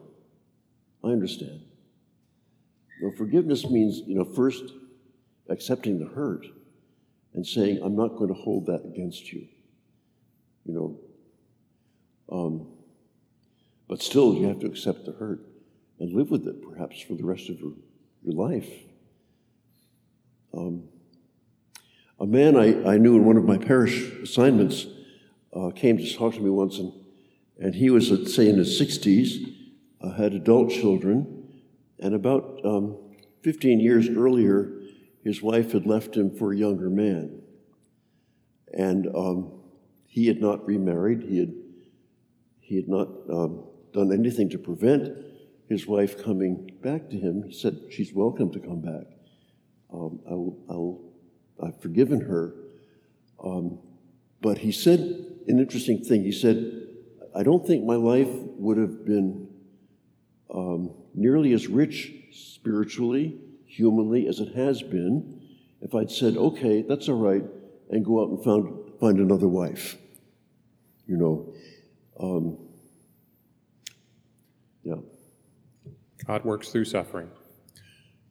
I 1.04 1.08
understand. 1.08 1.60
No, 3.02 3.12
forgiveness 3.12 3.68
means, 3.68 4.00
you 4.06 4.14
know, 4.14 4.24
first 4.24 4.72
accepting 5.50 5.98
the 5.98 6.06
hurt 6.06 6.46
and 7.34 7.46
saying, 7.46 7.80
I'm 7.82 7.94
not 7.94 8.16
going 8.16 8.28
to 8.28 8.34
hold 8.34 8.66
that 8.66 8.86
against 8.86 9.30
you. 9.32 9.46
You 10.64 10.74
know, 10.74 10.98
um, 12.30 12.66
but 13.88 14.02
still, 14.02 14.34
you 14.34 14.46
have 14.48 14.58
to 14.60 14.66
accept 14.66 15.04
the 15.04 15.12
hurt 15.12 15.40
and 15.98 16.12
live 16.12 16.30
with 16.30 16.46
it, 16.46 16.62
perhaps, 16.62 17.00
for 17.00 17.14
the 17.14 17.24
rest 17.24 17.48
of 17.48 17.60
your, 17.60 17.72
your 18.22 18.34
life. 18.34 18.68
Um, 20.52 20.84
a 22.18 22.26
man 22.26 22.56
I, 22.56 22.94
I 22.94 22.98
knew 22.98 23.16
in 23.16 23.24
one 23.24 23.36
of 23.36 23.44
my 23.44 23.58
parish 23.58 24.10
assignments 24.22 24.86
uh, 25.54 25.70
came 25.70 25.98
to 25.98 26.14
talk 26.14 26.34
to 26.34 26.40
me 26.40 26.50
once, 26.50 26.78
and, 26.78 26.92
and 27.58 27.74
he 27.74 27.90
was, 27.90 28.08
say, 28.34 28.48
in 28.48 28.56
his 28.56 28.80
60s, 28.80 29.54
uh, 30.02 30.10
had 30.12 30.34
adult 30.34 30.70
children, 30.70 31.44
and 31.98 32.14
about 32.14 32.60
um, 32.64 32.96
15 33.42 33.80
years 33.80 34.08
earlier, 34.08 34.72
his 35.22 35.42
wife 35.42 35.72
had 35.72 35.86
left 35.86 36.16
him 36.16 36.30
for 36.30 36.52
a 36.52 36.56
younger 36.56 36.90
man. 36.90 37.42
And 38.72 39.06
um, 39.14 39.52
he 40.06 40.26
had 40.26 40.40
not 40.40 40.66
remarried. 40.66 41.22
He 41.22 41.38
had, 41.38 41.52
he 42.66 42.76
had 42.76 42.88
not 42.88 43.08
um, 43.30 43.64
done 43.92 44.12
anything 44.12 44.50
to 44.50 44.58
prevent 44.58 45.16
his 45.68 45.86
wife 45.86 46.22
coming 46.22 46.70
back 46.82 47.08
to 47.10 47.16
him. 47.16 47.44
He 47.44 47.52
said, 47.52 47.78
She's 47.90 48.12
welcome 48.12 48.52
to 48.52 48.60
come 48.60 48.80
back. 48.80 49.06
Um, 49.92 50.20
I'll, 50.28 50.58
I'll, 50.68 51.00
I've 51.62 51.80
forgiven 51.80 52.20
her. 52.20 52.54
Um, 53.42 53.78
but 54.40 54.58
he 54.58 54.72
said 54.72 55.00
an 55.46 55.58
interesting 55.58 56.02
thing. 56.02 56.24
He 56.24 56.32
said, 56.32 56.88
I 57.34 57.42
don't 57.42 57.66
think 57.66 57.84
my 57.84 57.96
life 57.96 58.30
would 58.30 58.78
have 58.78 59.04
been 59.04 59.48
um, 60.52 60.94
nearly 61.14 61.52
as 61.52 61.68
rich 61.68 62.12
spiritually, 62.32 63.38
humanly, 63.64 64.26
as 64.26 64.40
it 64.40 64.54
has 64.54 64.82
been 64.82 65.40
if 65.80 65.94
I'd 65.94 66.10
said, 66.10 66.36
okay, 66.36 66.82
that's 66.82 67.08
all 67.08 67.18
right, 67.18 67.44
and 67.90 68.04
go 68.04 68.22
out 68.22 68.30
and 68.30 68.42
found, 68.42 68.98
find 68.98 69.18
another 69.18 69.48
wife. 69.48 69.96
You 71.06 71.16
know, 71.16 71.54
um, 72.20 72.58
yeah. 74.82 74.94
God 76.26 76.44
works 76.44 76.68
through 76.68 76.84
suffering. 76.84 77.30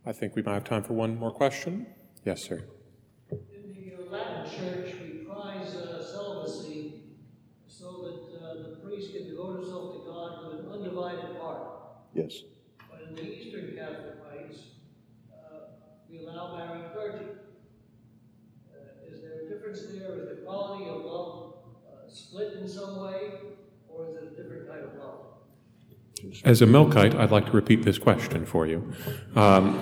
I 0.06 0.12
think 0.12 0.36
we 0.36 0.42
might 0.42 0.54
have 0.54 0.64
time 0.64 0.84
for 0.84 0.94
one 0.94 1.18
more 1.18 1.32
question. 1.32 1.88
Yes, 2.24 2.44
sir. 2.44 2.64
In 3.32 3.40
the 3.98 4.10
Latin 4.12 4.46
Church, 4.52 4.96
we 5.02 5.26
prize 5.26 5.76
uh, 5.76 6.04
celibacy 6.04 7.02
so 7.68 8.02
that 8.04 8.46
uh, 8.46 8.54
the 8.70 8.76
priest 8.84 9.14
can 9.14 9.28
devote 9.28 9.58
himself 9.58 9.94
to 9.94 10.00
God 10.06 10.46
with 10.46 10.60
an 10.60 10.72
undivided 10.72 11.38
heart. 11.42 11.68
Yes. 12.14 12.44
But 12.90 13.02
in 13.10 13.16
the 13.16 13.24
Eastern 13.24 13.76
Catholic 13.76 14.16
rites, 14.32 14.60
uh, 15.34 15.60
we 16.10 16.26
allow 16.26 16.56
married 16.56 16.94
clergy. 16.94 17.26
Uh, 18.72 19.12
is 19.12 19.22
there 19.22 19.42
a 19.42 19.50
difference 19.50 19.82
there? 19.92 20.20
Is 20.20 20.30
the 20.30 20.46
quality 20.46 20.86
of 20.86 21.04
love 21.04 21.54
uh, 21.88 22.10
split 22.10 22.54
in 22.62 22.68
some 22.68 23.02
way, 23.02 23.34
or 23.90 24.08
is 24.08 24.16
it 24.16 24.24
a 24.24 24.42
different 24.42 24.70
kind 24.70 24.84
of 24.84 24.94
love? 24.96 25.22
As 26.44 26.62
a 26.62 26.66
Melkite, 26.66 27.16
I'd 27.16 27.32
like 27.32 27.46
to 27.46 27.52
repeat 27.52 27.84
this 27.84 27.98
question 27.98 28.46
for 28.46 28.68
you. 28.68 28.92
Um, 29.36 29.80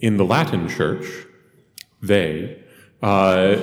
in 0.00 0.16
the 0.16 0.24
Latin 0.24 0.68
Church, 0.68 1.06
they 2.02 2.62
uh, 3.02 3.60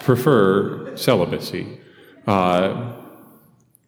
prefer 0.00 0.96
celibacy 0.96 1.80
uh, 2.26 2.92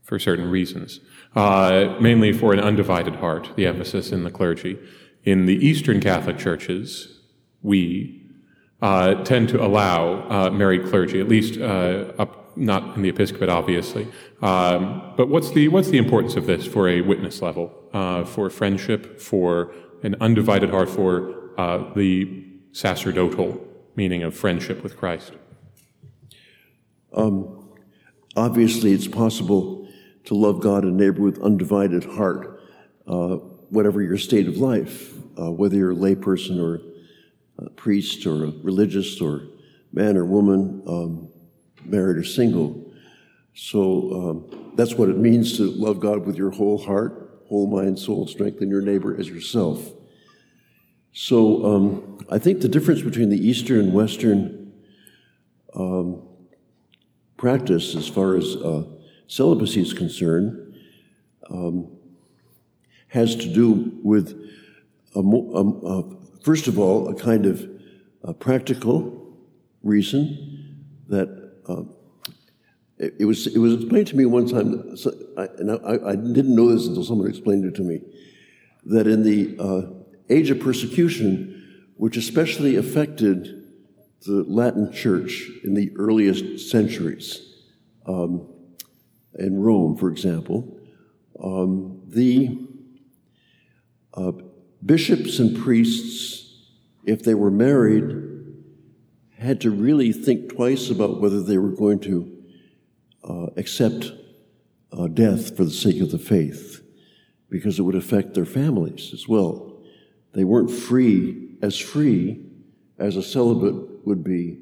for 0.02 0.18
certain 0.18 0.50
reasons, 0.50 1.00
uh, 1.34 1.96
mainly 2.00 2.32
for 2.32 2.52
an 2.52 2.60
undivided 2.60 3.16
heart, 3.16 3.50
the 3.56 3.66
emphasis 3.66 4.12
in 4.12 4.24
the 4.24 4.30
clergy. 4.30 4.78
In 5.24 5.46
the 5.46 5.54
Eastern 5.54 6.00
Catholic 6.00 6.38
churches, 6.38 7.20
we 7.62 8.20
uh, 8.80 9.22
tend 9.22 9.48
to 9.50 9.64
allow 9.64 10.28
uh, 10.28 10.50
married 10.50 10.86
clergy, 10.86 11.20
at 11.20 11.28
least 11.28 11.60
uh, 11.60 12.12
up 12.18 12.41
not 12.56 12.96
in 12.96 13.02
the 13.02 13.08
episcopate, 13.08 13.48
obviously. 13.48 14.08
Um, 14.40 15.14
but 15.16 15.28
what's 15.28 15.50
the 15.52 15.68
what's 15.68 15.88
the 15.88 15.98
importance 15.98 16.36
of 16.36 16.46
this 16.46 16.66
for 16.66 16.88
a 16.88 17.00
witness 17.00 17.42
level, 17.42 17.72
uh, 17.92 18.24
for 18.24 18.50
friendship, 18.50 19.20
for 19.20 19.72
an 20.02 20.16
undivided 20.20 20.70
heart, 20.70 20.88
for 20.88 21.50
uh, 21.58 21.92
the 21.94 22.44
sacerdotal 22.72 23.66
meaning 23.96 24.22
of 24.22 24.34
friendship 24.34 24.82
with 24.82 24.96
Christ? 24.96 25.32
Um, 27.14 27.70
obviously, 28.36 28.92
it's 28.92 29.08
possible 29.08 29.88
to 30.24 30.34
love 30.34 30.60
God 30.60 30.84
and 30.84 30.96
neighbor 30.96 31.20
with 31.20 31.40
undivided 31.42 32.04
heart, 32.04 32.60
uh, 33.06 33.36
whatever 33.70 34.02
your 34.02 34.18
state 34.18 34.46
of 34.46 34.56
life, 34.56 35.12
uh, 35.38 35.50
whether 35.50 35.76
you're 35.76 35.92
a 35.92 35.96
layperson 35.96 36.62
or 36.62 36.80
a 37.58 37.70
priest 37.70 38.26
or 38.26 38.44
a 38.44 38.50
religious 38.62 39.20
or 39.20 39.42
man 39.92 40.16
or 40.16 40.24
woman. 40.24 40.82
Um, 40.86 41.31
married 41.84 42.16
or 42.16 42.24
single. 42.24 42.92
So 43.54 44.12
um, 44.12 44.72
that's 44.76 44.94
what 44.94 45.08
it 45.08 45.18
means 45.18 45.56
to 45.58 45.70
love 45.70 46.00
God 46.00 46.26
with 46.26 46.36
your 46.36 46.50
whole 46.50 46.78
heart, 46.78 47.42
whole 47.48 47.66
mind, 47.66 47.98
soul, 47.98 48.26
strength, 48.26 48.60
and 48.60 48.70
your 48.70 48.80
neighbor 48.80 49.18
as 49.18 49.28
yourself. 49.28 49.92
So 51.12 51.66
um, 51.66 52.18
I 52.30 52.38
think 52.38 52.62
the 52.62 52.68
difference 52.68 53.02
between 53.02 53.28
the 53.28 53.36
Eastern 53.36 53.80
and 53.80 53.92
Western 53.92 54.72
um, 55.74 56.22
practice, 57.36 57.94
as 57.94 58.08
far 58.08 58.36
as 58.36 58.56
uh, 58.56 58.84
celibacy 59.26 59.82
is 59.82 59.92
concerned, 59.92 60.74
um, 61.50 61.88
has 63.08 63.36
to 63.36 63.52
do 63.52 63.98
with, 64.02 64.50
a, 65.14 65.20
a, 65.20 66.00
a, 66.00 66.16
first 66.42 66.66
of 66.66 66.78
all, 66.78 67.08
a 67.08 67.14
kind 67.14 67.44
of 67.44 67.68
practical 68.38 69.36
reason 69.82 70.86
that 71.08 71.41
it, 71.68 73.14
it, 73.20 73.24
was 73.24 73.46
it 73.46 73.58
was 73.58 73.74
explained 73.74 74.06
to 74.08 74.16
me 74.16 74.26
one 74.26 74.46
time, 74.46 74.96
so 74.96 75.12
I, 75.36 75.44
and 75.58 75.70
I, 75.70 76.10
I, 76.10 76.16
didn't 76.16 76.54
know 76.54 76.72
this 76.72 76.86
until 76.86 77.04
someone 77.04 77.28
explained 77.28 77.64
it 77.64 77.74
to 77.76 77.82
me, 77.82 78.00
that 78.84 79.06
in 79.06 79.22
the 79.22 79.56
uh, 79.58 79.82
age 80.28 80.50
of 80.50 80.60
persecution, 80.60 81.88
which 81.96 82.16
especially 82.16 82.76
affected 82.76 83.64
the 84.24 84.44
Latin 84.46 84.92
Church 84.92 85.48
in 85.64 85.74
the 85.74 85.90
earliest 85.96 86.70
centuries, 86.70 87.56
um, 88.06 88.48
in 89.38 89.60
Rome, 89.60 89.96
for 89.96 90.10
example, 90.10 90.78
um, 91.42 92.02
the 92.06 92.58
uh, 94.14 94.32
bishops 94.84 95.38
and 95.38 95.58
priests, 95.58 96.68
if 97.04 97.24
they 97.24 97.34
were 97.34 97.50
married, 97.50 98.31
had 99.42 99.60
to 99.62 99.70
really 99.70 100.12
think 100.12 100.54
twice 100.54 100.88
about 100.88 101.20
whether 101.20 101.42
they 101.42 101.58
were 101.58 101.70
going 101.70 101.98
to 102.00 102.42
uh, 103.24 103.46
accept 103.56 104.12
uh, 104.92 105.08
death 105.08 105.56
for 105.56 105.64
the 105.64 105.70
sake 105.70 106.00
of 106.00 106.10
the 106.10 106.18
faith, 106.18 106.82
because 107.50 107.78
it 107.78 107.82
would 107.82 107.94
affect 107.94 108.34
their 108.34 108.46
families 108.46 109.10
as 109.12 109.26
well. 109.26 109.82
They 110.32 110.44
weren't 110.44 110.70
free, 110.70 111.56
as 111.60 111.78
free 111.78 112.44
as 112.98 113.16
a 113.16 113.22
celibate 113.22 114.06
would 114.06 114.22
be 114.22 114.58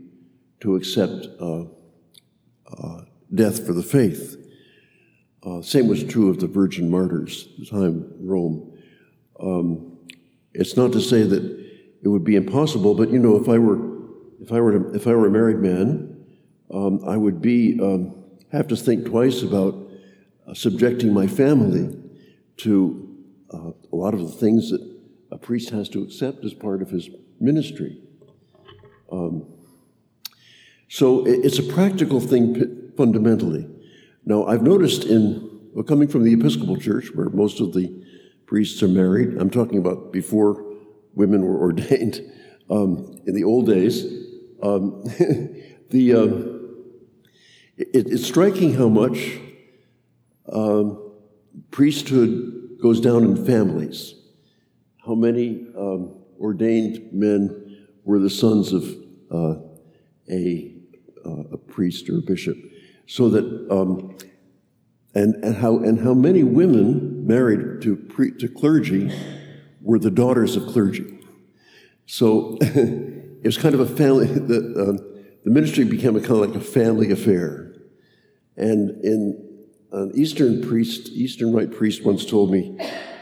to 0.60 0.76
accept 0.76 1.26
uh, 1.40 1.64
uh 2.66 3.02
death 3.34 3.66
for 3.66 3.72
the 3.72 3.82
faith. 3.82 4.36
Uh, 5.42 5.62
same 5.62 5.88
was 5.88 6.04
true 6.04 6.28
of 6.28 6.40
the 6.40 6.46
virgin 6.46 6.90
martyrs, 6.90 7.48
the 7.58 7.66
time 7.66 8.12
Rome. 8.20 8.78
Um, 9.38 9.98
it's 10.52 10.76
not 10.76 10.92
to 10.92 11.00
say 11.00 11.22
that 11.22 11.42
it 12.02 12.08
would 12.08 12.24
be 12.24 12.36
impossible, 12.36 12.94
but 12.94 13.10
you 13.10 13.18
know, 13.18 13.36
if 13.36 13.48
I 13.48 13.58
were 13.58 13.89
if 14.40 14.52
I 14.52 14.60
were 14.60 14.72
to, 14.72 14.94
if 14.94 15.06
I 15.06 15.14
were 15.14 15.26
a 15.26 15.30
married 15.30 15.58
man, 15.58 16.24
um, 16.72 17.00
I 17.06 17.16
would 17.16 17.40
be 17.42 17.78
um, 17.80 18.14
have 18.52 18.68
to 18.68 18.76
think 18.76 19.06
twice 19.06 19.42
about 19.42 19.74
uh, 20.46 20.54
subjecting 20.54 21.12
my 21.12 21.26
family 21.26 21.96
to 22.58 23.16
uh, 23.52 23.70
a 23.92 23.96
lot 23.96 24.14
of 24.14 24.20
the 24.20 24.32
things 24.32 24.70
that 24.70 24.80
a 25.30 25.38
priest 25.38 25.70
has 25.70 25.88
to 25.90 26.02
accept 26.02 26.44
as 26.44 26.54
part 26.54 26.82
of 26.82 26.90
his 26.90 27.08
ministry. 27.38 28.00
Um, 29.12 29.46
so 30.88 31.24
it's 31.26 31.58
a 31.58 31.62
practical 31.62 32.20
thing 32.20 32.92
fundamentally. 32.96 33.68
Now, 34.24 34.46
I've 34.46 34.62
noticed 34.62 35.04
in 35.04 35.48
well, 35.72 35.84
coming 35.84 36.08
from 36.08 36.24
the 36.24 36.32
Episcopal 36.32 36.76
Church, 36.76 37.14
where 37.14 37.28
most 37.28 37.60
of 37.60 37.72
the 37.72 38.04
priests 38.46 38.82
are 38.82 38.88
married, 38.88 39.36
I'm 39.38 39.50
talking 39.50 39.78
about 39.78 40.12
before 40.12 40.64
women 41.14 41.42
were 41.42 41.58
ordained 41.60 42.20
um, 42.68 43.20
in 43.26 43.34
the 43.34 43.44
old 43.44 43.66
days. 43.66 44.29
Um, 44.62 45.02
the, 45.90 46.14
um, 46.14 46.60
it, 47.76 48.06
it's 48.08 48.26
striking 48.26 48.74
how 48.74 48.88
much 48.88 49.38
um, 50.52 51.12
priesthood 51.70 52.78
goes 52.82 53.00
down 53.00 53.24
in 53.24 53.44
families. 53.44 54.14
How 55.06 55.14
many 55.14 55.66
um, 55.76 56.14
ordained 56.38 57.12
men 57.12 57.86
were 58.04 58.18
the 58.18 58.30
sons 58.30 58.72
of 58.72 58.84
uh, 59.30 59.56
a, 60.30 60.74
uh, 61.24 61.44
a 61.52 61.56
priest 61.56 62.08
or 62.08 62.18
a 62.18 62.22
bishop, 62.22 62.56
so 63.06 63.28
that 63.30 63.44
um, 63.70 64.16
and 65.14 65.34
and 65.44 65.56
how 65.56 65.78
and 65.78 66.00
how 66.00 66.14
many 66.14 66.42
women 66.42 67.26
married 67.26 67.82
to 67.82 67.96
pre, 67.96 68.32
to 68.32 68.48
clergy 68.48 69.10
were 69.80 69.98
the 69.98 70.10
daughters 70.10 70.56
of 70.56 70.66
clergy. 70.66 71.18
So 72.06 72.58
it 73.42 73.46
was 73.46 73.58
kind 73.58 73.74
of 73.74 73.80
a 73.80 73.86
family. 73.86 74.26
The, 74.50 74.58
uh, 74.58 75.06
the 75.42 75.50
ministry 75.50 75.84
became 75.84 76.16
a 76.16 76.20
kind 76.20 76.32
of 76.32 76.50
like 76.50 76.54
a 76.54 76.60
family 76.60 77.10
affair, 77.10 77.74
and 78.56 79.02
in 79.02 79.50
an 79.92 80.12
Eastern 80.14 80.62
priest, 80.62 81.08
Eastern 81.08 81.52
Rite 81.52 81.72
priest, 81.72 82.04
once 82.04 82.26
told 82.26 82.50
me, 82.50 82.76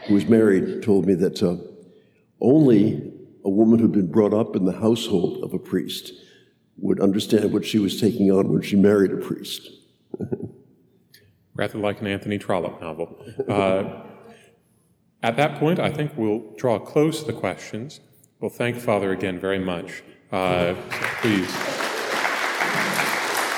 who 0.06 0.14
was 0.14 0.26
married, 0.26 0.82
told 0.82 1.06
me 1.06 1.14
that 1.14 1.42
uh, 1.42 1.56
only 2.40 3.12
a 3.44 3.50
woman 3.50 3.78
who'd 3.78 3.92
been 3.92 4.10
brought 4.10 4.34
up 4.34 4.56
in 4.56 4.64
the 4.64 4.72
household 4.72 5.44
of 5.44 5.54
a 5.54 5.58
priest 5.58 6.12
would 6.76 7.00
understand 7.00 7.52
what 7.52 7.64
she 7.64 7.78
was 7.78 8.00
taking 8.00 8.30
on 8.30 8.48
when 8.52 8.62
she 8.62 8.76
married 8.76 9.12
a 9.12 9.16
priest. 9.16 9.68
Rather 11.54 11.78
like 11.78 12.00
an 12.00 12.06
Anthony 12.06 12.38
Trollope 12.38 12.80
novel. 12.80 13.18
Uh, 13.48 14.02
at 15.22 15.36
that 15.36 15.58
point, 15.58 15.80
I 15.80 15.90
think 15.90 16.12
we'll 16.16 16.54
draw 16.56 16.78
close 16.78 17.20
to 17.20 17.26
the 17.26 17.32
questions. 17.32 18.00
We'll 18.40 18.50
thank 18.50 18.76
Father 18.76 19.10
again 19.10 19.40
very 19.40 19.58
much. 19.58 20.02
Uh, 20.30 20.74
please. 21.20 21.50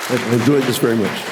I 0.08 0.30
enjoyed 0.32 0.62
this 0.62 0.78
very 0.78 0.96
much. 0.96 1.22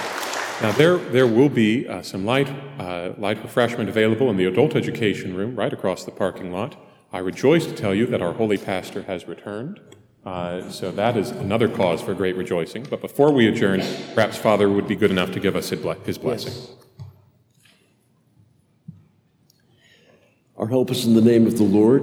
Now, 0.60 0.72
there, 0.72 0.98
there 0.98 1.26
will 1.26 1.48
be 1.48 1.88
uh, 1.88 2.02
some 2.02 2.26
light, 2.26 2.48
uh, 2.78 3.14
light 3.16 3.42
refreshment 3.42 3.88
available 3.88 4.28
in 4.28 4.36
the 4.36 4.44
adult 4.44 4.76
education 4.76 5.34
room 5.34 5.56
right 5.56 5.72
across 5.72 6.04
the 6.04 6.10
parking 6.10 6.52
lot. 6.52 6.76
I 7.10 7.18
rejoice 7.18 7.64
to 7.64 7.72
tell 7.72 7.94
you 7.94 8.04
that 8.06 8.20
our 8.20 8.34
holy 8.34 8.58
pastor 8.58 9.02
has 9.04 9.26
returned. 9.26 9.80
Uh, 10.26 10.68
so 10.68 10.90
that 10.90 11.16
is 11.16 11.30
another 11.30 11.68
cause 11.68 12.02
for 12.02 12.12
great 12.12 12.36
rejoicing. 12.36 12.82
But 12.90 13.00
before 13.00 13.32
we 13.32 13.48
adjourn, 13.48 13.80
perhaps 14.14 14.36
Father 14.36 14.68
would 14.68 14.86
be 14.86 14.96
good 14.96 15.10
enough 15.10 15.32
to 15.32 15.40
give 15.40 15.56
us 15.56 15.70
his 15.70 16.18
blessing. 16.18 16.52
Yes. 16.52 16.74
Our 20.58 20.66
help 20.66 20.90
is 20.90 21.06
in 21.06 21.14
the 21.14 21.22
name 21.22 21.46
of 21.46 21.56
the 21.56 21.64
Lord. 21.64 22.02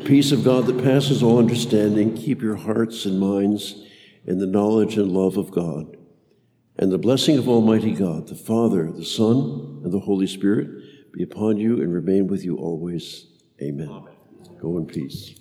The 0.00 0.06
peace 0.06 0.32
of 0.32 0.44
God 0.44 0.64
that 0.64 0.82
passes 0.82 1.22
all 1.22 1.38
understanding, 1.38 2.16
keep 2.16 2.40
your 2.40 2.56
hearts 2.56 3.04
and 3.04 3.20
minds 3.20 3.84
in 4.24 4.38
the 4.38 4.46
knowledge 4.46 4.96
and 4.96 5.12
love 5.12 5.36
of 5.36 5.50
God. 5.50 5.94
And 6.78 6.90
the 6.90 6.96
blessing 6.96 7.36
of 7.36 7.50
Almighty 7.50 7.92
God, 7.92 8.26
the 8.26 8.34
Father, 8.34 8.90
the 8.90 9.04
Son, 9.04 9.82
and 9.84 9.92
the 9.92 10.00
Holy 10.00 10.26
Spirit 10.26 11.12
be 11.12 11.22
upon 11.22 11.58
you 11.58 11.82
and 11.82 11.92
remain 11.92 12.28
with 12.28 12.46
you 12.46 12.56
always. 12.56 13.26
Amen. 13.60 13.90
Amen. 13.90 14.14
Go 14.58 14.78
in 14.78 14.86
peace. 14.86 15.39